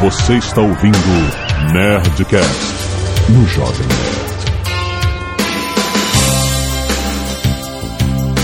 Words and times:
Você 0.00 0.34
está 0.34 0.60
ouvindo 0.60 0.96
Nerdcast 1.72 2.48
no 3.30 3.44
Jovem 3.48 3.86
Nerd. 3.88 4.38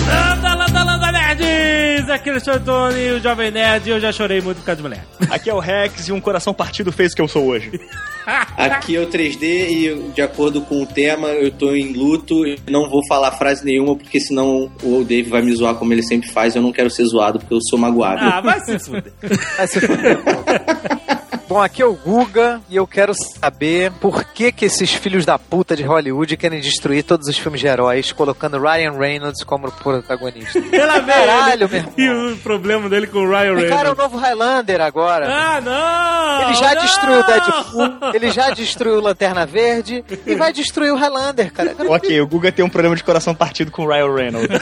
Landa, 0.08 0.54
landa, 0.56 0.82
landa, 0.82 1.12
nerds! 1.12 2.10
Aqui 2.10 2.30
é 2.30 2.32
o. 2.32 2.60
Tony, 2.60 3.10
o 3.12 3.20
Jovem 3.20 3.52
Nerd, 3.52 3.88
e 3.88 3.92
eu 3.92 4.00
já 4.00 4.10
chorei 4.10 4.40
muito 4.40 4.58
por 4.58 4.64
causa 4.64 4.78
de 4.78 4.82
mulher. 4.82 5.06
Aqui 5.30 5.48
é 5.48 5.54
o 5.54 5.60
Rex 5.60 6.08
e 6.08 6.12
um 6.12 6.20
coração 6.20 6.52
partido 6.52 6.90
fez 6.90 7.12
o 7.12 7.14
que 7.14 7.22
eu 7.22 7.28
sou 7.28 7.46
hoje. 7.46 7.80
Aqui 8.56 8.96
é 8.96 9.00
o 9.00 9.06
3D 9.06 9.42
e, 9.44 10.10
de 10.12 10.22
acordo 10.22 10.60
com 10.60 10.82
o 10.82 10.86
tema, 10.86 11.28
eu 11.28 11.52
tô 11.52 11.72
em 11.72 11.92
luto 11.92 12.44
e 12.44 12.58
não 12.68 12.90
vou 12.90 13.06
falar 13.06 13.30
frase 13.30 13.64
nenhuma, 13.64 13.94
porque 13.94 14.18
senão 14.18 14.72
o 14.82 15.04
Dave 15.04 15.30
vai 15.30 15.40
me 15.40 15.54
zoar 15.54 15.76
como 15.76 15.92
ele 15.92 16.02
sempre 16.02 16.28
faz. 16.32 16.56
Eu 16.56 16.62
não 16.62 16.72
quero 16.72 16.90
ser 16.90 17.04
zoado, 17.04 17.38
porque 17.38 17.54
eu 17.54 17.60
sou 17.70 17.78
magoável. 17.78 18.28
Ah, 18.28 18.40
vai 18.40 18.58
se 18.60 18.76
fuder. 18.76 19.12
Vai 19.56 19.68
se 19.68 19.80
fuder. 19.80 20.18
Bom, 21.54 21.62
aqui 21.62 21.80
é 21.82 21.86
o 21.86 21.94
Guga 21.94 22.60
e 22.68 22.74
eu 22.74 22.84
quero 22.84 23.14
saber 23.14 23.92
por 24.00 24.24
que 24.24 24.50
que 24.50 24.64
esses 24.64 24.92
filhos 24.92 25.24
da 25.24 25.38
puta 25.38 25.76
de 25.76 25.84
Hollywood 25.84 26.36
querem 26.36 26.60
destruir 26.60 27.04
todos 27.04 27.28
os 27.28 27.38
filmes 27.38 27.60
de 27.60 27.68
heróis, 27.68 28.10
colocando 28.10 28.58
Ryan 28.60 28.98
Reynolds 28.98 29.44
como 29.44 29.70
protagonista. 29.70 30.58
Ela 30.74 30.98
veio. 30.98 31.16
Caralho, 31.16 31.62
ele- 31.66 31.80
meu 31.80 31.92
E 31.96 32.02
irmão. 32.02 32.32
o 32.32 32.36
problema 32.38 32.88
dele 32.88 33.06
com 33.06 33.20
o 33.20 33.30
Ryan 33.30 33.52
O 33.52 33.54
cara 33.54 33.54
é 33.54 33.92
o 33.92 33.94
Reynolds. 33.94 33.98
novo 33.98 34.16
Highlander 34.16 34.80
agora. 34.80 35.28
Ah, 35.32 35.60
não! 35.60 36.42
Ele 36.48 36.54
já 36.54 36.74
não! 36.74 36.82
destruiu 36.82 37.20
o 37.20 37.22
Deadpool, 37.22 38.14
ele 38.14 38.30
já 38.32 38.50
destruiu 38.50 38.96
o 38.96 39.00
Lanterna 39.00 39.46
Verde 39.46 40.04
e 40.26 40.34
vai 40.34 40.52
destruir 40.52 40.90
o 40.92 40.96
Highlander, 40.96 41.52
cara. 41.52 41.76
ok, 41.88 42.20
o 42.20 42.26
Guga 42.26 42.50
tem 42.50 42.64
um 42.64 42.68
problema 42.68 42.96
de 42.96 43.04
coração 43.04 43.32
partido 43.32 43.70
com 43.70 43.84
o 43.84 43.88
Ryan 43.88 44.12
Reynolds. 44.12 44.48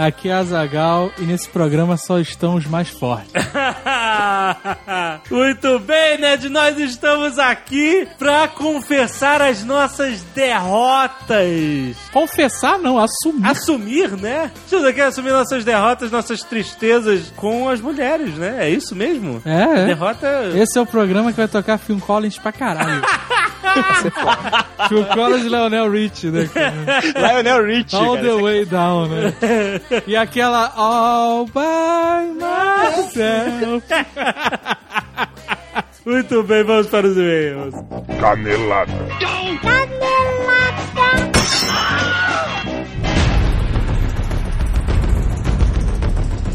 Aqui 0.00 0.30
é 0.30 0.32
a 0.32 0.42
Zagal 0.42 1.12
e 1.18 1.22
nesse 1.22 1.46
programa 1.50 1.98
só 1.98 2.18
estão 2.18 2.54
os 2.54 2.64
mais 2.64 2.88
fortes. 2.88 3.30
Muito 5.30 5.78
bem, 5.80 6.18
Ned, 6.18 6.48
nós 6.48 6.78
estamos 6.78 7.38
aqui 7.38 8.08
pra 8.18 8.48
confessar 8.48 9.42
as 9.42 9.62
nossas 9.62 10.22
derrotas. 10.34 11.98
Confessar 12.14 12.78
não, 12.78 12.98
assumir. 12.98 13.46
Assumir, 13.46 14.10
né? 14.16 14.50
Aqui 14.88 15.02
a 15.02 15.08
assumir 15.08 15.32
nossas 15.32 15.66
derrotas, 15.66 16.10
nossas 16.10 16.42
tristezas 16.42 17.30
com 17.36 17.68
as 17.68 17.82
mulheres, 17.82 18.34
né? 18.36 18.56
É 18.60 18.70
isso 18.70 18.96
mesmo? 18.96 19.42
É, 19.44 19.82
é. 19.82 19.84
Derrota. 19.84 20.50
Esse 20.54 20.78
é 20.78 20.80
o 20.80 20.86
programa 20.86 21.30
que 21.30 21.36
vai 21.36 21.48
tocar 21.48 21.76
Phil 21.76 22.00
Collins 22.00 22.38
pra 22.38 22.52
caralho. 22.52 23.02
Phil 24.88 25.04
Collins 25.06 25.44
e 25.44 25.48
Leonel 25.48 25.90
Rich, 25.90 26.26
né? 26.28 26.48
cara? 26.52 27.32
Lionel 27.34 27.64
Rich, 27.64 27.94
All 27.94 28.14
cara. 28.14 28.28
the 28.28 28.42
way 28.42 28.64
down, 28.64 29.08
né? 29.08 29.32
E 30.06 30.14
aquela 30.14 30.72
All 30.76 31.46
by 31.46 32.30
myself. 32.38 33.82
Muito 36.06 36.42
bem, 36.44 36.64
vamos 36.64 36.86
para 36.86 37.06
os 37.06 37.16
e-mails. 37.16 37.74
Canelada. 38.20 38.92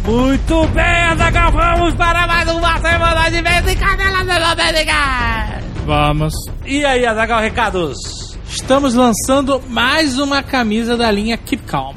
Muito 0.06 0.68
bem, 0.68 0.84
Azaghal, 0.84 1.52
vamos 1.52 1.94
para 1.96 2.28
mais 2.28 2.50
uma 2.50 2.80
semana 2.80 3.30
de 3.30 3.42
vez 3.42 3.68
em 3.68 3.76
Canela 3.76 4.24
da 4.24 4.52
América. 4.52 4.94
Vamos. 5.86 6.34
E 6.66 6.86
aí, 6.86 7.06
Azaghal, 7.06 7.42
recados? 7.42 7.98
Estamos 8.48 8.94
lançando 8.94 9.62
mais 9.68 10.18
uma 10.18 10.42
camisa 10.42 10.96
da 10.96 11.12
linha 11.12 11.38
Keep 11.38 11.64
Calm. 11.64 11.96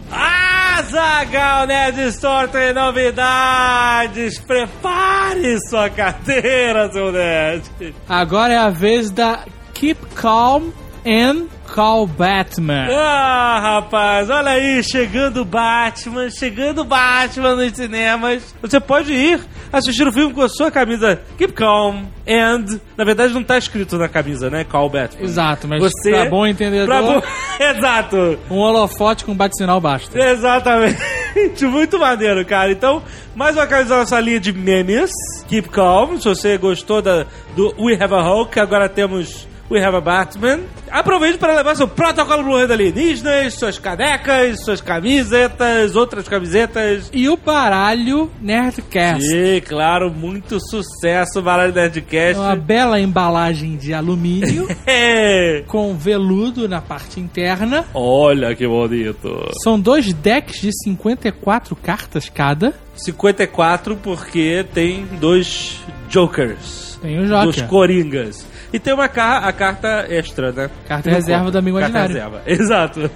Azaghal 0.89 1.67
Nerd 1.67 1.99
Store 2.09 2.49
tem 2.49 2.73
novidades. 2.73 4.39
Prepare 4.39 5.59
sua 5.69 5.91
carteira, 5.91 6.91
seu 6.91 7.13
nerd. 7.13 7.95
Agora 8.09 8.55
é 8.55 8.57
a 8.57 8.71
vez 8.71 9.11
da 9.11 9.45
Keep 9.75 10.01
Calm 10.15 10.73
and 11.05 11.47
Call 11.75 12.07
Batman. 12.07 12.89
Ah, 12.91 13.61
rapaz, 13.61 14.29
olha 14.31 14.51
aí, 14.53 14.83
chegando 14.83 15.45
Batman, 15.45 16.31
chegando 16.31 16.85
Batman 16.85 17.55
nos 17.57 17.73
cinemas. 17.75 18.55
Você 18.63 18.81
pode 18.81 19.13
ir 19.13 19.41
assistir 19.73 20.07
o 20.07 20.13
filme 20.13 20.33
com 20.35 20.43
a 20.43 20.49
sua 20.49 20.71
camisa 20.71 21.21
Keep 21.37 21.53
Calm 21.53 22.05
and... 22.27 22.81
Na 22.97 23.05
verdade 23.05 23.33
não 23.35 23.43
tá 23.45 23.59
escrito 23.59 23.97
na 23.99 24.09
camisa, 24.09 24.49
né? 24.51 24.65
Call 24.65 24.89
Batman. 24.89 25.23
Exato, 25.25 25.69
mas 25.69 25.81
Você- 25.83 26.11
pra 26.11 26.25
bom 26.31 26.47
entendedor, 26.47 26.87
Pra 26.87 27.03
bom... 27.03 27.23
Exato. 27.61 28.39
um 28.51 28.57
holofote 28.57 29.25
com 29.25 29.35
bate-sinal 29.35 29.81
basta. 29.81 30.19
Exatamente. 30.19 30.99
Muito 31.69 31.99
maneiro, 31.99 32.45
cara. 32.45 32.73
Então, 32.73 33.03
mais 33.35 33.55
uma 33.57 33.67
camisa 33.67 33.91
da 33.91 33.97
nossa 34.01 34.19
linha 34.19 34.41
de 34.41 34.53
memes. 34.53 35.11
Keep 35.47 35.69
calm. 35.69 36.17
Se 36.19 36.25
você 36.29 36.57
gostou 36.59 37.01
da, 37.03 37.27
do 37.55 37.75
We 37.79 37.95
Have 37.95 38.15
a 38.15 38.23
Hulk, 38.23 38.59
agora 38.59 38.89
temos 38.89 39.47
We 39.71 39.85
Have 39.85 39.97
a 39.97 40.01
Batman. 40.01 40.61
Aproveite 40.91 41.37
para 41.37 41.55
levar 41.55 41.77
seu 41.77 41.87
protocolo 41.87 42.67
da 42.67 42.73
alienígenas, 42.75 43.53
suas 43.55 43.79
canecas, 43.79 44.65
suas 44.65 44.81
camisetas, 44.81 45.95
outras 45.95 46.27
camisetas. 46.27 47.11
E 47.13 47.29
o 47.29 47.37
baralho 47.37 48.31
Nerdcast. 48.41 49.27
E, 49.31 49.61
claro, 49.61 50.11
muito 50.11 50.59
sucesso, 50.71 51.43
Baralho 51.43 51.73
É 51.73 51.83
Nerdcast. 51.83 52.41
uma 52.41 52.57
bela 52.57 52.99
embalagem 52.99 53.77
de 53.77 53.93
alumínio 53.93 54.67
É. 54.87 55.63
com 55.67 55.95
veludo 55.95 56.67
na 56.67 56.81
parte 56.81 57.21
interna. 57.21 57.85
Olha 57.93 58.55
que 58.55 58.67
bonito. 58.67 59.51
São 59.63 59.79
dois 59.79 60.13
decks 60.15 60.63
de 60.63 60.71
54 60.85 61.77
cartas 61.77 62.29
cada. 62.31 62.73
54 62.97 63.97
porque 63.97 64.65
tem 64.73 65.05
dois 65.21 65.79
Jokers. 66.09 66.99
Tem 67.03 67.19
o 67.19 67.29
dos 67.29 67.55
Joker. 67.57 67.67
Coringas. 67.69 68.47
E 68.73 68.79
tem 68.79 68.93
uma 68.93 69.09
ca 69.09 69.39
a 69.39 69.53
carta 69.53 70.07
extra, 70.09 70.53
né? 70.53 70.71
Carta 70.87 71.11
reserva 71.11 71.41
conta. 71.45 71.53
do 71.53 71.59
Amigo 71.59 71.79
Carta 71.79 72.01
Ordinário. 72.03 72.31
reserva. 72.31 72.43
Exato. 72.47 73.11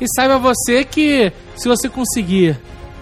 E 0.00 0.06
saiba 0.14 0.38
você 0.38 0.84
que 0.84 1.32
se 1.56 1.68
você 1.68 1.88
conseguir 1.88 2.56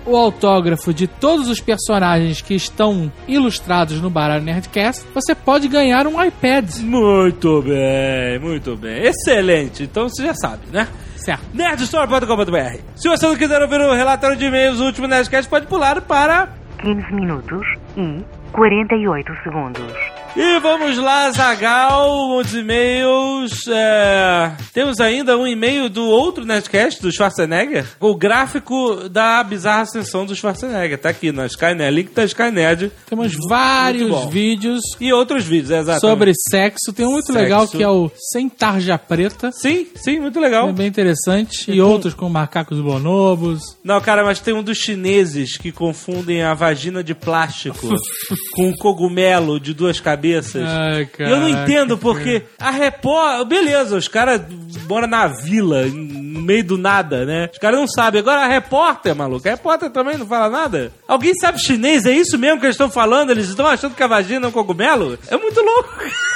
o 0.06 0.16
autógrafo 0.16 0.92
de 0.92 1.06
todos 1.06 1.48
os 1.48 1.60
personagens 1.60 2.40
que 2.42 2.54
estão 2.54 3.10
ilustrados 3.26 4.00
no 4.02 4.10
baralho 4.10 4.44
Nerdcast, 4.44 5.06
você 5.14 5.34
pode 5.34 5.66
ganhar 5.68 6.06
um 6.06 6.22
iPad. 6.22 6.70
muito 6.80 7.62
bem, 7.62 8.38
muito 8.38 8.76
bem. 8.76 9.02
Excelente. 9.02 9.82
Então 9.84 10.08
você 10.08 10.26
já 10.26 10.34
sabe, 10.34 10.62
né? 10.72 10.86
Certo. 11.16 11.42
nerdstore.com.br 11.54 12.80
Se 12.96 13.08
você 13.08 13.26
não 13.26 13.34
quiser 13.36 13.62
ouvir 13.62 13.80
o 13.80 13.94
relatório 13.94 14.36
de 14.36 14.44
e-mails 14.44 14.76
do 14.78 14.84
último 14.84 15.06
Nerdcast, 15.06 15.48
pode 15.48 15.66
pular 15.66 16.00
para... 16.02 16.48
15 16.82 17.14
minutos 17.14 17.66
e 17.96 18.22
48 18.52 19.32
segundos. 19.42 20.13
E 20.36 20.58
vamos 20.58 20.98
lá, 20.98 21.30
Zagal, 21.30 22.26
muitos 22.28 22.54
e-mails. 22.54 23.52
É, 23.68 24.50
Temos 24.72 24.98
ainda 24.98 25.38
um 25.38 25.46
e-mail 25.46 25.88
do 25.88 26.04
outro 26.08 26.44
Nerdcast, 26.44 27.00
do 27.00 27.12
Schwarzenegger, 27.12 27.86
o 28.00 28.16
gráfico 28.16 29.08
da 29.08 29.44
bizarra 29.44 29.82
ascensão 29.82 30.26
do 30.26 30.34
Schwarzenegger. 30.34 30.98
Tá 30.98 31.10
aqui 31.10 31.30
na 31.30 31.46
Skynet, 31.46 31.94
link 31.94 32.12
da 32.12 32.24
Skynet. 32.24 32.90
Temos 33.08 33.32
vários 33.48 34.24
vídeos 34.24 34.80
E 35.00 35.12
outros 35.12 35.44
vídeos, 35.44 35.70
exatamente. 35.70 36.00
sobre 36.00 36.32
sexo. 36.50 36.92
Tem 36.92 37.06
um 37.06 37.12
muito 37.12 37.26
Sexo. 37.26 37.38
legal 37.40 37.68
que 37.68 37.80
é 37.82 37.88
o 37.88 38.10
Sem 38.32 38.48
Tarja 38.48 38.98
Preta. 38.98 39.52
Sim, 39.52 39.86
sim, 39.94 40.18
muito 40.18 40.40
legal. 40.40 40.68
É 40.68 40.72
bem 40.72 40.88
interessante. 40.88 41.70
E 41.70 41.80
outros 41.80 42.12
com 42.12 42.28
macacos 42.28 42.80
bonobos. 42.80 43.60
Não, 43.84 44.00
cara, 44.00 44.24
mas 44.24 44.40
tem 44.40 44.52
um 44.52 44.64
dos 44.64 44.78
chineses 44.78 45.56
que 45.56 45.70
confundem 45.70 46.42
a 46.42 46.54
vagina 46.54 47.04
de 47.04 47.14
plástico 47.14 47.88
com 48.56 48.66
um 48.70 48.76
cogumelo 48.76 49.60
de 49.60 49.72
duas 49.72 50.00
cabeças. 50.00 50.23
Ai, 50.66 51.08
E 51.18 51.22
eu 51.22 51.40
não 51.40 51.48
entendo 51.48 51.98
porque 51.98 52.42
a 52.58 52.70
repórter. 52.70 53.44
Beleza, 53.46 53.96
os 53.96 54.08
caras 54.08 54.40
moram 54.88 55.06
na 55.06 55.26
vila, 55.26 55.84
no 55.84 56.40
meio 56.40 56.64
do 56.64 56.78
nada, 56.78 57.24
né? 57.24 57.48
Os 57.52 57.58
caras 57.58 57.78
não 57.78 57.86
sabem. 57.86 58.20
Agora 58.20 58.42
a 58.42 58.46
repórter, 58.48 59.14
maluco, 59.14 59.46
a 59.46 59.50
repórter 59.52 59.90
também 59.90 60.16
não 60.18 60.26
fala 60.26 60.48
nada. 60.48 60.92
Alguém 61.06 61.34
sabe 61.34 61.58
chinês? 61.60 62.04
É 62.06 62.12
isso 62.12 62.38
mesmo 62.38 62.58
que 62.60 62.66
eles 62.66 62.74
estão 62.74 62.90
falando? 62.90 63.30
Eles 63.30 63.48
estão 63.48 63.66
achando 63.66 63.94
que 63.94 64.02
a 64.02 64.06
vagina 64.06 64.46
é 64.46 64.48
um 64.48 64.52
cogumelo? 64.52 65.18
É 65.28 65.36
muito 65.36 65.60
louco. 65.60 65.94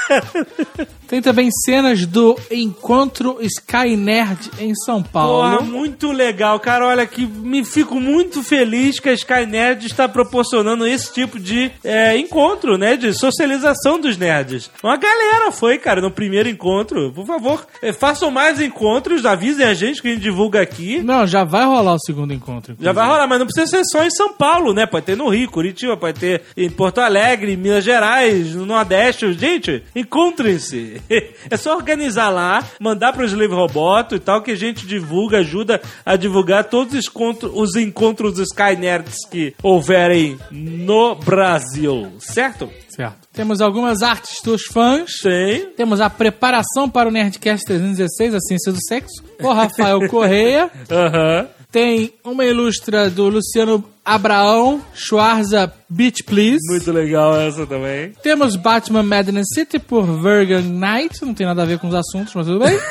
Tem 1.08 1.22
também 1.22 1.50
cenas 1.64 2.04
do 2.04 2.38
Encontro 2.50 3.38
Sky 3.40 3.96
Nerd 3.96 4.50
em 4.58 4.74
São 4.74 5.02
Porra, 5.02 5.56
Paulo. 5.56 5.64
muito 5.64 6.12
legal, 6.12 6.60
cara. 6.60 6.86
Olha 6.86 7.06
que 7.06 7.26
me 7.26 7.64
fico 7.64 7.98
muito 7.98 8.42
feliz 8.42 9.00
que 9.00 9.08
a 9.08 9.14
Sky 9.14 9.46
Nerd 9.46 9.86
está 9.86 10.06
proporcionando 10.06 10.86
esse 10.86 11.12
tipo 11.12 11.40
de 11.40 11.70
é, 11.82 12.16
encontro, 12.16 12.76
né? 12.76 12.96
De 12.96 13.12
socialização 13.14 13.98
dos 13.98 14.18
nerds. 14.18 14.70
Uma 14.82 14.96
galera 14.96 15.50
foi, 15.50 15.78
cara, 15.78 16.00
no 16.02 16.10
primeiro 16.10 16.48
encontro. 16.48 17.10
Por 17.12 17.26
favor, 17.26 17.66
é, 17.82 17.92
façam 17.92 18.30
mais 18.30 18.60
encontros, 18.60 19.24
avisem 19.24 19.64
a 19.64 19.72
gente 19.72 20.02
que 20.02 20.08
a 20.08 20.10
gente 20.10 20.22
divulga 20.22 20.60
aqui. 20.60 21.00
Não, 21.02 21.26
já 21.26 21.42
vai 21.42 21.64
rolar 21.64 21.94
o 21.94 22.00
segundo 22.00 22.34
encontro. 22.34 22.76
Já 22.78 22.92
vai 22.92 23.06
rolar, 23.06 23.26
mas 23.26 23.38
não 23.38 23.46
precisa 23.46 23.66
ser 23.66 23.84
só 23.84 24.04
em 24.04 24.10
São 24.10 24.34
Paulo, 24.34 24.74
né? 24.74 24.84
Pode 24.84 25.06
ter 25.06 25.16
no 25.16 25.28
Rio, 25.28 25.50
Curitiba, 25.50 25.96
pode 25.96 26.20
ter 26.20 26.42
em 26.56 26.68
Porto 26.68 26.98
Alegre, 26.98 27.56
Minas 27.56 27.82
Gerais, 27.82 28.54
no 28.54 28.66
Nordeste. 28.66 29.32
Gente, 29.32 29.82
encontrem-se. 29.96 30.97
É 31.50 31.56
só 31.56 31.76
organizar 31.76 32.28
lá, 32.28 32.62
mandar 32.78 33.12
pro 33.12 33.24
Slave 33.24 33.54
Roboto 33.54 34.14
e 34.14 34.18
tal, 34.18 34.42
que 34.42 34.50
a 34.50 34.56
gente 34.56 34.86
divulga, 34.86 35.38
ajuda 35.38 35.80
a 36.04 36.16
divulgar 36.16 36.64
todos 36.64 36.94
os 36.94 37.06
encontros, 37.06 37.52
os 37.54 37.76
encontros 37.76 38.34
dos 38.34 38.48
Sky 38.48 38.76
Nerds 38.78 39.26
que 39.30 39.54
houverem 39.62 40.38
no 40.50 41.14
Brasil, 41.14 42.12
certo? 42.18 42.70
Certo. 42.88 43.28
Temos 43.32 43.60
algumas 43.60 44.02
artes 44.02 44.42
dos 44.42 44.64
fãs. 44.64 45.20
Sim. 45.22 45.68
Temos 45.76 46.00
a 46.00 46.10
preparação 46.10 46.90
para 46.90 47.08
o 47.08 47.12
Nerdcast 47.12 47.64
316, 47.64 48.34
a 48.34 48.40
ciência 48.40 48.72
do 48.72 48.78
sexo, 48.84 49.22
o 49.40 49.52
Rafael 49.52 50.00
Correia. 50.10 50.68
Aham. 50.90 51.46
Tem 51.70 52.14
uma 52.24 52.44
ilustra 52.46 53.10
do 53.10 53.28
Luciano 53.28 53.84
Abraão, 54.04 54.82
Schwarza 54.94 55.70
Beach 55.88 56.24
Please. 56.24 56.60
Muito 56.70 56.90
legal 56.90 57.38
essa 57.38 57.66
também. 57.66 58.12
Temos 58.22 58.56
Batman 58.56 59.02
Madness 59.02 59.48
City 59.54 59.78
por 59.78 60.04
Vergan 60.22 60.62
Knight, 60.62 61.22
não 61.22 61.34
tem 61.34 61.46
nada 61.46 61.62
a 61.62 61.66
ver 61.66 61.78
com 61.78 61.88
os 61.88 61.94
assuntos, 61.94 62.34
mas 62.34 62.46
tudo 62.46 62.64
bem. 62.64 62.78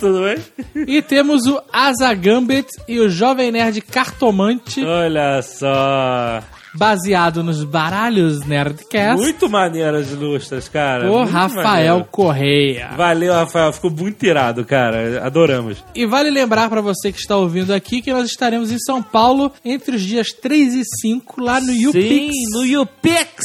Tudo 0.00 0.22
bem? 0.22 0.38
e 0.86 1.02
temos 1.02 1.44
o 1.46 1.60
Asa 1.70 2.14
Gambit 2.14 2.68
e 2.88 3.00
o 3.00 3.10
Jovem 3.10 3.50
Nerd 3.50 3.80
Cartomante, 3.82 4.82
Olha 4.82 5.42
só. 5.42 6.40
Baseado 6.74 7.42
nos 7.42 7.62
baralhos 7.64 8.40
Nerdcast, 8.46 9.20
Muito 9.20 9.48
maneiras 9.48 10.10
ilustras, 10.10 10.68
cara. 10.68 11.06
por 11.06 11.18
Muito 11.20 11.30
Rafael 11.32 11.64
maneiro. 11.94 12.08
Correia. 12.10 12.90
Valeu, 12.96 13.32
Rafael. 13.32 13.72
Ficou 13.72 13.90
muito 13.90 14.24
irado, 14.26 14.64
cara. 14.64 15.24
Adoramos. 15.24 15.82
E 15.94 16.04
vale 16.06 16.30
lembrar 16.30 16.68
pra 16.68 16.80
você 16.80 17.12
que 17.12 17.18
está 17.18 17.36
ouvindo 17.36 17.72
aqui 17.72 18.02
que 18.02 18.12
nós 18.12 18.26
estaremos 18.28 18.70
em 18.72 18.78
São 18.78 19.02
Paulo 19.02 19.52
entre 19.64 19.96
os 19.96 20.02
dias 20.02 20.28
3 20.32 20.74
e 20.74 20.82
5 21.00 21.40
lá 21.40 21.60
no 21.60 21.72
Sim, 21.72 21.86
UPix. 21.88 22.32
no 22.52 22.82
UPix. 22.82 23.42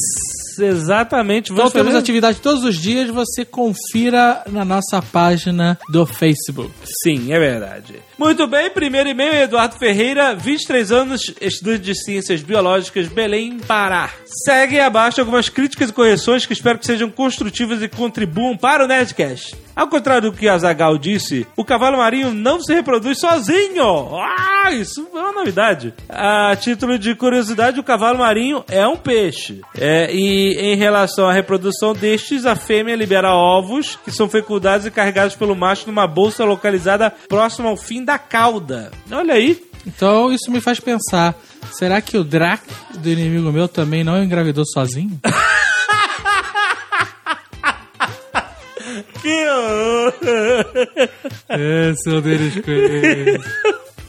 Exatamente. 0.59 1.45
Então 1.45 1.57
Vamos 1.57 1.73
temos 1.73 1.87
fazer- 1.87 1.99
atividade 1.99 2.39
todos 2.41 2.63
os 2.63 2.77
dias, 2.77 3.09
você 3.09 3.45
confira 3.45 4.43
na 4.51 4.63
nossa 4.65 5.01
página 5.01 5.77
do 5.89 6.05
Facebook. 6.05 6.71
Sim, 7.03 7.31
é 7.33 7.39
verdade. 7.39 7.95
Muito 8.17 8.45
bem, 8.47 8.69
primeiro 8.69 9.09
e-mail, 9.09 9.33
Eduardo 9.43 9.75
Ferreira, 9.77 10.35
23 10.35 10.91
anos, 10.91 11.33
estudante 11.39 11.83
de 11.83 11.95
Ciências 11.95 12.41
Biológicas, 12.41 13.07
Belém, 13.07 13.59
Pará. 13.59 14.09
Seguem 14.45 14.79
abaixo 14.81 15.19
algumas 15.21 15.47
críticas 15.49 15.89
e 15.89 15.93
correções 15.93 16.45
que 16.45 16.53
espero 16.53 16.77
que 16.79 16.85
sejam 16.85 17.09
construtivas 17.09 17.81
e 17.81 17.87
contribuam 17.87 18.57
para 18.57 18.83
o 18.83 18.87
Nerdcast. 18.87 19.55
Ao 19.79 19.87
contrário 19.87 20.29
do 20.29 20.35
que 20.35 20.45
a 20.49 20.57
Zagal 20.57 20.97
disse, 20.97 21.47
o 21.55 21.63
cavalo 21.63 21.99
marinho 21.99 22.33
não 22.33 22.59
se 22.59 22.73
reproduz 22.73 23.17
sozinho. 23.17 24.13
Ah, 24.13 24.73
isso 24.73 25.07
é 25.15 25.17
uma 25.17 25.31
novidade. 25.31 25.93
A 26.09 26.53
título 26.57 26.99
de 26.99 27.15
curiosidade, 27.15 27.79
o 27.79 27.83
cavalo 27.83 28.19
marinho 28.19 28.61
é 28.67 28.85
um 28.85 28.97
peixe. 28.97 29.61
É, 29.77 30.13
e 30.13 30.51
em 30.59 30.75
relação 30.75 31.29
à 31.29 31.31
reprodução 31.31 31.93
destes, 31.93 32.45
a 32.45 32.57
fêmea 32.57 32.93
libera 32.93 33.33
ovos 33.33 33.97
que 34.03 34.11
são 34.11 34.27
fecundados 34.27 34.85
e 34.85 34.91
carregados 34.91 35.37
pelo 35.37 35.55
macho 35.55 35.87
numa 35.87 36.05
bolsa 36.05 36.43
localizada 36.43 37.09
próxima 37.29 37.69
ao 37.69 37.77
fim 37.77 38.03
da 38.03 38.19
cauda. 38.19 38.91
Olha 39.09 39.35
aí. 39.35 39.63
Então 39.87 40.29
isso 40.29 40.51
me 40.51 40.59
faz 40.59 40.81
pensar, 40.81 41.33
será 41.71 42.01
que 42.01 42.17
o 42.17 42.23
Drac 42.25 42.61
do 42.97 43.09
inimigo 43.09 43.49
meu 43.49 43.69
também 43.69 44.03
não 44.03 44.21
engravidou 44.21 44.65
sozinho? 44.65 45.17
Que 49.21 49.49
horror. 49.49 50.13
é, 51.49 51.93
seu 52.03 52.21
deles 52.21 52.55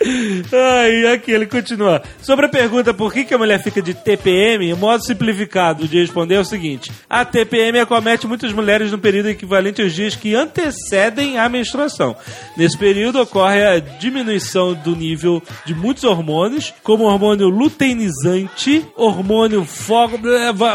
Ai, 0.03 1.13
aqui 1.13 1.31
ele 1.31 1.47
continua. 1.47 2.03
Sobre 2.23 2.47
a 2.47 2.49
pergunta 2.49 2.95
por 2.95 3.13
que, 3.13 3.25
que 3.25 3.35
a 3.35 3.39
mulher 3.39 3.63
fica 3.63 3.83
de 3.83 3.93
TPM, 3.93 4.73
o 4.73 4.77
modo 4.77 5.05
simplificado 5.05 5.87
de 5.87 6.01
responder 6.01 6.37
é 6.37 6.41
o 6.41 6.45
seguinte: 6.45 6.91
a 7.09 7.23
TPM 7.25 7.79
acomete 7.79 8.27
muitas 8.27 8.53
mulheres 8.53 8.91
no 8.91 8.99
período 8.99 9.29
equivalente 9.29 9.83
aos 9.83 9.93
dias 9.93 10.17
que 10.17 10.35
antecedem 10.35 11.39
a 11.39 11.49
menstruação. 11.51 12.17
Nesse 12.57 12.79
período 12.79 13.21
ocorre 13.21 13.63
a 13.63 13.79
diminuição 13.79 14.73
do 14.73 14.97
nível 14.97 15.43
de 15.67 15.75
muitos 15.75 16.05
hormônios, 16.05 16.73
como 16.83 17.05
o 17.05 17.07
hormônio 17.07 17.49
luteinizante, 17.49 18.87
hormônio 18.97 19.65
fogo, 19.65 20.19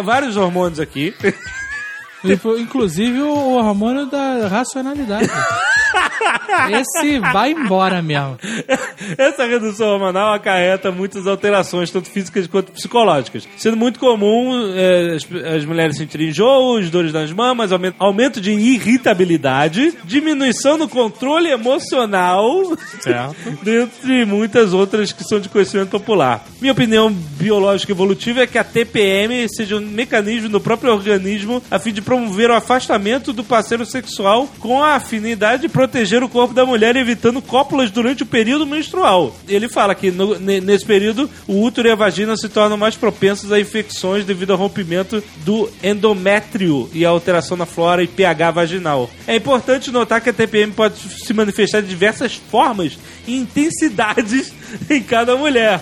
vários 0.04 0.38
hormônios 0.38 0.80
aqui. 0.80 1.14
Inclusive 2.60 3.22
o 3.22 3.56
hormônio 3.56 4.06
da 4.06 4.48
racionalidade. 4.48 5.30
Esse 6.72 7.20
vai 7.20 7.52
embora 7.52 8.02
mesmo. 8.02 8.38
Essa 9.18 9.46
redução 9.46 9.88
hormonal 9.90 10.34
acarreta 10.34 10.92
muitas 10.92 11.28
alterações, 11.28 11.92
tanto 11.92 12.10
físicas 12.10 12.48
quanto 12.48 12.72
psicológicas, 12.72 13.48
sendo 13.58 13.78
muito 13.78 14.00
comum 14.00 14.74
eh, 14.74 15.16
as, 15.16 15.56
as 15.56 15.66
mulheres 15.66 15.98
sentirem 15.98 16.30
enjoos, 16.30 16.90
dores 16.90 17.14
nas 17.14 17.32
mamas, 17.32 17.72
aumento, 17.72 17.96
aumento 18.00 18.42
de 18.42 18.52
irritabilidade, 18.52 19.94
diminuição 20.04 20.78
do 20.78 20.88
controle 20.88 21.50
emocional, 21.50 22.76
Certo. 23.02 23.36
dentre 23.64 24.26
muitas 24.26 24.74
outras 24.74 25.12
que 25.12 25.24
são 25.24 25.40
de 25.40 25.50
conhecimento 25.50 25.90
popular. 25.90 26.46
Minha 26.62 26.74
opinião 26.74 27.12
biológica 27.12 27.92
evolutiva 27.92 28.42
é 28.42 28.48
que 28.48 28.58
a 28.58 28.64
TPM 28.64 29.48
seja 29.50 29.78
um 29.78 29.82
mecanismo 29.82 30.50
do 30.50 30.62
próprio 30.62 30.92
organismo 30.92 31.62
a 31.70 31.80
fim 31.80 31.92
de 31.92 32.02
promover 32.02 32.50
o 32.50 32.56
afastamento 32.56 33.34
do 33.34 33.44
parceiro 33.44 33.86
sexual 33.86 34.50
com 34.60 34.84
a 34.84 34.96
afinidade 34.96 35.64
de 35.64 35.70
proteger 35.70 36.05
o 36.24 36.30
corpo 36.30 36.54
da 36.54 36.66
mulher, 36.66 36.96
evitando 36.96 37.42
cópulas 37.42 37.90
durante 37.92 38.24
o 38.24 38.26
período 38.26 38.66
menstrual. 38.66 39.36
Ele 39.48 39.68
fala 39.70 39.96
que 39.96 40.12
no- 40.12 40.40
ne- 40.40 40.62
nesse 40.62 40.86
período 40.86 41.30
o 41.48 41.62
útero 41.62 41.88
e 41.88 41.92
a 41.92 41.96
vagina 41.96 42.36
se 42.38 42.48
tornam 42.50 42.78
mais 42.78 42.96
propensos 42.96 43.52
a 43.52 43.60
infecções 43.60 44.26
devido 44.26 44.52
ao 44.52 44.58
rompimento 44.58 45.24
do 45.46 45.70
endométrio 45.84 46.90
e 46.94 47.06
alteração 47.06 47.58
na 47.58 47.66
flora 47.66 48.04
e 48.04 48.08
pH 48.08 48.52
vaginal. 48.52 49.10
É 49.28 49.36
importante 49.36 49.92
notar 49.92 50.22
que 50.22 50.30
a 50.30 50.34
TPM 50.34 50.72
pode 50.72 50.96
se 50.98 51.34
manifestar 51.34 51.82
de 51.82 51.88
diversas 51.88 52.36
formas 52.36 52.98
e 53.28 53.36
intensidades 53.36 54.54
em 54.90 55.02
cada 55.02 55.36
mulher. 55.36 55.82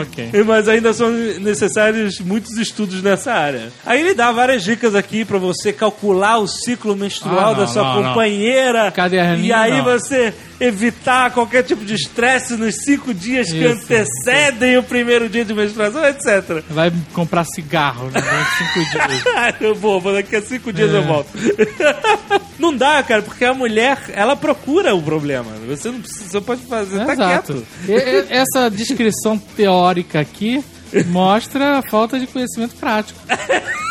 Ok. 0.00 0.30
Mas 0.46 0.68
ainda 0.68 0.92
são 0.92 1.10
necessários 1.10 2.20
muitos 2.20 2.56
estudos 2.58 3.02
nessa 3.02 3.32
área. 3.32 3.72
Aí 3.84 4.00
ele 4.00 4.14
dá 4.14 4.30
várias 4.32 4.62
dicas 4.62 4.94
aqui 4.94 5.24
pra 5.24 5.38
você 5.38 5.72
calcular 5.72 6.38
o 6.38 6.46
ciclo 6.46 6.96
menstrual 6.96 7.50
Ah, 7.50 7.54
da 7.54 7.60
não, 7.60 7.66
sua 7.68 7.82
não, 7.82 7.94
não. 8.02 8.08
companheira. 8.08 8.90
Caderninho, 8.90 9.46
E 9.46 9.52
aí 9.52 9.78
não. 9.78 9.84
você 9.84 10.34
evitar 10.60 11.30
qualquer 11.32 11.62
tipo 11.62 11.84
de 11.84 11.94
estresse 11.94 12.54
nos 12.54 12.74
cinco 12.84 13.14
dias 13.14 13.50
que 13.50 13.58
Isso. 13.64 13.82
antecedem 13.82 14.76
o 14.76 14.82
primeiro 14.82 15.28
dia 15.28 15.44
de 15.44 15.54
menstruação, 15.54 16.04
etc. 16.04 16.62
Vai 16.68 16.92
comprar 17.14 17.44
cigarro 17.44 18.10
né, 18.10 18.20
durante 18.20 18.58
cinco 18.58 18.90
dias. 18.90 19.24
Ah, 19.34 19.54
eu 19.60 19.74
vou, 19.74 20.00
vou 20.00 20.12
daqui 20.12 20.36
a 20.36 20.42
cinco 20.42 20.72
dias 20.72 20.92
É. 20.92 20.98
eu 20.98 21.02
volto. 21.04 21.30
não 22.58 22.76
dá, 22.76 23.02
cara, 23.02 23.22
porque 23.22 23.44
a 23.44 23.54
mulher, 23.54 23.98
ela 24.12 24.36
procura 24.36 24.94
o 24.94 25.02
problema. 25.02 25.50
Você 25.66 25.90
não 25.90 26.00
precisa, 26.00 26.28
você 26.28 26.40
pode 26.40 26.66
fazer, 26.66 27.04
tá 27.06 27.12
Exato. 27.14 27.52
quieto. 27.54 27.66
E- 27.88 28.26
Essa 28.34 28.68
descrição 28.70 29.38
teórica 29.38 30.20
aqui 30.20 30.62
mostra 31.06 31.78
a 31.78 31.82
falta 31.82 32.18
de 32.18 32.26
conhecimento 32.26 32.74
prático. 32.76 33.18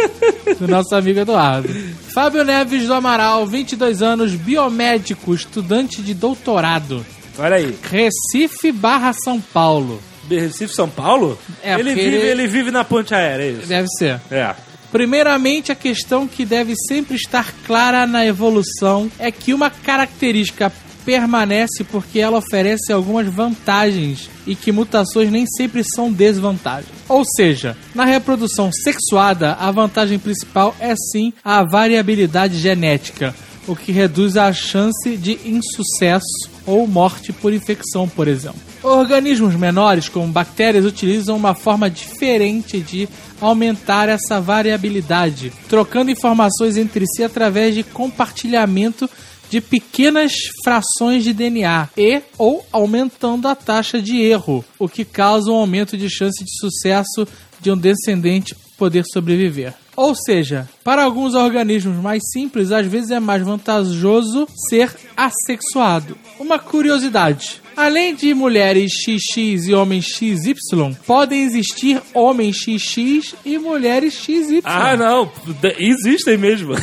Do 0.58 0.68
nosso 0.68 0.94
amigo 0.94 1.20
Eduardo. 1.20 1.68
Fábio 2.14 2.44
Neves 2.44 2.86
do 2.86 2.94
Amaral, 2.94 3.46
22 3.46 4.02
anos, 4.02 4.32
biomédico, 4.32 5.34
estudante 5.34 6.00
de 6.02 6.14
doutorado. 6.14 7.04
Olha 7.38 7.56
aí. 7.56 7.76
Recife 7.90 8.72
barra 8.72 9.12
São 9.12 9.40
Paulo. 9.40 10.00
Recife, 10.28 10.74
São 10.74 10.88
Paulo? 10.88 11.38
É, 11.62 11.74
ele, 11.74 11.94
vive, 11.94 12.00
ele- 12.16 12.16
ele 12.28 12.46
vive 12.46 12.70
na 12.70 12.82
ponte 12.84 13.14
aérea, 13.14 13.44
é 13.44 13.50
isso? 13.50 13.66
Deve 13.68 13.86
ser. 13.98 14.20
É. 14.30 14.54
Primeiramente, 14.90 15.70
a 15.70 15.74
questão 15.74 16.26
que 16.26 16.44
deve 16.44 16.74
sempre 16.88 17.16
estar 17.16 17.52
clara 17.66 18.06
na 18.06 18.24
evolução 18.24 19.10
é 19.18 19.30
que 19.30 19.52
uma 19.52 19.68
característica 19.68 20.72
permanece 21.06 21.84
porque 21.84 22.18
ela 22.18 22.38
oferece 22.38 22.92
algumas 22.92 23.28
vantagens 23.28 24.28
e 24.44 24.56
que 24.56 24.72
mutações 24.72 25.30
nem 25.30 25.46
sempre 25.46 25.84
são 25.84 26.12
desvantagens. 26.12 26.90
Ou 27.08 27.24
seja, 27.24 27.76
na 27.94 28.04
reprodução 28.04 28.70
sexuada, 28.72 29.52
a 29.52 29.70
vantagem 29.70 30.18
principal 30.18 30.74
é 30.80 30.94
sim 31.12 31.32
a 31.44 31.62
variabilidade 31.62 32.58
genética, 32.58 33.32
o 33.68 33.76
que 33.76 33.92
reduz 33.92 34.36
a 34.36 34.52
chance 34.52 35.16
de 35.16 35.38
insucesso 35.44 36.50
ou 36.66 36.86
morte 36.88 37.32
por 37.32 37.52
infecção, 37.52 38.08
por 38.08 38.26
exemplo. 38.26 38.60
Organismos 38.82 39.54
menores, 39.54 40.08
como 40.08 40.26
bactérias, 40.28 40.84
utilizam 40.84 41.36
uma 41.36 41.54
forma 41.54 41.88
diferente 41.88 42.80
de 42.80 43.08
aumentar 43.40 44.08
essa 44.08 44.40
variabilidade, 44.40 45.52
trocando 45.68 46.10
informações 46.10 46.76
entre 46.76 47.04
si 47.06 47.22
através 47.22 47.74
de 47.74 47.82
compartilhamento 47.82 49.08
de 49.50 49.60
pequenas 49.60 50.32
frações 50.64 51.24
de 51.24 51.32
DNA 51.32 51.88
e 51.96 52.22
ou 52.36 52.64
aumentando 52.72 53.48
a 53.48 53.54
taxa 53.54 54.00
de 54.00 54.20
erro, 54.20 54.64
o 54.78 54.88
que 54.88 55.04
causa 55.04 55.50
um 55.50 55.56
aumento 55.56 55.96
de 55.96 56.08
chance 56.10 56.44
de 56.44 56.58
sucesso 56.58 57.26
de 57.60 57.70
um 57.70 57.76
descendente 57.76 58.54
poder 58.76 59.04
sobreviver. 59.12 59.74
Ou 59.96 60.14
seja, 60.14 60.68
para 60.84 61.02
alguns 61.02 61.34
organismos 61.34 61.96
mais 61.96 62.22
simples, 62.30 62.70
às 62.70 62.86
vezes 62.86 63.10
é 63.10 63.18
mais 63.18 63.42
vantajoso 63.42 64.46
ser 64.68 64.94
assexuado. 65.16 66.16
Uma 66.38 66.58
curiosidade: 66.58 67.62
Além 67.76 68.14
de 68.14 68.32
mulheres 68.32 68.92
XX 69.02 69.68
e 69.68 69.74
homens 69.74 70.06
XY, 70.06 70.96
podem 71.06 71.44
existir 71.44 72.00
homens 72.14 72.56
XX 72.56 73.34
e 73.44 73.58
mulheres 73.58 74.14
XY. 74.14 74.62
Ah, 74.64 74.96
não. 74.96 75.30
Existem 75.78 76.38
mesmo. 76.38 76.74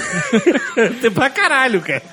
Tem 1.02 1.10
pra 1.10 1.32
caralho, 1.32 1.82
cara. 1.82 2.04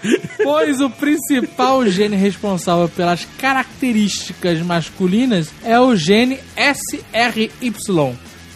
Pois 0.42 0.80
o 0.80 0.88
principal 0.88 1.86
gene 1.88 2.16
responsável 2.16 2.88
pelas 2.88 3.26
características 3.38 4.62
masculinas 4.62 5.50
é 5.62 5.78
o 5.78 5.94
gene 5.94 6.38
SRY, 6.56 7.50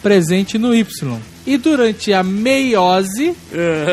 presente 0.05 0.59
no 0.59 0.75
Y. 0.75 0.85
E 1.47 1.57
durante 1.57 2.13
a 2.13 2.21
meiose, 2.21 3.35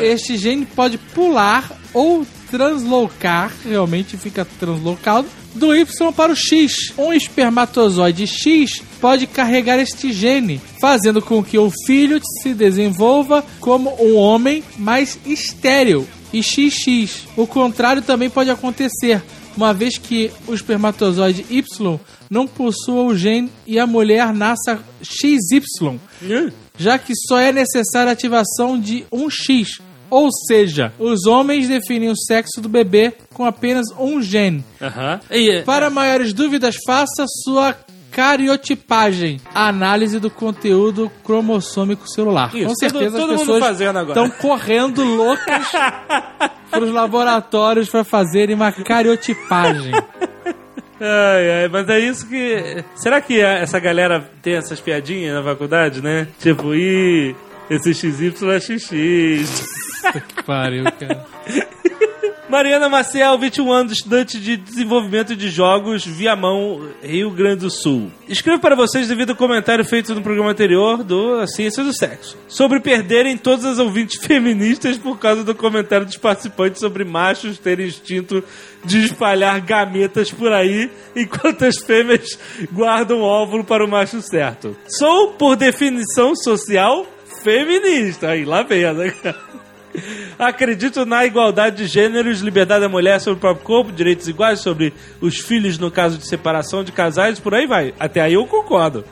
este 0.03 0.37
gene 0.37 0.67
pode 0.67 0.99
pular 0.99 1.73
ou 1.95 2.27
translocar, 2.51 3.51
realmente 3.65 4.19
fica 4.19 4.47
translocado, 4.61 5.27
do 5.55 5.75
Y 5.75 6.13
para 6.15 6.31
o 6.31 6.37
X. 6.37 6.93
Um 6.99 7.15
espermatozoide 7.15 8.27
X 8.27 8.83
pode 9.01 9.27
carregar 9.27 9.79
este 9.79 10.13
gene, 10.13 10.61
fazendo 10.79 11.23
com 11.23 11.43
que 11.43 11.57
o 11.57 11.73
filho 11.87 12.21
se 12.43 12.53
desenvolva 12.53 13.43
como 13.59 13.97
um 13.99 14.15
homem 14.15 14.63
mais 14.77 15.19
estéril 15.25 16.07
e 16.31 16.43
XX. 16.43 17.27
O 17.39 17.47
contrário 17.47 18.03
também 18.03 18.29
pode 18.29 18.51
acontecer, 18.51 19.23
uma 19.57 19.73
vez 19.73 19.99
que 19.99 20.31
o 20.47 20.55
espermatozoide 20.55 21.45
Y 21.51 21.99
não 22.31 22.47
possua 22.47 23.03
o 23.03 23.15
gene 23.17 23.51
e 23.67 23.79
a 23.79 23.87
mulher 23.87 24.33
nasça 24.33 24.81
XY, 25.03 25.99
já 26.79 26.99
que 26.99 27.13
só 27.29 27.39
é 27.39 27.53
necessária 27.53 28.11
a 28.11 28.13
ativação 28.13 28.79
de 28.81 29.05
um 29.13 29.29
X. 29.31 29.79
Ou 30.11 30.29
seja, 30.47 30.93
os 30.99 31.25
homens 31.27 31.69
definem 31.69 32.11
o 32.11 32.17
sexo 32.17 32.61
do 32.61 32.69
bebê 32.69 33.15
com 33.33 33.47
apenas 33.47 33.87
um 33.99 34.21
gene. 34.21 34.63
Aham. 34.81 35.19
E, 35.31 35.63
Para 35.63 35.89
maiores 35.89 36.35
dúvidas, 36.35 36.75
faça 36.87 37.25
sua 37.45 37.75
cariotipagem, 38.13 39.41
a 39.55 39.69
análise 39.69 40.19
do 40.21 40.31
conteúdo 40.31 41.11
cromossômico 41.25 42.09
celular. 42.09 42.55
Isso, 42.55 42.69
Com 42.69 42.75
certeza 42.77 43.17
todo- 43.19 43.21
todo 43.21 43.35
as 43.35 43.41
pessoas 43.41 43.81
estão 44.09 44.31
correndo 44.31 45.03
loucas 45.03 45.67
para 46.71 46.85
os 46.85 46.93
laboratórios 46.93 47.89
para 47.89 48.05
fazerem 48.05 48.55
uma 48.55 48.71
cariotipagem. 48.71 49.93
Ai, 51.01 51.63
ai, 51.63 51.69
mas 51.69 51.89
é 51.89 51.99
isso 51.99 52.29
que. 52.29 52.85
Será 52.95 53.21
que 53.21 53.43
a- 53.43 53.59
essa 53.59 53.81
galera 53.81 54.31
tem 54.41 54.55
essas 54.55 54.79
piadinhas 54.81 55.35
na 55.35 55.43
faculdade, 55.43 56.01
né? 56.01 56.29
Tipo, 56.39 56.75
ih, 56.75 57.35
esse 57.69 57.93
XY 57.93 58.33
é 58.55 58.61
XX. 58.61 59.65
que 60.37 60.43
pariu, 60.45 60.85
cara. 60.85 61.27
Mariana 62.53 62.87
Maciel, 62.87 63.39
21 63.39 63.73
anos, 63.73 63.93
estudante 63.93 64.39
de 64.39 64.59
desenvolvimento 64.59 65.35
de 65.35 65.49
jogos, 65.49 66.05
Viamão, 66.05 66.87
Rio 67.03 67.31
Grande 67.31 67.61
do 67.61 67.71
Sul. 67.71 68.13
Escrevo 68.29 68.61
para 68.61 68.77
vocês 68.77 69.09
devido 69.09 69.31
ao 69.31 69.37
comentário 69.37 69.83
feito 69.87 70.15
no 70.15 70.21
programa 70.21 70.51
anterior 70.51 71.03
do 71.03 71.41
A 71.41 71.47
Ciência 71.47 71.83
do 71.83 71.97
Sexo. 71.97 72.37
Sobre 72.49 72.79
perderem 72.79 73.39
todas 73.39 73.65
as 73.65 73.79
ouvintes 73.79 74.21
feministas 74.21 74.99
por 74.99 75.19
causa 75.19 75.43
do 75.43 75.55
comentário 75.55 76.05
dos 76.05 76.19
participantes 76.19 76.79
sobre 76.79 77.07
machos 77.07 77.57
terem 77.57 77.87
instinto 77.87 78.45
de 78.85 79.03
espalhar 79.03 79.59
gametas 79.63 80.31
por 80.31 80.53
aí, 80.53 80.91
enquanto 81.17 81.65
as 81.65 81.79
fêmeas 81.79 82.39
guardam 82.71 83.23
óvulo 83.23 83.65
para 83.65 83.83
o 83.83 83.89
macho 83.89 84.21
certo. 84.21 84.77
Sou, 84.89 85.29
por 85.29 85.57
definição 85.57 86.37
social, 86.37 87.07
feminista. 87.43 88.29
Aí, 88.29 88.45
lá 88.45 88.63
vem, 88.63 88.93
né? 88.93 89.15
Acredito 90.39 91.05
na 91.05 91.25
igualdade 91.25 91.77
de 91.77 91.87
gêneros, 91.87 92.41
liberdade 92.41 92.81
da 92.81 92.89
mulher 92.89 93.21
sobre 93.21 93.39
o 93.39 93.41
próprio 93.41 93.65
corpo, 93.65 93.93
direitos 93.93 94.29
iguais 94.29 94.61
sobre 94.61 94.93
os 95.21 95.39
filhos 95.39 95.79
no 95.79 95.91
caso 95.91 96.19
de 96.19 96.27
separação 96.27 96.83
de 96.83 96.93
casais, 96.93 97.39
por 97.39 97.55
aí 97.55 97.67
vai. 97.67 97.95
Até 97.99 98.21
aí 98.21 98.35
eu 98.35 98.47
concordo. 98.47 99.05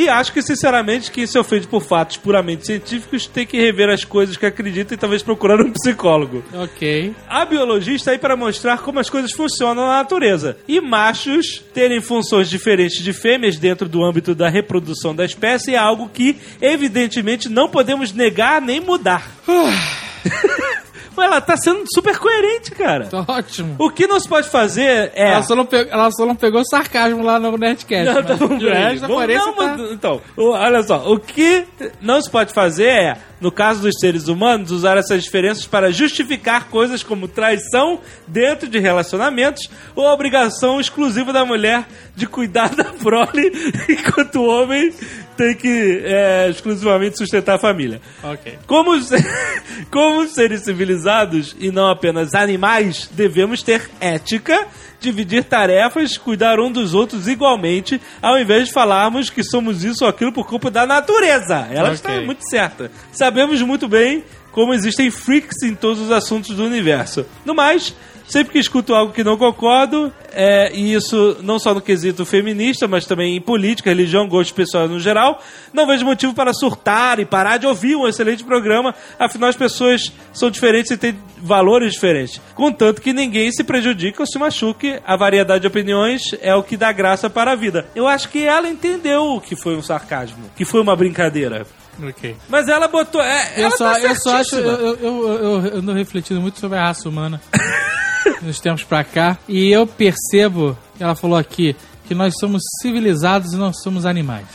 E 0.00 0.08
acho 0.08 0.32
que, 0.32 0.40
sinceramente, 0.40 1.10
quem 1.10 1.26
se 1.26 1.38
ofende 1.38 1.66
por 1.66 1.82
fatos 1.82 2.16
puramente 2.16 2.64
científicos 2.64 3.26
tem 3.26 3.46
que 3.46 3.60
rever 3.60 3.90
as 3.90 4.02
coisas 4.02 4.34
que 4.34 4.46
acredita 4.46 4.94
e 4.94 4.96
talvez 4.96 5.22
procurar 5.22 5.60
um 5.60 5.70
psicólogo. 5.70 6.42
Ok. 6.54 7.14
A 7.28 7.44
biologia 7.44 7.94
está 7.94 8.12
aí 8.12 8.18
para 8.18 8.34
mostrar 8.34 8.78
como 8.78 8.98
as 8.98 9.10
coisas 9.10 9.30
funcionam 9.30 9.86
na 9.86 9.98
natureza. 9.98 10.56
E 10.66 10.80
machos 10.80 11.62
terem 11.74 12.00
funções 12.00 12.48
diferentes 12.48 13.04
de 13.04 13.12
fêmeas 13.12 13.58
dentro 13.58 13.86
do 13.86 14.02
âmbito 14.02 14.34
da 14.34 14.48
reprodução 14.48 15.14
da 15.14 15.26
espécie 15.26 15.74
é 15.74 15.76
algo 15.76 16.08
que, 16.08 16.34
evidentemente, 16.62 17.50
não 17.50 17.68
podemos 17.68 18.10
negar 18.10 18.62
nem 18.62 18.80
mudar. 18.80 19.30
Ela 21.16 21.40
tá 21.40 21.56
sendo 21.56 21.84
super 21.94 22.18
coerente, 22.18 22.70
cara. 22.70 23.06
Tá 23.06 23.24
ótimo. 23.28 23.76
O 23.78 23.90
que 23.90 24.06
não 24.06 24.18
se 24.18 24.28
pode 24.28 24.48
fazer 24.48 25.10
é. 25.14 25.32
Ela, 25.32 25.42
só 25.42 25.54
não 25.54 25.66
pegou, 25.66 25.92
ela 25.92 26.10
só 26.10 26.24
não 26.26 26.34
pegou 26.34 26.62
sarcasmo 26.64 27.22
lá 27.22 27.38
no 27.38 27.56
Nerdcast. 27.58 28.06
Não, 28.06 28.14
mas 28.14 28.26
tá 28.26 28.34
bom, 28.46 28.56
de 28.58 28.68
resto, 28.68 29.04
a 29.04 29.08
Vamos- 29.08 29.34
não, 29.34 29.52
tá- 29.54 29.76
mas- 29.78 29.90
Então, 29.92 30.20
olha 30.36 30.82
só, 30.82 31.12
o 31.12 31.18
que 31.18 31.64
não 32.00 32.20
se 32.22 32.30
pode 32.30 32.52
fazer 32.54 32.86
é, 32.88 33.16
no 33.40 33.50
caso 33.52 33.80
dos 33.82 33.94
seres 34.00 34.28
humanos, 34.28 34.70
usar 34.70 34.96
essas 34.96 35.22
diferenças 35.22 35.66
para 35.66 35.90
justificar 35.90 36.68
coisas 36.68 37.02
como 37.02 37.28
traição 37.28 38.00
dentro 38.26 38.68
de 38.68 38.78
relacionamentos 38.78 39.68
ou 39.94 40.06
a 40.06 40.12
obrigação 40.14 40.80
exclusiva 40.80 41.32
da 41.32 41.44
mulher 41.44 41.86
de 42.16 42.26
cuidar 42.26 42.70
da 42.76 42.84
prole, 42.84 43.52
enquanto 43.88 44.36
o 44.40 44.46
homem 44.46 44.92
tem 45.40 45.54
que 45.54 46.02
é, 46.04 46.48
exclusivamente 46.50 47.16
sustentar 47.16 47.54
a 47.54 47.58
família. 47.58 47.98
Ok. 48.22 48.58
Como, 48.66 48.92
como 49.90 50.28
seres 50.28 50.64
civilizados 50.64 51.56
e 51.58 51.70
não 51.70 51.88
apenas 51.88 52.34
animais, 52.34 53.08
devemos 53.10 53.62
ter 53.62 53.88
ética, 53.98 54.66
dividir 55.00 55.44
tarefas, 55.44 56.18
cuidar 56.18 56.60
um 56.60 56.70
dos 56.70 56.92
outros 56.92 57.26
igualmente, 57.26 57.98
ao 58.20 58.38
invés 58.38 58.68
de 58.68 58.74
falarmos 58.74 59.30
que 59.30 59.42
somos 59.42 59.82
isso 59.82 60.04
ou 60.04 60.10
aquilo 60.10 60.30
por 60.30 60.46
culpa 60.46 60.70
da 60.70 60.84
natureza. 60.86 61.66
Ela 61.70 61.84
Ok. 61.88 61.92
está 61.94 62.20
muito 62.20 62.46
certa. 62.46 62.90
Sabemos 63.10 63.62
muito 63.62 63.88
bem 63.88 64.22
como 64.52 64.74
existem 64.74 65.10
freaks 65.10 65.62
em 65.64 65.74
todos 65.74 66.02
os 66.02 66.10
assuntos 66.10 66.54
do 66.54 66.64
universo. 66.64 67.24
No 67.46 67.54
mais, 67.54 67.94
sempre 68.30 68.52
que 68.52 68.58
escuto 68.60 68.94
algo 68.94 69.12
que 69.12 69.24
não 69.24 69.36
concordo, 69.36 70.12
é, 70.32 70.70
e 70.72 70.94
isso 70.94 71.36
não 71.42 71.58
só 71.58 71.74
no 71.74 71.80
quesito 71.80 72.24
feminista, 72.24 72.86
mas 72.86 73.04
também 73.04 73.36
em 73.36 73.40
política, 73.40 73.90
religião, 73.90 74.28
gosto 74.28 74.54
pessoal 74.54 74.88
no 74.88 75.00
geral, 75.00 75.42
não 75.72 75.86
vejo 75.86 76.04
motivo 76.04 76.32
para 76.32 76.54
surtar 76.54 77.18
e 77.18 77.24
parar 77.24 77.56
de 77.56 77.66
ouvir 77.66 77.96
um 77.96 78.06
excelente 78.06 78.44
programa, 78.44 78.94
afinal 79.18 79.48
as 79.48 79.56
pessoas 79.56 80.12
são 80.32 80.48
diferentes 80.48 80.92
e 80.92 80.96
têm 80.96 81.18
valores 81.38 81.94
diferentes. 81.94 82.40
Contanto 82.54 83.02
que 83.02 83.12
ninguém 83.12 83.50
se 83.50 83.64
prejudique 83.64 84.20
ou 84.20 84.26
se 84.26 84.38
machuque, 84.38 85.00
a 85.04 85.16
variedade 85.16 85.62
de 85.62 85.66
opiniões 85.66 86.22
é 86.40 86.54
o 86.54 86.62
que 86.62 86.76
dá 86.76 86.92
graça 86.92 87.28
para 87.28 87.52
a 87.52 87.56
vida. 87.56 87.86
Eu 87.96 88.06
acho 88.06 88.28
que 88.28 88.44
ela 88.44 88.68
entendeu 88.68 89.42
que 89.44 89.56
foi 89.56 89.74
um 89.74 89.82
sarcasmo, 89.82 90.50
que 90.54 90.64
foi 90.64 90.80
uma 90.80 90.94
brincadeira. 90.94 91.66
Ok. 92.02 92.36
Mas 92.48 92.68
ela 92.68 92.88
botou. 92.88 93.20
É, 93.20 93.54
Eu 93.56 93.64
ela 93.64 93.76
só, 93.76 93.92
tá 93.92 94.00
eu 94.00 94.16
só 94.16 94.36
acho. 94.36 94.56
Eu, 94.56 94.70
eu, 94.70 94.96
eu, 94.96 95.28
eu, 95.28 95.66
eu 95.66 95.76
ando 95.78 95.92
refletindo 95.92 96.40
muito 96.40 96.58
sobre 96.58 96.78
a 96.78 96.84
raça 96.84 97.08
humana 97.08 97.40
nos 98.42 98.58
tempos 98.60 98.84
pra 98.84 99.04
cá. 99.04 99.38
E 99.48 99.70
eu 99.70 99.86
percebo, 99.86 100.76
ela 100.98 101.14
falou 101.14 101.36
aqui, 101.38 101.74
que 102.06 102.14
nós 102.14 102.34
somos 102.40 102.62
civilizados 102.82 103.52
e 103.52 103.56
não 103.56 103.72
somos 103.72 104.04
animais. 104.04 104.46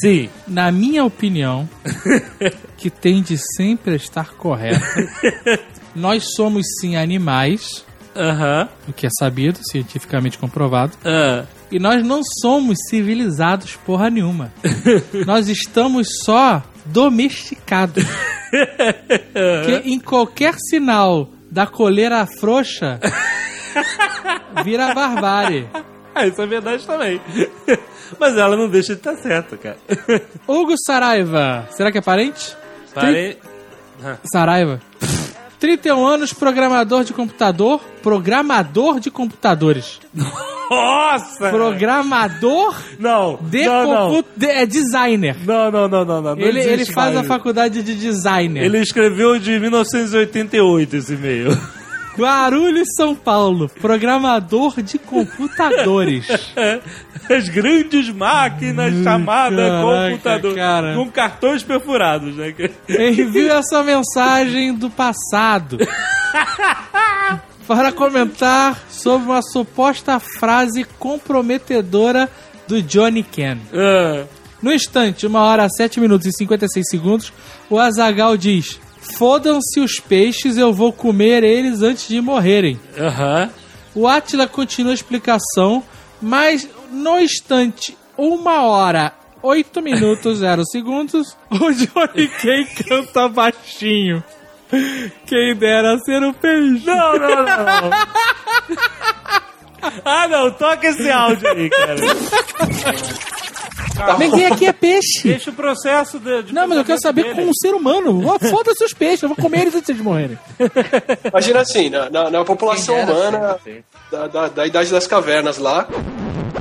Sim. 0.00 0.28
Na 0.46 0.70
minha 0.72 1.04
opinião, 1.04 1.68
que 2.78 2.88
tem 2.88 3.20
de 3.22 3.36
sempre 3.56 3.96
estar 3.96 4.30
correto, 4.34 4.80
nós 5.94 6.24
somos 6.36 6.64
sim 6.80 6.96
animais, 6.96 7.84
Aham. 8.16 8.68
o 8.88 8.92
que 8.92 9.06
é 9.06 9.10
sabido, 9.18 9.58
cientificamente 9.70 10.38
comprovado, 10.38 10.92
Ah. 11.04 11.44
e 11.70 11.78
nós 11.78 12.02
não 12.06 12.22
somos 12.40 12.78
civilizados 12.88 13.76
porra 13.76 14.08
nenhuma. 14.08 14.52
nós 15.26 15.48
estamos 15.48 16.08
só 16.24 16.62
domesticados. 16.86 18.04
que 19.66 19.88
em 19.88 19.98
qualquer 19.98 20.54
sinal 20.70 21.28
da 21.52 21.66
coleira 21.66 22.24
frouxa 22.24 22.98
vira 24.64 24.94
barbárie. 24.94 25.68
Ah, 26.14 26.26
isso 26.26 26.42
é 26.42 26.46
verdade 26.46 26.86
também. 26.86 27.18
Mas 28.20 28.36
ela 28.36 28.54
não 28.54 28.68
deixa 28.68 28.92
de 28.92 29.00
estar 29.00 29.16
certa, 29.16 29.56
cara. 29.56 29.78
Hugo 30.46 30.74
Saraiva, 30.86 31.66
será 31.70 31.90
que 31.90 31.96
é 31.96 32.02
parente? 32.02 32.54
Parei. 32.94 33.38
Saraiva. 34.30 34.78
31 35.58 36.06
anos, 36.06 36.34
programador 36.34 37.02
de 37.02 37.14
computador. 37.14 37.80
Programador 38.02 39.00
de 39.00 39.10
computadores. 39.10 40.02
Nossa! 40.74 41.50
Programador 41.50 42.76
Não, 42.98 43.38
de 43.42 43.64
não, 43.64 43.86
não. 43.90 44.10
computador. 44.16 44.50
É 44.56 44.66
designer. 44.66 45.36
Não, 45.44 45.70
não, 45.70 45.88
não, 45.88 46.04
não, 46.04 46.22
não. 46.22 46.38
Ele, 46.38 46.60
ele 46.60 46.84
faz 46.86 47.10
a 47.12 47.16
mais. 47.16 47.26
faculdade 47.28 47.82
de 47.82 47.94
designer. 47.94 48.64
Ele 48.64 48.78
escreveu 48.78 49.38
de 49.38 49.58
1988 49.58 50.96
esse 50.96 51.14
e-mail. 51.14 51.50
Guarulhos, 52.18 52.88
São 52.94 53.14
Paulo. 53.14 53.70
Programador 53.80 54.82
de 54.82 54.98
computadores. 54.98 56.26
As 57.30 57.48
grandes 57.48 58.10
máquinas 58.10 58.92
chamadas 59.02 59.56
caraca, 59.58 60.10
computador. 60.10 60.54
cara. 60.54 60.94
Com 60.94 61.10
cartões 61.10 61.62
perfurados, 61.62 62.36
né? 62.36 62.52
Envio 62.88 63.52
essa 63.52 63.82
mensagem 63.82 64.74
do 64.74 64.90
passado. 64.90 65.78
para 67.74 67.90
comentar 67.90 68.84
sobre 68.90 69.30
uma 69.30 69.40
suposta 69.40 70.20
frase 70.20 70.84
comprometedora 70.98 72.28
do 72.68 72.82
Johnny 72.82 73.22
Ken. 73.22 73.56
Ah, 73.72 74.26
No 74.60 74.70
instante, 74.70 75.26
1 75.26 75.34
hora 75.34 75.66
7 75.70 75.98
minutos 75.98 76.26
e 76.26 76.32
56 76.32 76.86
segundos, 76.86 77.32
o 77.70 77.78
Azagal 77.78 78.36
diz: 78.36 78.78
Fodam-se 79.18 79.80
os 79.80 79.98
peixes, 79.98 80.58
eu 80.58 80.70
vou 80.72 80.92
comer 80.92 81.42
eles 81.42 81.80
antes 81.80 82.06
de 82.08 82.20
morrerem. 82.20 82.78
O 83.94 84.06
Atila 84.06 84.46
continua 84.46 84.92
a 84.92 84.94
explicação, 84.94 85.82
mas 86.20 86.68
no 86.90 87.18
instante, 87.18 87.96
1 88.18 88.44
hora 88.46 89.14
8 89.42 89.80
minutos 89.80 90.38
0 90.40 90.62
segundos, 90.66 91.34
o 91.50 91.72
Johnny 91.72 92.28
Ken 92.40 92.66
canta 92.86 93.28
baixinho. 93.28 94.22
Quem 95.26 95.54
dera 95.56 95.98
ser 95.98 96.22
um 96.22 96.32
peixe. 96.32 96.86
Não, 96.86 97.18
não, 97.18 97.44
não. 97.44 97.90
ah, 100.04 100.28
não. 100.28 100.50
Toca 100.52 100.86
esse 100.88 101.10
áudio 101.10 101.48
aí, 101.48 101.68
cara. 101.70 101.96
Ninguém 104.18 104.46
aqui 104.46 104.66
é 104.66 104.72
peixe. 104.72 105.22
Deixa 105.28 105.50
o 105.50 105.54
processo 105.54 106.18
de, 106.18 106.44
de 106.44 106.54
Não, 106.54 106.66
mas 106.66 106.78
eu 106.78 106.84
quero 106.84 107.00
saber 107.00 107.22
dele. 107.22 107.34
como 107.34 107.48
um 107.50 107.54
ser 107.54 107.74
humano. 107.74 108.26
Ó, 108.26 108.38
Foda-se 108.38 108.84
os 108.84 108.92
peixes, 108.94 109.22
eu 109.22 109.28
vou 109.28 109.36
comer 109.36 109.62
eles 109.62 109.74
antes 109.74 109.94
de 109.94 110.02
morrerem. 110.02 110.38
Imagina 111.24 111.60
assim, 111.60 111.90
na, 111.90 112.08
na, 112.10 112.30
na 112.30 112.44
população 112.44 112.98
humana 113.00 113.58
da, 114.10 114.26
da, 114.26 114.48
da 114.48 114.66
idade 114.66 114.90
das 114.90 115.06
cavernas 115.06 115.58
lá. 115.58 115.86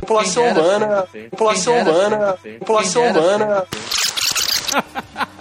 População 0.02 0.48
humana. 0.50 1.06
População 1.32 1.78
humana. 1.80 2.38
População 2.60 3.08
humana. 3.08 3.66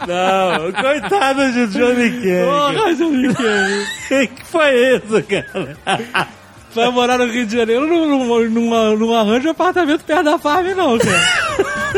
Não, 0.06 0.72
coitado 0.72 1.52
de 1.52 1.66
Johnny 1.68 2.10
Ken. 2.22 2.44
Porra, 2.44 2.94
Johnny 2.94 3.34
Ken. 3.34 3.86
que 4.34 4.46
foi 4.46 4.96
isso, 4.96 5.22
cara? 5.22 6.26
Vai 6.74 6.90
morar 6.90 7.18
no 7.18 7.26
Rio 7.26 7.46
de 7.46 7.56
Janeiro, 7.56 7.86
não, 7.86 8.06
não, 8.06 8.48
não, 8.48 8.96
não 8.96 9.14
arranja 9.14 9.48
um 9.48 9.52
apartamento 9.52 10.04
perto 10.04 10.24
da 10.24 10.38
farm, 10.38 10.68
não, 10.68 10.98
cara. 10.98 11.20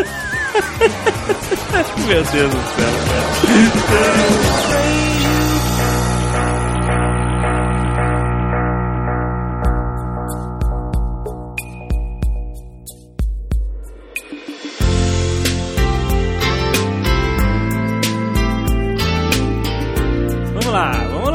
Meu 2.07 2.23
Deus 2.23 2.51
do 2.51 2.61
céu, 2.75 2.91
Vamos 3.89 4.87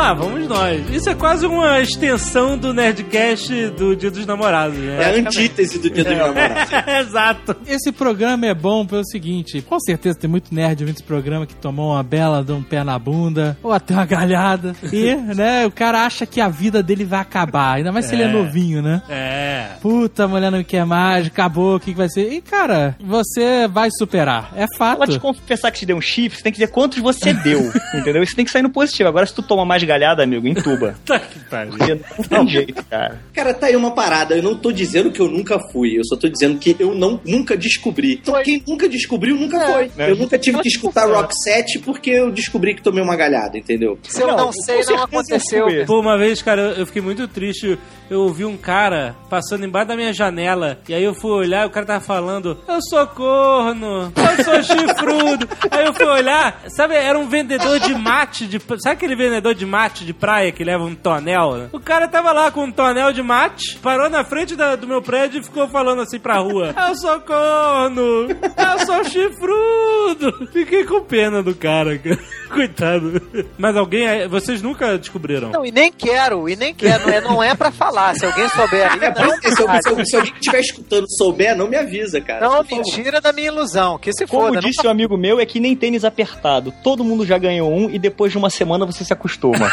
lá, 0.08 0.14
vamos 0.14 0.48
nós. 0.48 0.90
Isso 0.90 1.10
é 1.10 1.16
quase 1.16 1.46
uma 1.46 1.82
extensão 1.82 2.58
do 2.58 2.74
Nerdcast 2.74 3.70
do 3.72 3.94
Dia 3.96 4.10
dos 4.10 4.26
Namorados, 4.26 4.78
né? 4.78 5.02
É 5.02 5.06
a 5.06 5.20
antítese 5.20 5.80
do 5.80 5.90
dia 5.90 6.04
dos 6.04 6.18
namorados. 6.18 6.72
Exato. 7.02 7.56
Esse 7.68 7.92
programa 7.92 8.46
é 8.46 8.54
bom 8.54 8.86
pelo 8.86 9.04
seguinte: 9.06 9.62
com 9.62 9.78
certeza 9.80 10.18
tem 10.18 10.30
muito 10.30 10.54
nerd 10.56 10.82
ouvindo 10.82 10.96
esse 10.96 11.04
programa 11.04 11.46
que 11.46 11.56
tomou 11.56 11.92
uma 11.94 12.04
bela 12.04 12.42
de 12.44 12.54
um 12.54 12.64
pé 12.64 12.84
na 12.86 12.98
bunda, 12.98 13.58
ou 13.62 13.74
até 13.74 13.94
uma 13.94 14.06
galhada. 14.06 14.74
E, 14.94 15.14
né, 15.36 15.66
o 15.66 15.72
cara 15.72 16.06
acha 16.06 16.26
que 16.26 16.40
a 16.40 16.48
vida 16.48 16.82
dele 16.82 17.04
vai 17.04 17.20
acabar. 17.20 17.76
Ainda 17.76 17.92
mais 17.92 18.06
se 18.06 18.16
ele 18.16 18.24
é 18.24 18.28
É. 18.28 18.32
novinho, 18.32 18.82
né? 18.82 19.02
É. 19.10 19.68
Puta, 19.82 20.24
a 20.24 20.28
mulher 20.28 20.50
não 20.52 20.60
me 20.60 20.64
quer 20.64 20.86
mais, 20.86 21.28
acabou, 21.28 21.76
o 21.76 21.80
que, 21.80 21.92
que 21.92 21.98
vai 21.98 22.10
ser? 22.10 22.32
E, 22.32 22.42
cara, 22.42 22.96
você 23.00 23.68
vai 23.68 23.90
superar. 23.92 24.52
É 24.56 24.66
fato. 24.78 24.98
Ela 25.04 25.08
te 25.12 25.20
confessar 25.20 25.70
que 25.72 25.80
te 25.80 25.86
deu 25.86 25.98
um 25.98 26.02
chifre, 26.02 26.38
você 26.38 26.44
tem 26.44 26.52
que 26.54 26.60
dizer 26.60 26.72
quantos 26.72 27.00
você 27.00 27.34
deu, 27.34 27.72
entendeu? 27.94 28.24
Isso 28.24 28.36
tem 28.36 28.46
que 28.46 28.52
sair 28.52 28.62
no 28.62 28.70
positivo. 28.70 29.10
Agora, 29.10 29.26
se 29.26 29.34
tu 29.34 29.42
toma 29.42 29.66
mais 29.66 29.84
galhada, 29.84 29.97
amigo, 30.06 30.48
entuba. 30.48 30.96
Tá 31.06 31.20
que 31.20 31.40
pariu. 31.50 31.74
Não 32.18 32.24
tem 32.24 32.48
jeito, 32.48 32.84
cara. 32.86 33.22
Cara, 33.34 33.54
tá 33.54 33.68
aí 33.68 33.76
uma 33.76 33.92
parada. 33.92 34.36
Eu 34.36 34.44
não 34.44 34.58
tô 34.58 34.72
dizendo 34.72 35.12
que 35.12 35.22
eu 35.22 35.30
nunca 35.30 35.60
fui. 35.72 35.98
Eu 35.98 36.04
só 36.04 36.18
tô 36.18 36.28
dizendo 36.28 36.60
que 36.60 36.76
eu 36.80 36.94
não, 36.94 37.20
nunca 37.24 37.56
descobri. 37.56 38.20
Então, 38.22 38.42
quem 38.44 38.62
nunca 38.68 38.90
descobriu, 38.90 39.38
nunca 39.38 39.60
foi. 39.66 39.92
né? 39.96 40.12
Eu 40.12 40.16
nunca 40.16 40.38
tive 40.38 40.60
que 40.60 40.68
escutar 40.68 41.06
Rock 41.06 41.34
7 41.44 41.80
porque 41.80 42.10
eu 42.10 42.32
descobri 42.32 42.74
que 42.76 42.82
tomei 42.82 43.02
uma 43.02 43.16
galhada, 43.16 43.58
entendeu? 43.58 43.98
Se 44.04 44.22
eu 44.22 44.28
não, 44.28 44.48
com 44.48 44.52
sei, 44.52 44.82
não 44.90 45.04
aconteceu. 45.04 45.68
Pô, 45.86 46.00
uma 46.02 46.18
vez, 46.18 46.42
cara, 46.42 46.74
eu 46.78 46.88
eu 46.88 46.90
fiquei 46.90 47.02
muito 47.02 47.28
triste. 47.28 47.78
Eu 48.10 48.22
ouvi 48.22 48.46
um 48.46 48.56
cara 48.56 49.16
passando 49.30 49.66
embaixo 49.66 49.90
da 49.90 49.96
minha 49.96 50.14
janela. 50.14 50.80
E 50.88 50.94
aí 50.94 51.04
eu 51.04 51.14
fui 51.14 51.32
olhar 51.32 51.66
e 51.66 51.68
o 51.68 51.70
cara 51.70 51.86
tava 51.86 52.00
falando: 52.04 52.58
Eu 52.68 52.82
sou 52.82 53.06
corno, 53.08 54.14
eu 54.16 54.44
sou 54.44 54.64
chifrudo. 54.64 55.48
aí 55.70 55.86
eu 55.86 55.94
fui 55.94 56.06
olhar, 56.06 56.62
sabe, 56.70 56.96
era 56.96 57.20
um 57.20 57.28
vendedor 57.28 57.80
de 57.80 57.94
mate. 57.94 58.48
De, 58.48 58.60
sabe 58.80 58.94
aquele 58.96 59.16
vendedor 59.16 59.54
de 59.54 59.66
mate 59.66 59.87
de 60.06 60.14
praia 60.14 60.52
que 60.52 60.64
leva 60.64 60.84
um 60.84 60.96
tonel? 60.96 61.56
né? 61.58 61.70
O 61.72 61.80
cara 61.80 62.08
tava 62.08 62.32
lá 62.32 62.52
com 62.52 62.64
um 62.66 62.72
tonel 62.72 63.12
de 63.14 63.22
mate, 63.22 63.78
parou 63.82 64.10
na 64.10 64.24
frente 64.24 64.56
da- 64.56 64.76
do 64.76 64.88
meu 64.88 65.02
prédio 65.02 65.40
e 65.40 65.44
ficou 65.44 65.68
falando 65.68 66.02
assim 66.02 66.20
pra 66.20 66.38
rua: 66.40 66.74
Eu 66.90 66.96
sou 66.96 67.20
corno, 67.22 68.28
eu 68.30 68.86
sou 68.86 69.04
chifrudo. 69.04 70.48
Fiquei 70.52 70.84
com 70.86 71.02
pena 71.02 71.42
do 71.44 71.54
cara, 71.56 71.98
cara. 71.98 72.18
Coitado. 72.48 73.22
Mas 73.58 73.76
alguém, 73.76 74.26
vocês 74.30 74.62
nunca 74.62 74.98
descobriram? 74.98 75.50
Não, 75.50 75.66
e 75.66 75.72
nem 75.72 75.92
quero, 75.92 76.48
e 76.48 76.56
nem 76.56 76.74
quero. 76.74 77.06
Não 77.06 77.14
é, 77.14 77.22
não 77.22 77.44
é 77.44 77.54
pra 77.56 77.72
falar. 77.72 78.16
Se 78.16 78.26
alguém 78.26 78.48
souber 78.48 78.90
aí, 78.90 79.00
É, 79.04 79.14
não, 79.14 79.38
que 79.40 79.52
se, 79.54 79.62
eu- 79.62 79.68
se 79.68 79.90
eu- 79.90 80.06
se 80.06 80.16
alguém 80.16 80.34
estiver 80.34 80.60
escutando 80.62 81.06
souber, 81.10 81.58
não 81.58 81.68
me 81.68 81.76
avisa, 81.76 82.22
cara. 82.22 82.48
não, 82.48 82.64
mentira 82.64 83.20
da 83.20 83.34
minha 83.34 83.48
ilusão. 83.48 83.98
Que 84.00 84.14
se 84.14 84.26
Como 84.26 84.48
foda. 84.48 84.62
disse 84.62 84.86
um 84.88 84.90
amigo 84.90 85.18
meu, 85.18 85.42
é 85.42 85.46
que 85.46 85.60
nem 85.60 85.76
tênis 85.76 86.06
apertado. 86.06 86.74
Todo 86.82 87.04
mundo 87.04 87.26
já 87.26 87.38
ganhou 87.38 87.70
um 87.70 87.90
e 87.90 88.00
depois 88.00 88.32
de 88.32 88.38
uma 88.38 88.50
semana 88.50 88.86
você 88.86 89.04
se 89.04 89.12
acostuma. 89.12 89.70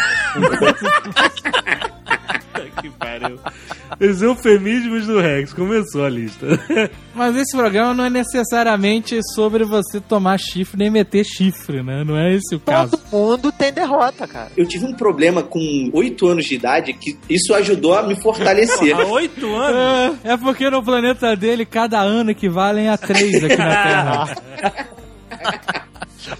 Que 2.80 2.90
pariu. 2.90 3.38
Os 4.00 4.22
eufemismos 4.22 5.06
do 5.06 5.20
Rex. 5.20 5.52
Começou 5.52 6.04
a 6.04 6.08
lista. 6.08 6.46
Mas 7.14 7.36
esse 7.36 7.56
programa 7.56 7.94
não 7.94 8.04
é 8.04 8.10
necessariamente 8.10 9.18
sobre 9.34 9.64
você 9.64 10.00
tomar 10.00 10.38
chifre 10.38 10.78
nem 10.78 10.90
meter 10.90 11.24
chifre, 11.24 11.82
né? 11.82 12.04
Não 12.04 12.16
é 12.16 12.34
esse 12.34 12.54
o 12.54 12.60
caso. 12.60 12.92
Todo 12.92 13.02
mundo 13.12 13.52
tem 13.52 13.72
derrota, 13.72 14.26
cara. 14.26 14.50
Eu 14.56 14.66
tive 14.66 14.84
um 14.84 14.94
problema 14.94 15.42
com 15.42 15.90
8 15.92 16.26
anos 16.26 16.44
de 16.44 16.54
idade 16.56 16.92
que 16.92 17.16
isso 17.28 17.54
ajudou 17.54 17.94
a 17.94 18.02
me 18.02 18.20
fortalecer. 18.20 18.94
Há 18.98 19.06
oito 19.06 19.54
anos. 19.54 20.18
É, 20.24 20.32
é 20.32 20.36
porque 20.36 20.68
no 20.68 20.82
planeta 20.82 21.36
dele 21.36 21.64
cada 21.64 22.00
ano 22.00 22.30
equivale 22.30 22.86
a 22.88 22.96
três 22.96 23.42
aqui 23.44 23.56
na 23.56 23.82
Terra. 23.82 24.84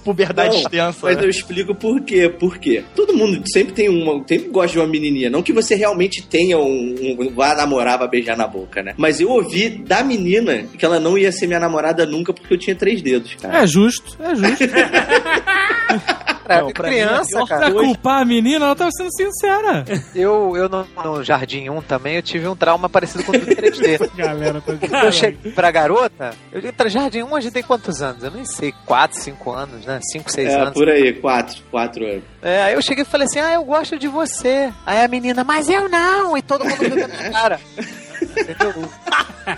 Puberdade 0.04 0.56
Não, 0.56 0.62
extensa. 0.62 0.98
Mas 1.02 1.16
né? 1.16 1.24
eu 1.24 1.30
explico 1.30 1.74
por 1.74 2.00
quê. 2.00 2.28
Por 2.28 2.58
quê? 2.58 2.84
Todo 2.94 3.14
mundo 3.14 3.42
sempre 3.46 3.74
tem 3.74 3.88
uma. 3.88 4.24
Sempre 4.26 4.48
gosta 4.48 4.72
de 4.72 4.78
uma 4.78 4.86
menininha. 4.86 5.30
Não 5.30 5.42
que 5.42 5.52
você 5.52 5.74
realmente 5.74 6.26
tenha 6.26 6.58
um, 6.58 6.94
um. 7.18 7.34
Vá 7.34 7.54
namorar, 7.54 7.98
vá 7.98 8.06
beijar 8.06 8.36
na 8.36 8.46
boca, 8.46 8.82
né? 8.82 8.94
Mas 8.96 9.20
eu 9.20 9.30
ouvi 9.30 9.68
da 9.70 10.02
menina 10.02 10.64
que 10.78 10.84
ela 10.84 11.00
não 11.00 11.18
ia 11.18 11.32
ser 11.32 11.46
minha 11.46 11.60
namorada 11.60 12.06
nunca 12.06 12.32
porque 12.32 12.52
eu 12.52 12.58
tinha 12.58 12.76
três 12.76 13.02
dedos, 13.02 13.34
cara. 13.34 13.62
É 13.62 13.66
justo, 13.66 14.16
é 14.20 14.34
justo. 14.34 14.64
Cara, 16.46 16.60
Não, 16.60 16.66
de 16.68 16.74
pra 16.74 16.88
mim, 16.88 16.94
criança, 16.96 17.28
pior 17.36 17.46
cara. 17.48 17.70
Pra 17.70 17.80
culpar 17.82 18.22
a 18.22 18.24
menina, 18.24 18.66
ela 18.66 18.76
tava 18.76 18.90
sendo 18.92 19.10
sincera. 19.12 19.84
Eu, 20.14 20.56
eu 20.56 20.68
no, 20.68 20.86
no 21.04 21.24
Jardim 21.24 21.68
1 21.70 21.82
também, 21.82 22.16
eu 22.16 22.22
tive 22.22 22.46
um 22.46 22.54
trauma 22.54 22.88
parecido 22.88 23.24
com 23.24 23.32
o 23.32 23.38
do 23.38 23.46
3D. 23.46 24.10
Galera, 24.14 24.60
tá 24.60 24.74
Quando 24.78 25.04
eu 25.04 25.12
cheguei 25.12 25.52
pra 25.52 25.70
garota, 25.70 26.30
eu 26.52 26.60
digo, 26.60 26.72
pra 26.74 26.88
Jardim 26.88 27.22
1 27.22 27.34
a 27.36 27.40
gente 27.40 27.52
tem 27.52 27.62
quantos 27.62 28.02
anos? 28.02 28.22
Eu 28.22 28.30
nem 28.30 28.44
sei, 28.44 28.72
4, 28.86 29.18
5 29.18 29.50
anos, 29.52 29.86
né? 29.86 30.00
5, 30.12 30.30
6 30.30 30.48
É, 30.48 30.60
anos. 30.60 30.74
por 30.74 30.88
aí, 30.88 31.12
quatro, 31.14 31.62
quatro 31.70 32.04
anos. 32.04 32.24
É, 32.42 32.62
aí 32.64 32.74
eu 32.74 32.82
cheguei 32.82 33.02
e 33.02 33.06
falei 33.06 33.26
assim, 33.26 33.40
ah, 33.40 33.52
eu 33.54 33.64
gosto 33.64 33.98
de 33.98 34.06
você. 34.08 34.72
Aí 34.84 35.02
a 35.02 35.08
menina, 35.08 35.42
mas 35.44 35.68
eu 35.68 35.88
não! 35.88 36.36
E 36.36 36.42
todo 36.42 36.64
mundo 36.64 36.78
da 36.90 37.08
minha 37.08 37.30
cara. 37.32 37.60
Entendeu? 38.22 38.72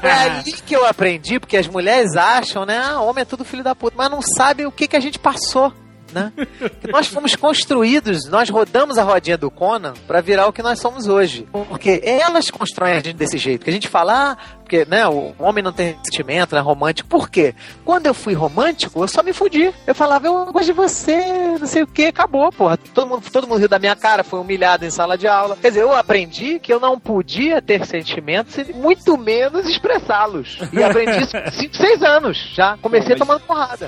Foi 0.01 0.11
ali 0.11 0.53
que 0.53 0.75
eu 0.75 0.85
aprendi, 0.87 1.39
porque 1.39 1.57
as 1.57 1.67
mulheres 1.69 2.17
acham, 2.17 2.65
né? 2.67 2.79
Ah, 2.79 3.01
homem 3.01 3.23
é 3.23 3.25
tudo 3.25 3.45
filho 3.45 3.63
da 3.63 3.75
puta, 3.75 3.95
mas 3.97 4.11
não 4.11 4.21
sabem 4.23 4.67
o 4.67 4.73
que, 4.73 4.89
que 4.89 4.97
a 4.97 5.01
gente 5.01 5.19
passou. 5.19 5.73
Né? 6.17 6.33
Que 6.81 6.91
nós 6.91 7.09
fomos 7.09 7.37
construídos, 7.37 8.27
nós 8.27 8.49
rodamos 8.49 8.97
a 8.97 9.03
rodinha 9.03 9.37
do 9.37 9.51
Conan 9.51 9.93
pra 10.07 10.23
virar 10.23 10.47
o 10.47 10.53
que 10.53 10.63
nós 10.63 10.81
somos 10.81 11.07
hoje. 11.07 11.47
Porque 11.53 12.01
elas 12.03 12.51
constroem 12.51 12.95
a 12.95 13.01
gente 13.01 13.17
desse 13.17 13.37
jeito. 13.37 13.63
Que 13.65 13.69
a 13.69 13.73
gente 13.73 13.87
fala, 13.87 14.33
ah, 14.33 14.37
porque 14.67 14.85
né, 14.85 15.07
o 15.07 15.33
homem 15.39 15.63
não 15.63 15.73
tem 15.73 15.97
sentimento, 16.03 16.57
né, 16.57 16.61
romântico. 16.61 17.09
Por 17.09 17.31
quê? 17.31 17.55
Quando 17.85 18.07
eu 18.07 18.13
fui 18.13 18.35
romântico, 18.35 19.01
eu 19.01 19.07
só 19.07 19.23
me 19.23 19.33
fudi. 19.33 19.73
Eu 19.87 19.95
falava, 19.95 20.27
eu 20.27 20.47
gosto 20.53 20.67
de 20.67 20.73
você, 20.73 21.17
não 21.61 21.67
sei 21.69 21.85
o 21.85 21.87
que, 21.87 22.07
acabou, 22.07 22.51
porra. 22.51 22.77
Todo 22.77 23.07
mundo, 23.09 23.23
todo 23.31 23.47
mundo 23.47 23.61
riu 23.61 23.69
da 23.69 23.79
minha 23.79 23.95
cara, 23.95 24.25
foi 24.25 24.41
humilhado 24.41 24.85
em 24.85 24.91
sala 24.91 25.17
de 25.17 25.29
aula. 25.29 25.57
Quer 25.57 25.69
dizer, 25.69 25.83
eu 25.83 25.95
aprendi 25.95 26.59
que 26.59 26.73
eu 26.75 26.81
não 26.81 26.99
podia 26.99 27.63
ter 27.63 27.87
sentimentos 27.87 28.59
e 28.59 28.73
muito 28.73 29.17
menos 29.17 29.69
expressá-los. 29.69 30.59
E 30.73 30.83
aprendi 30.83 31.23
isso 31.23 31.41
com 31.41 31.51
5, 31.53 31.77
6 31.77 32.03
anos 32.03 32.53
já. 32.53 32.77
Comecei 32.83 33.15
Não, 33.15 33.25
mas- 33.25 33.39
tomando 33.41 33.47
porrada. 33.47 33.87